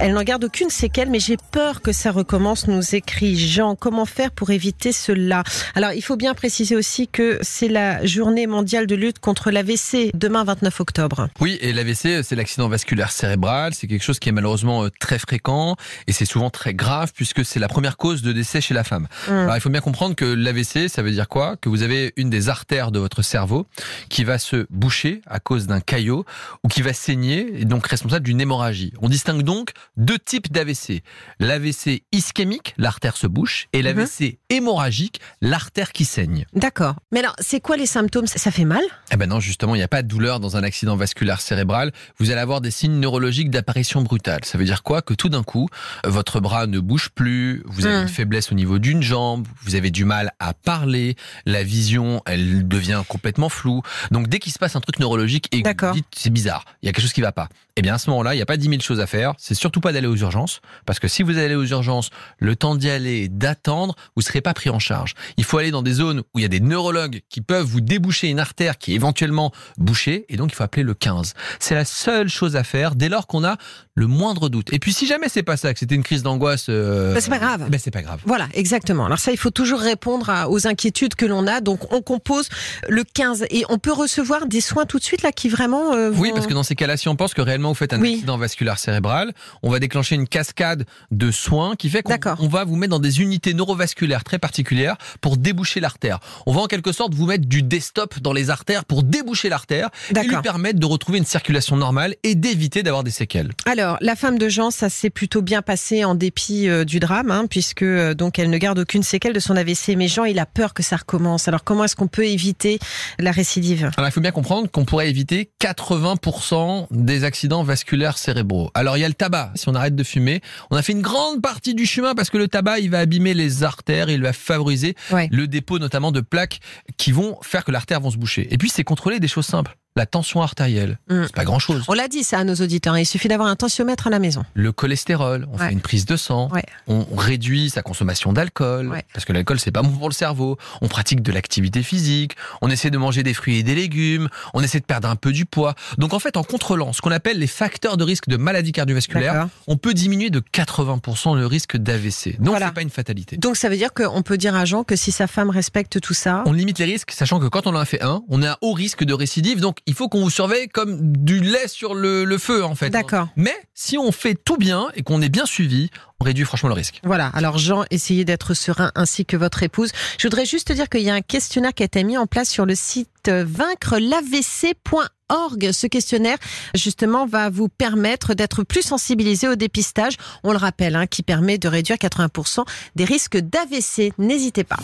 Elle 0.00 0.12
n'en 0.12 0.22
garde 0.22 0.44
aucune 0.44 0.70
séquelle, 0.70 1.10
mais 1.10 1.20
j'ai 1.20 1.38
peur 1.50 1.80
que 1.80 1.92
ça 1.92 2.12
recommence. 2.12 2.68
Nous 2.68 2.94
écrit 2.94 3.36
Jean. 3.36 3.74
Comment 3.74 4.04
faire 4.04 4.30
pour 4.30 4.50
éviter 4.50 4.92
cela? 4.92 5.42
Alors, 5.74 5.92
il 5.92 6.02
faut 6.02 6.16
bien 6.16 6.34
préciser 6.34 6.76
aussi 6.76 7.08
que 7.08 7.38
c'est 7.42 7.68
la 7.68 8.04
journée 8.04 8.46
mondiale 8.46 8.86
de 8.86 8.94
lutte 8.94 9.18
contre 9.18 9.50
l'AVC 9.50 10.10
demain 10.14 10.44
29 10.44 10.80
octobre. 10.80 11.28
Oui, 11.40 11.47
et 11.60 11.72
l'AVC, 11.72 12.22
c'est 12.24 12.34
l'accident 12.34 12.68
vasculaire 12.68 13.12
cérébral. 13.12 13.72
C'est 13.74 13.86
quelque 13.86 14.02
chose 14.02 14.18
qui 14.18 14.28
est 14.28 14.32
malheureusement 14.32 14.84
euh, 14.84 14.90
très 14.98 15.18
fréquent 15.18 15.76
et 16.06 16.12
c'est 16.12 16.24
souvent 16.24 16.50
très 16.50 16.74
grave 16.74 17.12
puisque 17.14 17.44
c'est 17.44 17.60
la 17.60 17.68
première 17.68 17.96
cause 17.96 18.22
de 18.22 18.32
décès 18.32 18.60
chez 18.60 18.74
la 18.74 18.84
femme. 18.84 19.06
Hum. 19.28 19.34
Alors, 19.34 19.56
il 19.56 19.60
faut 19.60 19.70
bien 19.70 19.80
comprendre 19.80 20.16
que 20.16 20.24
l'AVC, 20.24 20.88
ça 20.88 21.02
veut 21.02 21.12
dire 21.12 21.28
quoi? 21.28 21.56
Que 21.56 21.68
vous 21.68 21.82
avez 21.82 22.12
une 22.16 22.30
des 22.30 22.48
artères 22.48 22.90
de 22.90 22.98
votre 22.98 23.22
cerveau 23.22 23.66
qui 24.08 24.24
va 24.24 24.38
se 24.38 24.66
boucher 24.70 25.22
à 25.26 25.38
cause 25.38 25.66
d'un 25.66 25.80
caillot 25.80 26.24
ou 26.64 26.68
qui 26.68 26.82
va 26.82 26.92
saigner 26.92 27.60
et 27.60 27.64
donc 27.64 27.86
responsable 27.86 28.24
d'une 28.24 28.40
hémorragie. 28.40 28.92
On 29.00 29.08
distingue 29.08 29.42
donc 29.42 29.70
deux 29.96 30.18
types 30.18 30.50
d'AVC. 30.50 31.02
L'AVC 31.38 32.02
ischémique, 32.12 32.74
l'artère 32.76 33.16
se 33.16 33.26
bouche, 33.26 33.68
et 33.72 33.82
l'AVC 33.82 34.38
hémorragique, 34.50 35.20
l'artère 35.40 35.92
qui 35.92 36.04
saigne. 36.04 36.44
D'accord. 36.54 36.96
Mais 37.12 37.20
alors, 37.20 37.36
c'est 37.38 37.60
quoi 37.60 37.76
les 37.76 37.86
symptômes? 37.86 38.26
Ça 38.26 38.38
ça 38.38 38.50
fait 38.50 38.64
mal? 38.64 38.82
Eh 39.12 39.16
ben 39.16 39.28
non, 39.28 39.40
justement, 39.40 39.74
il 39.74 39.78
n'y 39.78 39.84
a 39.84 39.88
pas 39.88 40.02
de 40.02 40.08
douleur 40.08 40.40
dans 40.40 40.56
un 40.56 40.62
accident 40.62 40.96
vasculaire 40.96 41.37
cérébral. 41.40 41.92
Vous 42.18 42.30
allez 42.30 42.40
avoir 42.40 42.60
des 42.60 42.70
signes 42.70 42.98
neurologiques 43.00 43.50
d'apparition 43.50 44.02
brutale. 44.02 44.44
Ça 44.44 44.58
veut 44.58 44.64
dire 44.64 44.82
quoi 44.82 45.02
Que 45.02 45.14
tout 45.14 45.28
d'un 45.28 45.42
coup, 45.42 45.68
euh, 46.06 46.10
votre 46.10 46.40
bras 46.40 46.66
ne 46.66 46.78
bouge 46.80 47.08
plus, 47.14 47.62
vous 47.66 47.86
avez 47.86 47.98
Hmm. 47.98 48.02
une 48.02 48.08
faiblesse 48.08 48.52
au 48.52 48.54
niveau 48.54 48.78
d'une 48.78 49.02
jambe, 49.02 49.46
vous 49.62 49.74
avez 49.74 49.90
du 49.90 50.04
mal 50.04 50.32
à 50.38 50.54
parler, 50.54 51.16
la 51.46 51.62
vision, 51.62 52.22
elle 52.26 52.66
devient 52.68 53.02
complètement 53.08 53.48
floue. 53.48 53.82
Donc 54.10 54.28
dès 54.28 54.38
qu'il 54.38 54.52
se 54.52 54.58
passe 54.58 54.76
un 54.76 54.80
truc 54.80 54.98
neurologique 54.98 55.48
et 55.52 55.62
que 55.62 55.68
vous 55.88 55.94
dites 55.94 56.06
c'est 56.16 56.30
bizarre, 56.30 56.64
il 56.82 56.86
y 56.86 56.88
a 56.88 56.92
quelque 56.92 57.02
chose 57.02 57.12
qui 57.12 57.20
va 57.20 57.32
pas. 57.32 57.48
Eh 57.78 57.80
bien 57.80 57.94
à 57.94 57.98
ce 57.98 58.10
moment-là, 58.10 58.34
il 58.34 58.38
n'y 58.38 58.42
a 58.42 58.46
pas 58.46 58.56
10 58.56 58.70
000 58.70 58.80
choses 58.80 58.98
à 58.98 59.06
faire. 59.06 59.34
C'est 59.38 59.54
surtout 59.54 59.80
pas 59.80 59.92
d'aller 59.92 60.08
aux 60.08 60.16
urgences, 60.16 60.60
parce 60.84 60.98
que 60.98 61.06
si 61.06 61.22
vous 61.22 61.38
allez 61.38 61.54
aux 61.54 61.64
urgences, 61.64 62.10
le 62.40 62.56
temps 62.56 62.74
d'y 62.74 62.90
aller, 62.90 63.28
d'attendre, 63.28 63.94
vous 64.16 64.22
serez 64.22 64.40
pas 64.40 64.52
pris 64.52 64.68
en 64.68 64.80
charge. 64.80 65.14
Il 65.36 65.44
faut 65.44 65.58
aller 65.58 65.70
dans 65.70 65.82
des 65.82 65.92
zones 65.92 66.24
où 66.34 66.40
il 66.40 66.42
y 66.42 66.44
a 66.44 66.48
des 66.48 66.58
neurologues 66.58 67.20
qui 67.28 67.40
peuvent 67.40 67.64
vous 67.64 67.80
déboucher 67.80 68.30
une 68.30 68.40
artère 68.40 68.78
qui 68.78 68.90
est 68.90 68.94
éventuellement 68.96 69.52
bouchée, 69.76 70.26
et 70.28 70.36
donc 70.36 70.50
il 70.50 70.56
faut 70.56 70.64
appeler 70.64 70.82
le 70.82 70.92
15. 70.92 71.34
C'est 71.60 71.76
la 71.76 71.84
seule 71.84 72.28
chose 72.28 72.56
à 72.56 72.64
faire 72.64 72.96
dès 72.96 73.08
lors 73.08 73.28
qu'on 73.28 73.44
a 73.44 73.58
le 73.98 74.06
moindre 74.06 74.48
doute. 74.48 74.72
Et 74.72 74.78
puis 74.78 74.92
si 74.92 75.06
jamais 75.06 75.28
c'est 75.28 75.42
pas 75.42 75.56
ça, 75.56 75.72
que 75.72 75.78
c'était 75.80 75.94
une 75.96 76.02
crise 76.02 76.22
d'angoisse, 76.22 76.66
euh, 76.68 77.14
Bah, 77.14 77.20
c'est 77.20 77.30
pas 77.30 77.38
grave. 77.38 77.66
Ben 77.68 77.80
c'est 77.82 77.90
pas 77.90 78.02
grave. 78.02 78.20
Voilà, 78.24 78.48
exactement. 78.54 79.06
Alors 79.06 79.18
ça, 79.18 79.32
il 79.32 79.36
faut 79.38 79.50
toujours 79.50 79.80
répondre 79.80 80.30
à- 80.30 80.48
aux 80.48 80.66
inquiétudes 80.66 81.14
que 81.16 81.26
l'on 81.26 81.46
a. 81.46 81.60
Donc 81.60 81.92
on 81.92 82.00
compose 82.00 82.48
le 82.88 83.02
15 83.04 83.44
et 83.50 83.64
on 83.68 83.78
peut 83.78 83.92
recevoir 83.92 84.46
des 84.46 84.60
soins 84.60 84.86
tout 84.86 84.98
de 84.98 85.04
suite 85.04 85.22
là 85.22 85.32
qui 85.32 85.48
vraiment. 85.48 85.94
euh, 85.94 86.10
Oui, 86.14 86.30
parce 86.34 86.46
que 86.46 86.54
dans 86.54 86.62
ces 86.62 86.74
cas-là, 86.76 86.96
si 86.96 87.08
on 87.08 87.16
pense 87.16 87.34
que 87.34 87.40
réellement 87.42 87.70
vous 87.70 87.74
faites 87.74 87.92
un 87.92 88.00
Oui. 88.00 88.14
accident 88.14 88.38
vasculaire 88.38 88.78
cérébral, 88.78 89.32
on 89.62 89.70
va 89.70 89.78
déclencher 89.80 90.14
une 90.14 90.28
cascade 90.28 90.84
de 91.10 91.30
soins 91.30 91.74
qui 91.76 91.90
fait 91.90 92.02
qu'on 92.02 92.48
va 92.48 92.64
vous 92.64 92.76
mettre 92.76 92.90
dans 92.92 93.00
des 93.00 93.20
unités 93.20 93.54
neurovasculaires 93.54 94.22
très 94.24 94.38
particulières 94.38 94.96
pour 95.20 95.36
déboucher 95.36 95.80
l'artère. 95.80 96.20
On 96.46 96.52
va 96.52 96.60
en 96.60 96.66
quelque 96.66 96.92
sorte 96.92 97.14
vous 97.14 97.26
mettre 97.26 97.46
du 97.46 97.62
desktop 97.62 98.20
dans 98.20 98.32
les 98.32 98.50
artères 98.50 98.84
pour 98.84 99.02
déboucher 99.02 99.48
l'artère 99.48 99.88
et 100.10 100.22
lui 100.22 100.36
permettre 100.42 100.78
de 100.78 100.86
retrouver 100.86 101.18
une 101.18 101.24
circulation 101.24 101.76
normale 101.76 102.14
et 102.22 102.34
d'éviter 102.34 102.82
d'avoir 102.82 103.02
des 103.04 103.10
séquelles. 103.10 103.50
Alors 103.66 103.87
la 104.00 104.16
femme 104.16 104.38
de 104.38 104.48
Jean, 104.48 104.70
ça 104.70 104.88
s'est 104.88 105.10
plutôt 105.10 105.40
bien 105.42 105.62
passé 105.62 106.04
en 106.04 106.14
dépit 106.14 106.68
euh, 106.68 106.84
du 106.84 107.00
drame, 107.00 107.30
hein, 107.30 107.46
puisque 107.48 107.82
euh, 107.82 108.14
donc 108.14 108.38
elle 108.38 108.50
ne 108.50 108.58
garde 108.58 108.78
aucune 108.80 109.02
séquelle 109.02 109.32
de 109.32 109.40
son 109.40 109.56
AVC. 109.56 109.96
Mais 109.96 110.08
Jean, 110.08 110.24
il 110.24 110.38
a 110.38 110.46
peur 110.46 110.74
que 110.74 110.82
ça 110.82 110.96
recommence. 110.96 111.48
Alors 111.48 111.64
comment 111.64 111.84
est-ce 111.84 111.96
qu'on 111.96 112.08
peut 112.08 112.26
éviter 112.26 112.78
la 113.18 113.30
récidive? 113.30 113.90
Alors 113.96 114.08
il 114.08 114.12
faut 114.12 114.20
bien 114.20 114.30
comprendre 114.32 114.70
qu'on 114.70 114.84
pourrait 114.84 115.08
éviter 115.08 115.50
80% 115.60 116.86
des 116.90 117.24
accidents 117.24 117.62
vasculaires 117.62 118.18
cérébraux. 118.18 118.70
Alors 118.74 118.96
il 118.96 119.00
y 119.00 119.04
a 119.04 119.08
le 119.08 119.14
tabac. 119.14 119.52
Si 119.54 119.68
on 119.68 119.74
arrête 119.74 119.94
de 119.96 120.04
fumer, 120.04 120.40
on 120.70 120.76
a 120.76 120.82
fait 120.82 120.92
une 120.92 121.02
grande 121.02 121.40
partie 121.42 121.74
du 121.74 121.86
chemin 121.86 122.14
parce 122.14 122.30
que 122.30 122.38
le 122.38 122.48
tabac, 122.48 122.80
il 122.80 122.90
va 122.90 122.98
abîmer 123.00 123.34
les 123.34 123.62
artères, 123.64 124.10
il 124.10 124.22
va 124.22 124.32
favoriser 124.32 124.94
Ouais. 125.10 125.28
le 125.32 125.46
dépôt 125.46 125.78
notamment 125.78 126.12
de 126.12 126.20
plaques 126.20 126.60
qui 126.96 127.12
vont 127.12 127.36
faire 127.42 127.64
que 127.64 127.70
l'artère 127.70 128.00
va 128.00 128.10
se 128.10 128.16
boucher. 128.16 128.46
Et 128.52 128.58
puis 128.58 128.68
c'est 128.68 128.84
contrôler 128.84 129.20
des 129.20 129.28
choses 129.28 129.46
simples. 129.46 129.76
La 129.96 130.06
tension 130.06 130.42
artérielle, 130.42 130.98
Mm. 131.10 131.22
c'est 131.24 131.34
pas 131.34 131.44
grand 131.44 131.58
chose. 131.58 131.82
On 131.88 131.92
l'a 131.92 132.06
dit 132.06 132.22
ça 132.22 132.38
à 132.38 132.44
nos 132.44 132.54
auditeurs. 132.54 132.96
Il 132.98 133.04
suffit 133.06 133.26
d'avoir 133.26 133.48
un 133.48 133.56
tensiomètre 133.56 134.06
à 134.06 134.10
la 134.10 134.20
maison. 134.20 134.44
Le 134.54 134.70
cholestérol, 134.70 135.48
on 135.52 135.58
Ouais. 135.58 135.68
fait 135.68 135.72
une 135.72 135.80
prise 135.80 136.04
de 136.06 136.16
sang, 136.16 136.48
Ouais. 136.52 136.62
on 136.86 137.04
réduit 137.16 137.68
sa 137.68 137.82
consommation 137.82 138.32
d'alcool, 138.32 138.90
Ouais. 138.90 139.04
parce 139.12 139.24
que 139.24 139.32
l'alcool 139.32 139.58
c'est 139.58 139.72
pas 139.72 139.82
bon 139.82 139.90
pour 139.90 140.08
le 140.08 140.14
cerveau, 140.14 140.56
on 140.82 140.88
pratique 140.88 141.20
de 141.22 141.32
l'activité 141.32 141.82
physique, 141.82 142.36
on 142.62 142.70
essaie 142.70 142.90
de 142.90 142.98
manger 142.98 143.24
des 143.24 143.34
fruits 143.34 143.58
et 143.58 143.62
des 143.64 143.74
légumes, 143.74 144.28
on 144.54 144.62
essaie 144.62 144.78
de 144.78 144.84
perdre 144.84 145.08
un 145.08 145.16
peu 145.16 145.32
du 145.32 145.46
poids. 145.46 145.74
Donc 145.96 146.12
en 146.14 146.20
fait, 146.20 146.36
en 146.36 146.44
contrôlant 146.44 146.92
ce 146.92 147.00
qu'on 147.00 147.10
appelle 147.10 147.38
les 147.40 147.48
facteurs 147.48 147.96
de 147.96 148.04
risque 148.04 148.28
de 148.28 148.36
maladie 148.36 148.70
cardiovasculaire, 148.70 149.32
D'accord. 149.32 149.48
on 149.66 149.76
peut 149.78 149.94
diminuer 149.94 150.30
de 150.30 150.38
80% 150.40 151.34
le 151.34 151.44
risque 151.46 151.76
d'AVC. 151.76 152.36
Donc 152.38 152.50
Voilà. 152.50 152.66
c'est 152.66 152.74
pas 152.74 152.82
une 152.82 152.90
fatalité. 152.90 153.36
Donc 153.36 153.56
ça 153.56 153.68
veut 153.68 153.76
dire 153.76 153.92
qu'on 153.92 154.22
peut 154.22 154.36
dire 154.38 154.54
à 154.54 154.64
Jean 154.64 154.84
que 154.84 154.94
si 154.94 155.10
sa 155.10 155.26
femme 155.26 155.50
respecte 155.50 155.98
tout 156.00 156.14
ça, 156.14 156.44
On 156.46 156.52
limite 156.52 156.78
les 156.78 156.84
risques, 156.84 157.10
sachant 157.10 157.40
que 157.40 157.46
quand 157.46 157.66
on 157.66 157.74
en 157.74 157.80
a 157.80 157.84
fait 157.84 158.02
un, 158.02 158.22
on 158.28 158.42
est 158.42 158.46
à 158.46 158.58
haut 158.60 158.74
risque 158.74 159.02
de 159.02 159.12
récidive, 159.14 159.58
donc 159.60 159.77
il 159.86 159.94
faut 159.94 160.08
qu'on 160.08 160.20
vous 160.20 160.30
surveille 160.30 160.68
comme 160.68 161.16
du 161.16 161.40
lait 161.40 161.68
sur 161.68 161.94
le, 161.94 162.24
le 162.24 162.38
feu 162.38 162.64
en 162.64 162.74
fait. 162.74 162.90
D'accord. 162.90 163.28
Mais 163.36 163.54
si 163.74 163.98
on 163.98 164.12
fait 164.12 164.34
tout 164.34 164.56
bien 164.56 164.88
et 164.94 165.02
qu'on 165.02 165.22
est 165.22 165.28
bien 165.28 165.46
suivi, 165.46 165.90
réduit 166.24 166.44
franchement 166.44 166.68
le 166.68 166.74
risque. 166.74 167.00
Voilà, 167.04 167.28
alors 167.28 167.58
Jean, 167.58 167.84
essayez 167.90 168.24
d'être 168.24 168.54
serein 168.54 168.90
ainsi 168.94 169.24
que 169.24 169.36
votre 169.36 169.62
épouse. 169.62 169.90
Je 170.18 170.26
voudrais 170.26 170.46
juste 170.46 170.68
te 170.68 170.72
dire 170.72 170.88
qu'il 170.88 171.02
y 171.02 171.10
a 171.10 171.14
un 171.14 171.20
questionnaire 171.20 171.74
qui 171.74 171.82
a 171.82 171.86
été 171.86 172.04
mis 172.04 172.16
en 172.16 172.26
place 172.26 172.48
sur 172.48 172.66
le 172.66 172.74
site 172.74 173.08
vaincrelavc.org. 173.28 175.72
Ce 175.72 175.86
questionnaire, 175.86 176.38
justement, 176.74 177.26
va 177.26 177.50
vous 177.50 177.68
permettre 177.68 178.32
d'être 178.34 178.62
plus 178.62 178.80
sensibilisé 178.82 179.48
au 179.48 179.56
dépistage. 179.56 180.14
On 180.44 180.52
le 180.52 180.58
rappelle, 180.58 180.96
hein, 180.96 181.06
qui 181.06 181.22
permet 181.22 181.58
de 181.58 181.68
réduire 181.68 181.98
80% 181.98 182.64
des 182.96 183.04
risques 183.04 183.36
d'AVC. 183.36 184.14
N'hésitez 184.18 184.64
pas. 184.64 184.78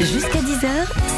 Jusqu'à 0.00 0.38
10h, 0.38 0.68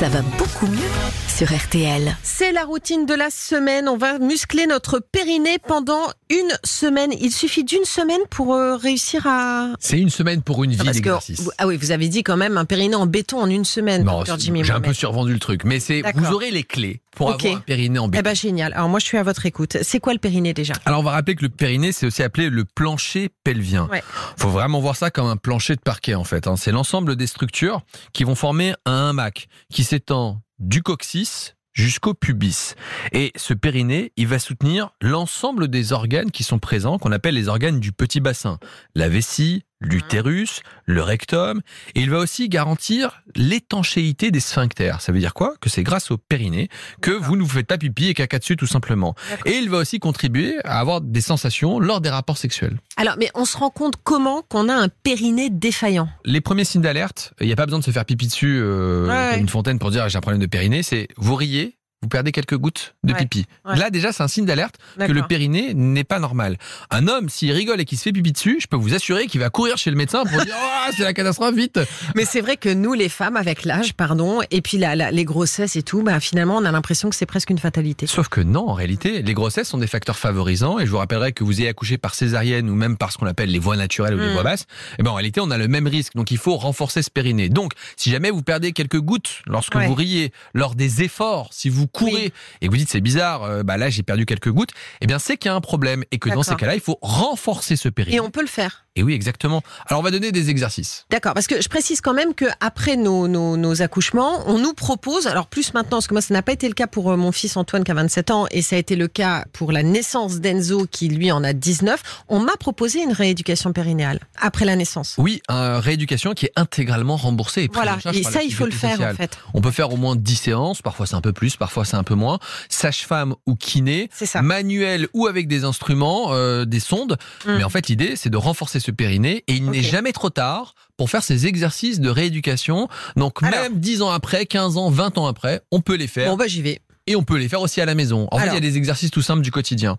ça 0.01 0.09
va 0.09 0.23
beaucoup 0.39 0.67
mieux 0.67 0.81
sur 1.29 1.55
RTL. 1.55 2.17
C'est 2.23 2.53
la 2.53 2.65
routine 2.65 3.05
de 3.07 3.15
la 3.15 3.31
semaine. 3.31 3.89
On 3.89 3.97
va 3.97 4.19
muscler 4.19 4.67
notre 4.67 4.99
périnée 4.99 5.59
pendant 5.59 6.11
une 6.31 6.53
semaine. 6.65 7.13
Il 7.21 7.33
suffit 7.33 7.65
d'une 7.65 7.85
semaine 7.85 8.23
pour 8.31 8.55
euh, 8.55 8.77
réussir 8.77 9.27
à... 9.27 9.44
C'est 9.81 9.99
une 9.99 10.11
semaine 10.11 10.43
pour 10.43 10.65
une 10.65 10.73
vie 10.73 10.79
d'exercice. 10.79 11.49
ah 11.59 11.67
oui, 11.67 11.77
vous 11.77 11.91
avez 11.91 12.09
dit 12.09 12.23
quand 12.23 12.37
même 12.37 12.57
un 12.59 12.65
périnée 12.65 12.95
en 12.95 13.07
béton 13.07 13.41
en 13.41 13.49
une 13.51 13.65
semaine, 13.65 14.05
Non, 14.05 14.25
Jimmy 14.39 14.65
j'ai 14.65 14.73
un 14.73 14.81
peu 14.81 14.93
survendu 14.93 15.33
le 15.33 15.39
truc, 15.39 15.65
mais 15.65 15.81
c'est 15.81 16.03
vous 16.15 16.33
aurez 16.33 16.51
les 16.51 16.63
clés 16.65 17.01
pour 17.15 17.33
avoir 17.33 17.57
un 17.57 17.61
périnée 17.61 17.99
en 17.99 18.07
Eh 18.07 18.11
béton. 18.11 18.23
ben 18.25 18.35
génial. 18.35 18.73
Alors 18.75 18.89
moi 18.89 18.99
je 19.01 19.05
suis 19.05 19.19
à 19.19 19.23
votre 19.23 19.47
écoute. 19.47 19.77
C'est 19.83 20.01
quoi 20.01 20.13
le 20.13 20.19
périnée 20.19 20.55
déjà? 20.55 20.75
Alors 20.85 21.01
on 21.01 21.03
va 21.03 21.13
rappeler 21.13 21.35
que 21.35 21.43
le 21.43 21.49
périnée 21.49 21.93
c'est 21.93 22.07
aussi 22.07 22.23
appelé 22.23 22.49
le 22.51 22.65
plancher 22.65 23.31
pelvien. 23.45 23.89
Ouais. 23.91 24.03
Faut 24.37 24.49
vraiment 24.51 24.81
voir 24.81 24.97
ça 24.97 25.11
comme 25.11 25.27
un 25.27 25.37
plancher 25.37 25.77
de 25.77 25.81
parquet 25.81 26.15
en 26.15 26.25
fait. 26.25 26.47
hein. 26.47 26.57
C'est 26.57 26.73
l'ensemble 26.73 27.17
des 27.17 27.27
structures 27.27 27.83
qui 28.13 28.25
vont 28.25 28.35
former 28.35 28.75
un 28.87 29.11
hamac 29.11 29.49
qui 29.73 29.85
s'étend 29.85 30.41
du 30.59 30.83
coccyx 30.83 31.55
jusqu'au 31.75 32.15
pubis. 32.15 32.75
Et 33.13 33.33
ce 33.37 33.53
périnée, 33.53 34.13
il 34.17 34.29
va 34.29 34.39
soutenir 34.39 34.91
l'ensemble 35.03 35.69
des 35.69 35.93
organes 35.93 36.31
qui 36.31 36.45
sont 36.45 36.59
présents, 36.59 36.99
qu'on 36.99 37.13
appelle 37.13 37.35
les 37.35 37.49
organes 37.49 37.81
du 37.81 37.93
petit 37.93 38.21
bassin. 38.21 38.59
La 38.95 39.11
vessie, 39.11 39.65
l'utérus, 39.85 40.61
le 40.87 41.03
rectum, 41.03 41.61
et 41.95 42.01
il 42.01 42.11
va 42.11 42.19
aussi 42.19 42.49
garantir 42.49 43.23
l'étanchéité 43.37 44.31
des 44.31 44.41
sphincters. 44.41 45.01
Ça 45.01 45.13
veut 45.13 45.19
dire 45.19 45.35
quoi? 45.35 45.55
Que 45.61 45.71
c'est 45.71 45.83
grâce 45.83 46.11
au 46.11 46.19
périnée 46.19 46.69
que 47.01 47.11
vous 47.11 47.37
ne 47.37 47.43
vous 47.43 47.49
faites 47.49 47.67
pas 47.67 47.79
pipi 47.79 48.09
et 48.09 48.15
caca 48.15 48.39
dessus 48.39 48.57
tout 48.57 48.67
simplement. 48.67 49.15
Et 49.47 49.53
il 49.53 49.71
va 49.71 49.79
aussi 49.79 49.99
contribuer 49.99 50.57
à 50.65 50.81
avoir 50.81 51.01
des 51.01 51.21
sensations 51.21 51.79
lors 51.79 52.01
des 52.01 52.11
rapports 52.11 52.39
sexuels. 52.39 52.79
Alors, 52.97 53.15
mais 53.19 53.31
on 53.35 53.45
se 53.45 53.57
rend 53.57 53.71
compte 53.71 53.95
comment 54.03 54.43
qu'on 54.43 54.69
a 54.69 54.75
un 54.75 54.89
périnée 54.89 55.51
défaillant? 55.51 56.09
Les 56.25 56.41
premiers 56.41 56.65
signes 56.65 56.83
d'alerte, 56.83 57.33
il 57.41 57.47
n'y 57.47 57.53
a 57.53 57.57
pas 57.57 57.67
besoin 57.67 57.79
de 57.81 57.85
se 57.85 57.91
faire 57.91 58.05
pipi 58.05 58.27
dessus 58.27 58.59
euh, 58.61 59.07
Ouais. 59.09 59.31
comme 59.33 59.41
une 59.41 59.49
fontaine 59.49 59.79
pour 59.79 59.91
dire 59.91 60.09
j'ai 60.09 60.19
un 60.19 60.21
problème 60.21 60.41
de 60.41 60.47
périnée, 60.47 60.83
c'est 60.83 61.09
vous 61.17 61.35
riez, 61.35 61.77
vous 62.05 62.09
perdez 62.09 62.33
quelques 62.33 62.57
gouttes 62.59 62.95
de 63.03 63.13
Ouais. 63.15 63.19
pipi. 63.21 63.47
Ouais. 63.65 63.77
Là 63.77 63.89
déjà 63.89 64.13
c'est 64.13 64.23
un 64.23 64.29
signe 64.29 64.45
d'alerte 64.45 64.75
que 64.99 65.11
le 65.11 65.23
périnée 65.23 65.73
n'est 65.73 66.05
pas 66.05 66.19
normal. 66.19 66.59
Un 66.91 67.09
homme 67.09 67.31
s'il 67.31 67.51
rigole 67.51 67.81
et 67.81 67.87
qu'il 67.87 67.97
se 67.97 68.03
fait 68.03 68.13
pipi 68.13 68.31
dessus, 68.33 68.59
je 68.61 68.67
peux 68.67 68.77
vous 68.77 68.93
assurer 68.95 69.27
qu'il 69.27 69.41
va 69.41 69.49
courir 69.49 69.79
chez 69.79 69.91
le 69.91 69.97
médecin 69.97 70.25
pour 70.25 70.45
dire 70.45 70.55
oh, 70.55 70.91
c'est 70.97 71.03
la 71.03 71.15
catastrophe 71.15 71.55
vite. 71.55 71.81
Mais 72.15 72.27
c'est 72.27 72.43
vrai 72.43 72.59
que 72.59 72.69
nous, 72.69 72.93
les 72.93 73.09
femmes, 73.09 73.37
avec 73.39 73.65
l'âge, 73.65 73.95
pardon, 73.95 74.41
et 74.51 74.61
puis 74.61 74.77
la, 74.77 74.95
la- 74.95 75.11
les 75.11 75.25
grossesses 75.25 75.77
et 75.77 75.83
tout, 75.83 76.03
bah, 76.03 76.21
finalement, 76.21 76.59
on 76.59 76.65
a 76.67 76.71
l'impression 76.73 77.09
que 77.09 77.17
c'est 77.17 77.25
presque 77.27 77.49
une 77.51 77.59
fatalité. 77.59 78.07
Sauf 78.07 78.29
que 78.29 78.43
non, 78.43 78.69
en 78.69 78.75
réalité, 78.75 79.23
les 79.23 79.35
grossesses 79.35 79.69
sont 79.69 79.79
des 79.79 79.87
facteurs 79.87 80.19
favorisants 80.19 80.79
et 80.79 80.85
je 80.85 80.91
vous 80.91 80.99
rappellerai 80.99 81.33
que 81.33 81.43
vous 81.45 81.61
ayez 81.61 81.69
accouché 81.69 81.97
par 81.97 82.15
césarienne 82.15 82.69
ou 82.69 82.75
même 82.75 82.97
par 82.99 83.13
ce 83.13 83.19
qu'on 83.19 83.27
appelle 83.27 83.51
les 83.51 83.59
voies 83.59 83.77
naturelles 83.77 84.15
ou 84.15 84.19
les 84.19 84.29
Mm. 84.29 84.33
voies 84.35 84.43
basses, 84.43 84.67
et 84.99 85.03
ben 85.03 85.11
en 85.11 85.15
réalité, 85.15 85.41
on 85.41 85.51
a 85.51 85.57
le 85.59 85.69
même 85.69 85.87
risque. 85.87 86.15
Donc 86.15 86.31
il 86.31 86.39
faut 86.39 86.57
renforcer 86.57 87.03
ce 87.03 87.11
périnée. 87.11 87.49
Donc 87.49 87.73
si 87.97 88.11
jamais 88.11 88.31
vous 88.31 88.43
perdez 88.43 88.73
quelques 88.73 89.01
gouttes 89.01 89.43
lorsque 89.47 89.75
Ouais. 89.77 89.87
vous 89.87 89.95
riez, 89.95 90.33
lors 90.53 90.75
des 90.75 91.03
efforts, 91.03 91.49
si 91.53 91.69
vous 91.69 91.87
courez 91.95 92.13
Oui. 92.13 92.33
et 92.61 92.67
que 92.67 92.71
vous 92.71 92.77
dites 92.77 92.91
c'est 92.91 93.01
bizarre, 93.01 93.43
euh, 93.45 93.63
bah 93.63 93.77
là 93.77 93.89
j'ai 93.91 94.03
perdu 94.03 94.27
quelques 94.27 94.51
gouttes, 94.51 94.73
eh 95.01 95.07
bien 95.07 95.19
c'est 95.19 95.37
qu'il 95.37 95.49
y 95.49 95.53
a 95.53 95.55
un 95.55 95.61
problème 95.61 96.05
et 96.11 96.19
que 96.19 96.29
dans 96.29 96.43
ces 96.43 96.57
cas-là, 96.57 96.75
il 96.75 96.81
faut 96.81 96.99
renforcer 97.01 97.77
ce 97.77 97.89
périnée. 97.89 98.17
Et 98.17 98.21
on 98.21 98.31
peut 98.31 98.43
le 98.43 98.47
faire. 98.47 98.84
Et 98.97 99.03
oui, 99.03 99.13
exactement. 99.13 99.63
Alors 99.89 100.01
on 100.01 100.05
va 100.05 100.13
donner 100.13 100.31
des 100.31 100.51
exercices. 100.51 101.05
D'accord, 101.11 101.35
parce 101.35 101.49
que 101.49 101.61
je 101.61 101.69
précise 101.69 102.01
quand 102.01 102.15
même 102.15 102.33
que 102.33 102.45
après 102.61 102.97
nos, 102.97 103.27
nos, 103.27 103.57
nos 103.57 103.83
accouchements, 103.83 104.45
on 104.47 104.59
nous 104.59 104.73
propose, 104.73 105.27
alors 105.27 105.49
plus 105.49 105.75
maintenant, 105.75 105.97
parce 105.97 106.07
que 106.07 106.15
moi 106.15 106.21
ça 106.21 106.33
n'a 106.33 106.43
pas 106.43 106.53
été 106.53 106.69
le 106.69 106.75
cas 106.75 106.87
pour 106.87 107.11
euh, 107.11 107.17
mon 107.17 107.33
fils 107.33 107.57
Antoine 107.57 107.83
qui 107.83 107.91
a 107.91 107.95
27 107.95 108.31
ans, 108.31 108.47
et 108.53 108.63
ça 108.63 108.77
a 108.77 108.79
été 108.79 108.95
le 108.95 109.09
cas 109.09 109.47
pour 109.53 109.73
la 109.73 109.83
naissance 109.83 110.41
d'Enzo 110.41 110.87
qui 110.89 111.09
lui 111.09 111.33
en 111.33 111.43
a 111.43 111.53
19, 111.53 112.01
on 112.29 112.39
m'a 112.39 112.57
proposé 112.57 113.03
une 113.03 113.13
rééducation 113.13 113.73
périnéale 113.73 114.21
après 114.41 114.65
la 114.65 114.77
naissance. 114.77 115.17
Oui, 115.19 115.43
une 115.49 115.81
rééducation 115.81 116.35
qui 116.35 116.47
est 116.47 116.53
intégralement 116.55 117.17
remboursée 117.17 117.65
et 117.65 117.69
prise 117.69 117.83
Voilà, 117.83 117.97
en 117.97 118.01
charge 118.01 118.17
et 118.17 118.23
par 118.23 118.33
ça 118.33 118.43
il 118.45 118.55
faut 118.55 118.67
le 118.67 118.71
faire 118.71 119.01
en 119.01 119.15
fait. 119.15 119.39
On 119.55 119.61
peut 119.61 119.73
faire 119.73 119.93
au 119.93 119.97
moins 119.97 120.15
10 120.15 120.37
séances, 120.37 120.83
parfois 120.83 121.07
c'est 121.07 121.17
un 121.17 121.21
peu 121.21 121.33
plus, 121.33 121.57
parfois 121.57 121.85
c'est 121.85 121.97
un 121.97 122.05
peu 122.05 122.15
moins. 122.15 122.39
Sage-femme 122.69 123.35
ou 123.47 123.57
kiné, 123.57 124.09
manuel 124.41 125.09
ou 125.15 125.27
avec 125.27 125.49
des 125.49 125.65
instruments, 125.65 126.29
euh, 126.33 126.65
des 126.65 126.81
sondes. 126.81 127.19
Mm. 127.45 127.57
Mais 127.57 127.65
en 127.65 127.71
fait, 127.71 127.89
l'idée, 127.89 128.15
c'est 128.15 128.31
de 128.31 128.37
renforcer 128.37 128.81
ce 128.85 128.91
périnée 128.91 129.43
et 129.49 129.55
il 129.55 129.71
n'est 129.71 129.83
jamais 129.83 130.13
trop 130.13 130.31
tard 130.31 130.75
pour 130.97 131.11
faire 131.11 131.23
ces 131.25 131.47
exercices 131.47 132.01
de 132.01 132.09
rééducation. 132.09 132.89
Donc 133.17 133.43
Alors. 133.43 133.61
même 133.63 133.81
10 133.81 134.03
ans 134.03 134.11
après, 134.11 134.47
15 134.47 134.77
ans, 134.77 134.91
20 134.91 135.19
ans 135.19 135.27
après, 135.27 135.63
on 135.73 135.81
peut 135.81 135.97
les 135.97 136.07
faire 136.07 136.31
Bon 136.31 136.37
bah 136.37 136.47
j'y 136.47 136.63
vais. 136.63 136.81
et 137.07 137.17
on 137.17 137.25
peut 137.25 137.37
les 137.39 137.49
faire 137.49 137.61
aussi 137.61 137.81
à 137.81 137.85
la 137.87 137.95
maison. 137.95 138.29
En 138.31 138.39
fait, 138.39 138.47
il 138.49 138.55
y 138.55 138.57
a 138.57 138.61
des 138.61 138.77
exercices 138.77 139.11
tout 139.11 139.23
simples 139.23 139.43
du 139.43 139.51
quotidien. 139.51 139.97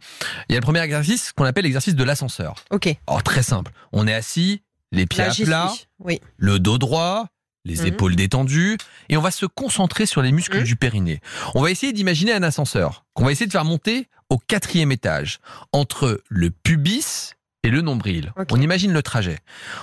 Il 0.49 0.53
y 0.53 0.55
a 0.55 0.59
le 0.59 0.63
premier 0.63 0.81
exercice 0.81 1.31
qu'on 1.33 1.45
appelle 1.45 1.63
l'exercice 1.65 1.95
de 1.95 2.03
l'ascenseur. 2.03 2.55
Ok, 2.71 2.95
Alors 3.07 3.23
très 3.23 3.43
simple, 3.43 3.71
on 3.91 4.07
est 4.07 4.13
assis, 4.13 4.61
les 4.91 5.05
pieds 5.05 5.23
là 5.23 5.31
à 5.31 5.35
plat. 5.45 5.73
Oui. 5.99 6.21
le 6.37 6.59
dos 6.59 6.77
droit, 6.77 7.27
les 7.65 7.77
Mhm. 7.81 7.85
épaules 7.87 8.15
détendues, 8.15 8.77
et 9.09 9.17
on 9.17 9.21
va 9.21 9.31
se 9.31 9.45
concentrer 9.47 10.05
sur 10.05 10.21
les 10.21 10.31
muscles 10.31 10.59
Mhm. 10.59 10.63
du 10.63 10.75
périnée. 10.75 11.19
On 11.55 11.61
va 11.61 11.71
essayer 11.71 11.91
d'imaginer 11.93 12.31
un 12.33 12.43
ascenseur 12.43 13.05
qu'on 13.13 13.25
va 13.25 13.31
essayer 13.31 13.47
de 13.47 13.51
faire 13.51 13.65
monter 13.65 14.07
au 14.29 14.37
quatrième 14.37 14.91
étage, 14.91 15.39
entre 15.71 16.21
le 16.29 16.49
pubis 16.51 17.33
et 17.65 17.69
le 17.69 17.81
nombril. 17.81 18.31
On 18.51 18.61
imagine 18.61 18.93
le 18.93 19.01
trajet. 19.01 19.39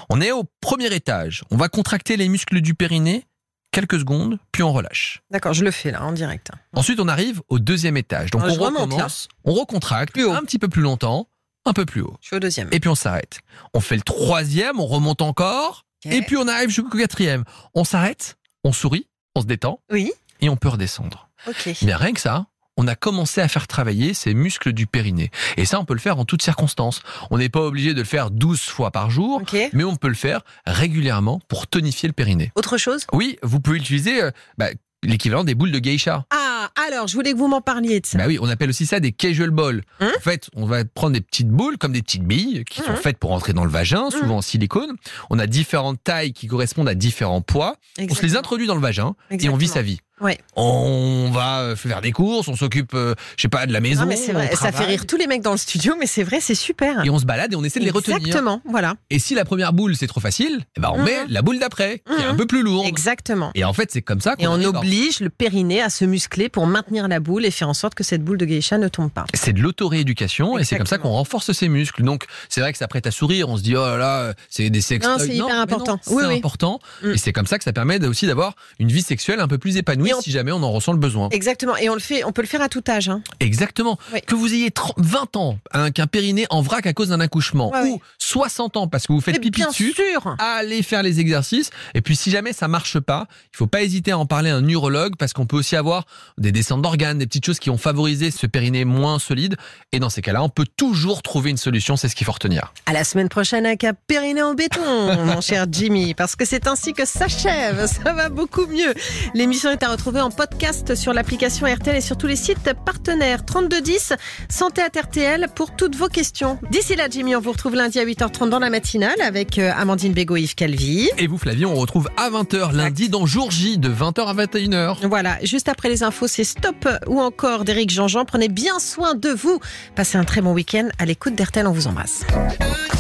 On 0.09 0.21
est 0.21 0.33
au 0.33 0.45
premier 0.61 0.93
étage, 0.95 1.43
on 1.51 1.57
va 1.57 1.69
contracter 1.69 2.17
les 2.17 2.29
muscles 2.29 2.61
du 2.61 2.75
périnée 2.75 3.27
quelques 3.73 3.99
secondes, 4.01 4.39
puis 4.53 4.63
on 4.63 4.73
relâche. 4.73 5.23
D'accord, 5.31 5.55
je 5.55 5.65
le 5.65 5.71
fais 5.71 5.91
là 5.91 6.03
en 6.05 6.13
direct. 6.13 6.51
Ensuite, 6.75 7.01
on 7.01 7.09
arrive 7.09 7.41
au 7.49 7.59
deuxième 7.59 7.97
étage. 7.97 8.31
Donc 8.31 8.43
Ah, 8.45 8.49
on 8.51 8.55
recommence, 8.55 9.29
on 9.45 9.55
recontracte 9.55 10.13
Plus 10.13 10.25
haut. 10.25 10.33
un 10.33 10.43
petit 10.43 10.59
peu 10.59 10.69
plus 10.69 10.83
longtemps, 10.83 11.29
un 11.65 11.73
peu 11.73 11.87
plus 11.87 12.03
haut. 12.03 12.17
Je 12.21 12.27
suis 12.27 12.37
au 12.37 12.41
deuxième. 12.41 12.69
Et 12.71 12.81
puis 12.81 12.91
on 12.91 12.95
s'arrête. 12.95 13.41
On 13.73 13.81
fait 13.81 13.97
le 13.97 14.03
troisième, 14.03 14.79
on 14.79 14.87
remonte 14.87 15.23
encore, 15.23 15.87
et 16.05 16.21
puis 16.21 16.37
on 16.37 16.47
arrive 16.49 16.69
jusqu'au 16.69 16.99
quatrième. 16.99 17.45
On 17.75 17.85
s'arrête, 17.85 18.37
on 18.63 18.73
sourit, 18.73 19.07
on 19.35 19.41
se 19.41 19.47
détend, 19.47 19.81
Oui, 19.91 20.13
et 20.43 20.51
on 20.51 20.57
peut 20.57 20.69
redescendre. 20.69 21.31
ok. 21.49 21.71
Mais 21.83 21.95
rien 21.95 22.13
que 22.13 22.21
ça, 22.21 22.47
on 22.77 22.87
a 22.87 22.95
commencé 22.95 23.41
à 23.41 23.49
faire 23.49 23.67
travailler 23.67 24.15
ces 24.15 24.35
muscles 24.35 24.73
du 24.73 24.87
périnée. 24.87 25.31
Et 25.57 25.65
ça, 25.65 25.79
on 25.81 25.85
peut 25.85 25.95
le 25.95 26.01
faire 26.01 26.19
en 26.19 26.25
toutes 26.25 26.43
circonstances. 26.43 27.03
On 27.31 27.39
n'est 27.39 27.49
pas 27.49 27.61
obligé 27.61 27.93
de 27.95 27.99
le 28.01 28.05
faire 28.07 28.31
12 28.31 28.61
fois 28.63 28.91
par 28.91 29.11
jour, 29.11 29.43
mais 29.73 29.85
on 29.85 29.97
peut 29.97 30.09
le 30.09 30.15
faire 30.15 30.41
régulièrement 30.67 31.41
pour 31.49 31.67
tonifier 31.67 32.09
le 32.09 32.13
périnée. 32.15 32.51
Autre 32.55 32.77
chose? 32.79 33.07
Oui, 33.13 33.39
vous 33.43 33.61
pouvez 33.61 33.77
utiliser 33.79 34.23
euh, 34.23 34.31
bah, 34.59 34.69
l'équivalent 35.03 35.45
des 35.45 35.55
boules 35.55 35.73
de 35.73 35.79
geisha. 35.79 36.25
Ah, 36.31 36.71
alors, 36.87 37.09
je 37.09 37.15
voulais 37.15 37.33
que 37.33 37.37
vous 37.39 37.49
m'en 37.49 37.61
parliez 37.61 38.01
de 38.01 38.07
ça. 38.07 38.19
Bah 38.19 38.25
oui, 38.29 38.39
on 38.41 38.49
appelle 38.49 38.71
aussi 38.71 38.87
ça 38.87 39.01
des 39.01 39.13
casual 39.13 39.51
balls. 39.51 39.83
Hein 40.01 40.13
en 40.17 40.21
fait, 40.21 40.49
on 40.55 40.65
va 40.65 40.85
prendre 40.85 41.13
des 41.15 41.21
petites 41.21 41.49
boules 41.49 41.77
comme 41.77 41.93
des 41.93 42.03
petites 42.03 42.25
billes 42.25 42.65
qui 42.71 42.81
sont 42.83 42.91
Mhm. 42.93 42.97
faites 42.97 43.19
pour 43.19 43.33
entrer 43.33 43.53
dans 43.53 43.65
le 43.65 43.71
vagin, 43.71 44.11
souvent 44.11 44.37
en 44.39 44.43
silicone. 44.43 44.95
On 45.29 45.39
a 45.39 45.47
différentes 45.47 46.03
tailles 46.03 46.33
qui 46.33 46.47
correspondent 46.47 46.89
à 46.89 46.95
différents 46.95 47.41
poids. 47.43 47.77
On 47.99 48.15
se 48.15 48.23
les 48.23 48.37
introduit 48.37 48.67
dans 48.67 48.77
le 48.77 48.81
vagin 48.81 49.15
et 49.31 49.49
on 49.49 49.57
vit 49.57 49.69
sa 49.69 49.83
vie. 49.83 50.01
Ouais. 50.23 50.39
On 50.57 51.31
va 51.33 51.61
euh, 51.61 51.77
faire 51.77 52.01
des 52.01 52.13
courses, 52.13 52.49
on 52.49 52.57
s'occupe, 52.57 52.95
euh, 52.95 53.15
je 53.37 53.43
sais 53.43 53.49
pas, 53.49 53.67
de 53.67 53.73
la 53.73 53.81
maison. 53.81 54.03
Non, 54.03 54.07
mais 54.09 54.17
c'est 54.17 54.33
vrai, 54.33 54.51
ça 54.55 54.71
fait 54.73 54.85
rire 54.85 55.07
tous 55.07 55.17
les 55.17 55.27
mecs 55.27 55.43
dans 55.43 55.51
le 55.53 55.57
studio, 55.57 55.95
mais 55.99 56.07
c'est 56.07 56.23
vrai, 56.23 56.39
c'est 56.41 56.55
super. 56.55 57.05
Et 57.05 57.11
on 57.11 57.19
se 57.19 57.25
balade 57.25 57.53
et 57.53 57.57
on 57.57 57.65
essaie 57.65 57.81
de 57.81 57.85
les 57.85 57.91
retenir. 57.91 58.19
Exactement, 58.19 58.61
voilà. 58.65 58.95
Et 59.11 59.19
si 59.19 59.35
la 59.35 59.45
première 59.45 59.73
boule 59.73 59.97
c'est 59.97 60.07
trop 60.07 60.21
facile, 60.21 60.61
eh 60.77 60.81
ben 60.81 60.91
on 60.95 60.99
Mhm. 60.99 61.05
met 61.05 61.17
la 61.29 61.43
boule 61.43 61.59
d'après, 61.59 62.03
qui 62.07 62.23
est 62.23 62.25
un 62.27 62.33
Mhm. 62.33 62.37
peu 62.39 62.47
plus 62.47 62.63
lourde. 62.63 62.87
Exactement. 62.87 63.51
Et 63.55 63.65
en 63.65 63.73
fait, 63.73 63.91
c'est 63.91 64.03
comme 64.03 64.21
ça 64.21 64.37
qu'on 64.37 64.43
Et 64.43 64.47
on 64.47 64.63
oblige 64.65 65.21
le 65.21 65.29
périnée 65.31 65.83
à 65.83 65.91
se 65.91 66.05
muscler 66.05 66.49
pour 66.49 66.67
maintenir 66.67 67.09
la 67.09 67.19
boule 67.21 67.45
et 67.45 67.51
faire 67.51 67.69
en 67.69 67.75
sorte 67.75 67.95
que 67.95 68.05
cette 68.05 68.23
boule 68.23 68.39
de 68.39 68.45
geisha 68.47 68.79
ne 68.79 68.89
tombe 68.89 69.11
pas. 69.11 69.25
C'est 69.35 69.53
de 69.53 69.61
l'auto-rééducation 69.61 70.59
et 70.59 70.65
c'est 70.65 70.77
comme 70.77 70.87
ça 70.87 70.99
qu'on 70.99 71.11
renforce 71.11 71.53
ses 71.53 71.69
muscles. 71.69 72.03
Donc 72.05 72.27
c'est 72.49 72.61
vrai 72.61 72.73
que 72.73 72.79
ça 72.79 72.87
prête 72.89 73.07
à 73.07 73.11
sourire, 73.11 73.49
on 73.49 73.57
se 73.57 73.63
dit 73.63 73.77
oh 73.77 73.85
là 73.85 73.97
là, 73.97 74.35
c'est 74.49 74.71
des 74.71 74.81
sex 74.81 75.05
Non, 75.07 75.17
c'est 75.19 75.35
hyper 75.35 75.59
important. 75.61 75.99
c'est 76.03 76.15
Oui, 76.15 76.23
oui. 76.29 76.37
important 76.37 76.79
Mm. 77.03 77.11
et 77.13 77.19
c'est 77.19 77.33
comme 77.33 77.47
ça 77.47 77.59
que 77.59 77.65
ça 77.65 77.73
permet 77.73 78.05
aussi 78.07 78.27
d'avoir 78.27 78.55
une 78.79 78.89
vie 78.89 79.03
sexuelle 79.03 79.41
un 79.41 79.49
peu 79.49 79.59
plus 79.59 79.77
épanouie 79.77 80.12
Et 80.13 80.15
on- 80.15 80.21
si 80.21 80.31
jamais 80.31 80.53
on 80.53 80.63
en 80.63 80.71
ressent 80.71 80.93
le 80.93 80.99
besoin. 80.99 81.29
Exactement. 81.31 81.77
Et 81.77 81.89
on 81.89 81.95
le 81.95 82.01
fait, 82.01 82.25
on 82.25 82.33
peut 82.33 82.43
le 82.43 82.49
faire 82.49 82.63
à 82.63 82.69
tout 82.69 82.83
âge. 82.89 83.09
Hein. 83.09 83.23
Exactement. 83.41 83.99
Oui. 84.13 84.21
Que 84.27 84.35
vous 84.35 84.53
ayez 84.55 84.71
30 84.71 84.95
20 84.99 85.37
ans, 85.37 85.59
un, 85.73 85.91
qu'un 85.91 86.07
périnée 86.07 86.47
en 86.51 86.63
vrac 86.63 86.87
à 86.87 86.93
cause 86.93 87.09
d'un 87.09 87.21
accouchement 87.21 87.71
Ouais, 87.73 87.81
ou 87.91 87.95
oui. 87.95 88.01
60 88.19 88.77
ans 88.77 88.89
parce 88.89 89.07
que 89.07 89.13
vous 89.13 89.21
faites 89.21 89.35
pipi 89.41 89.51
bien 89.51 89.69
dessus, 89.69 89.93
sûr. 89.95 90.37
allez 90.39 90.83
faire 90.83 91.03
les 91.03 91.21
exercices. 91.21 91.71
Et 91.95 92.01
puis 92.01 92.17
si 92.17 92.31
jamais 92.31 92.53
ça 92.53 92.69
marche 92.69 92.99
pas, 93.01 93.27
il 93.53 93.57
faut 93.57 93.67
pas 93.67 93.83
hésiter 93.83 94.13
à 94.13 94.19
en 94.19 94.27
parler 94.27 94.51
à 94.51 94.57
un 94.57 94.67
urologue 94.69 95.17
parce 95.17 95.33
qu'on 95.33 95.47
peut 95.47 95.57
aussi 95.57 95.77
avoir 95.77 96.05
des 96.39 96.53
descentes 96.53 96.83
d'organes, 96.83 97.19
des 97.19 97.27
petites 97.27 97.45
choses 97.47 97.59
qui 97.59 97.71
ont 97.71 97.79
favorisé 97.79 98.31
ce 98.31 98.47
périnée 98.47 98.85
moins 98.85 99.19
solide. 99.19 99.57
Et 99.93 99.99
dans 100.01 100.11
ces 100.11 100.23
cas-là, 100.23 100.43
on 100.43 100.49
peut 100.49 100.67
toujours 100.77 101.23
trouver 101.23 101.51
une 101.51 101.57
solution. 101.57 101.97
C'est 101.97 102.09
ce 102.09 102.15
qu'il 102.17 102.25
faut 102.27 102.33
retenir. 102.33 102.73
À 102.87 102.93
la 102.93 103.05
semaine 103.05 103.29
prochaine 103.29 103.67
avec 103.67 103.85
un 103.85 103.93
périnée 104.07 104.43
en 104.43 104.55
béton, 104.55 104.81
mon 105.25 105.41
cher 105.41 105.67
Jimmy, 105.71 106.15
parce 106.15 106.37
que 106.37 106.45
c'est 106.45 106.67
ainsi 106.67 106.93
que 106.93 107.05
s'achève. 107.05 107.87
Ça 107.87 108.13
va 108.13 108.29
beaucoup 108.29 108.67
mieux. 108.67 108.95
L'émission 109.35 109.71
est 109.71 109.83
à 109.83 109.89
retrouver 109.89 110.02
en 110.09 110.31
podcast 110.31 110.95
sur 110.95 111.13
l'application 111.13 111.67
RTL 111.67 111.97
et 111.97 112.01
sur 112.01 112.17
tous 112.17 112.27
les 112.27 112.37
sites 112.37 112.73
partenaires. 112.85 113.45
3210, 113.45 114.15
Santé 114.49 114.83
à 114.83 114.87
RTL 114.87 115.47
pour 115.55 115.77
toutes 115.77 115.97
vos 115.97 116.09
questions. 116.09 116.59
D'ici 116.71 116.97
là, 116.97 117.09
Jimmy, 117.09 117.37
on 117.37 117.41
vous 117.41 117.53
retrouve 117.53 117.77
lundi 117.77 117.99
à 118.01 118.05
8h30 118.05 118.49
dans 118.49 118.59
la 118.59 118.69
matinale 118.69 119.21
avec 119.23 119.59
euh, 119.59 119.71
Amandine 119.77 120.13
Bégaud 120.13 120.37
Yves 120.37 120.55
Calvi. 120.55 121.09
Et 121.19 121.27
vous, 121.27 121.39
Flavie, 121.39 121.65
on 121.65 121.75
retrouve 121.75 122.09
à 122.17 122.31
20h 122.31 122.73
lundi 122.73 123.09
dans 123.09 123.27
Jour 123.27 123.51
J 123.51 123.79
de 123.79 123.91
20h 123.91 124.27
à 124.27 124.35
21h. 124.35 125.07
Voilà, 125.07 125.39
juste 125.45 125.69
après 125.69 125.89
les 125.89 126.03
infos, 126.03 126.27
c'est 126.27 126.45
Stop 126.45 126.89
ou 127.07 127.21
encore 127.21 127.65
d'Éric 127.65 127.91
Jean-Jean. 127.91 128.25
Prenez 128.25 128.49
bien 128.49 128.79
soin 128.81 129.15
de 129.15 129.31
vous. 129.31 129.61
Passez 129.95 130.19
un 130.19 130.25
très 130.25 130.41
bon 130.41 130.53
week-end 130.53 130.89
à 130.99 131.05
l'écoute 131.05 131.35
d'RTL. 131.37 131.67
On 131.67 131.73
vous 131.73 131.87
embrasse. 131.87 132.25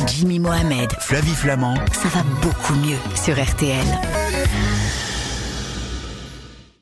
Jimmy 0.06 0.38
Mohamed, 0.38 0.92
Flavie 1.00 1.34
Flamand. 1.34 1.74
ça 1.92 2.08
va 2.08 2.22
beaucoup 2.42 2.74
mieux 2.74 2.98
sur 3.16 3.42
RTL. 3.42 3.86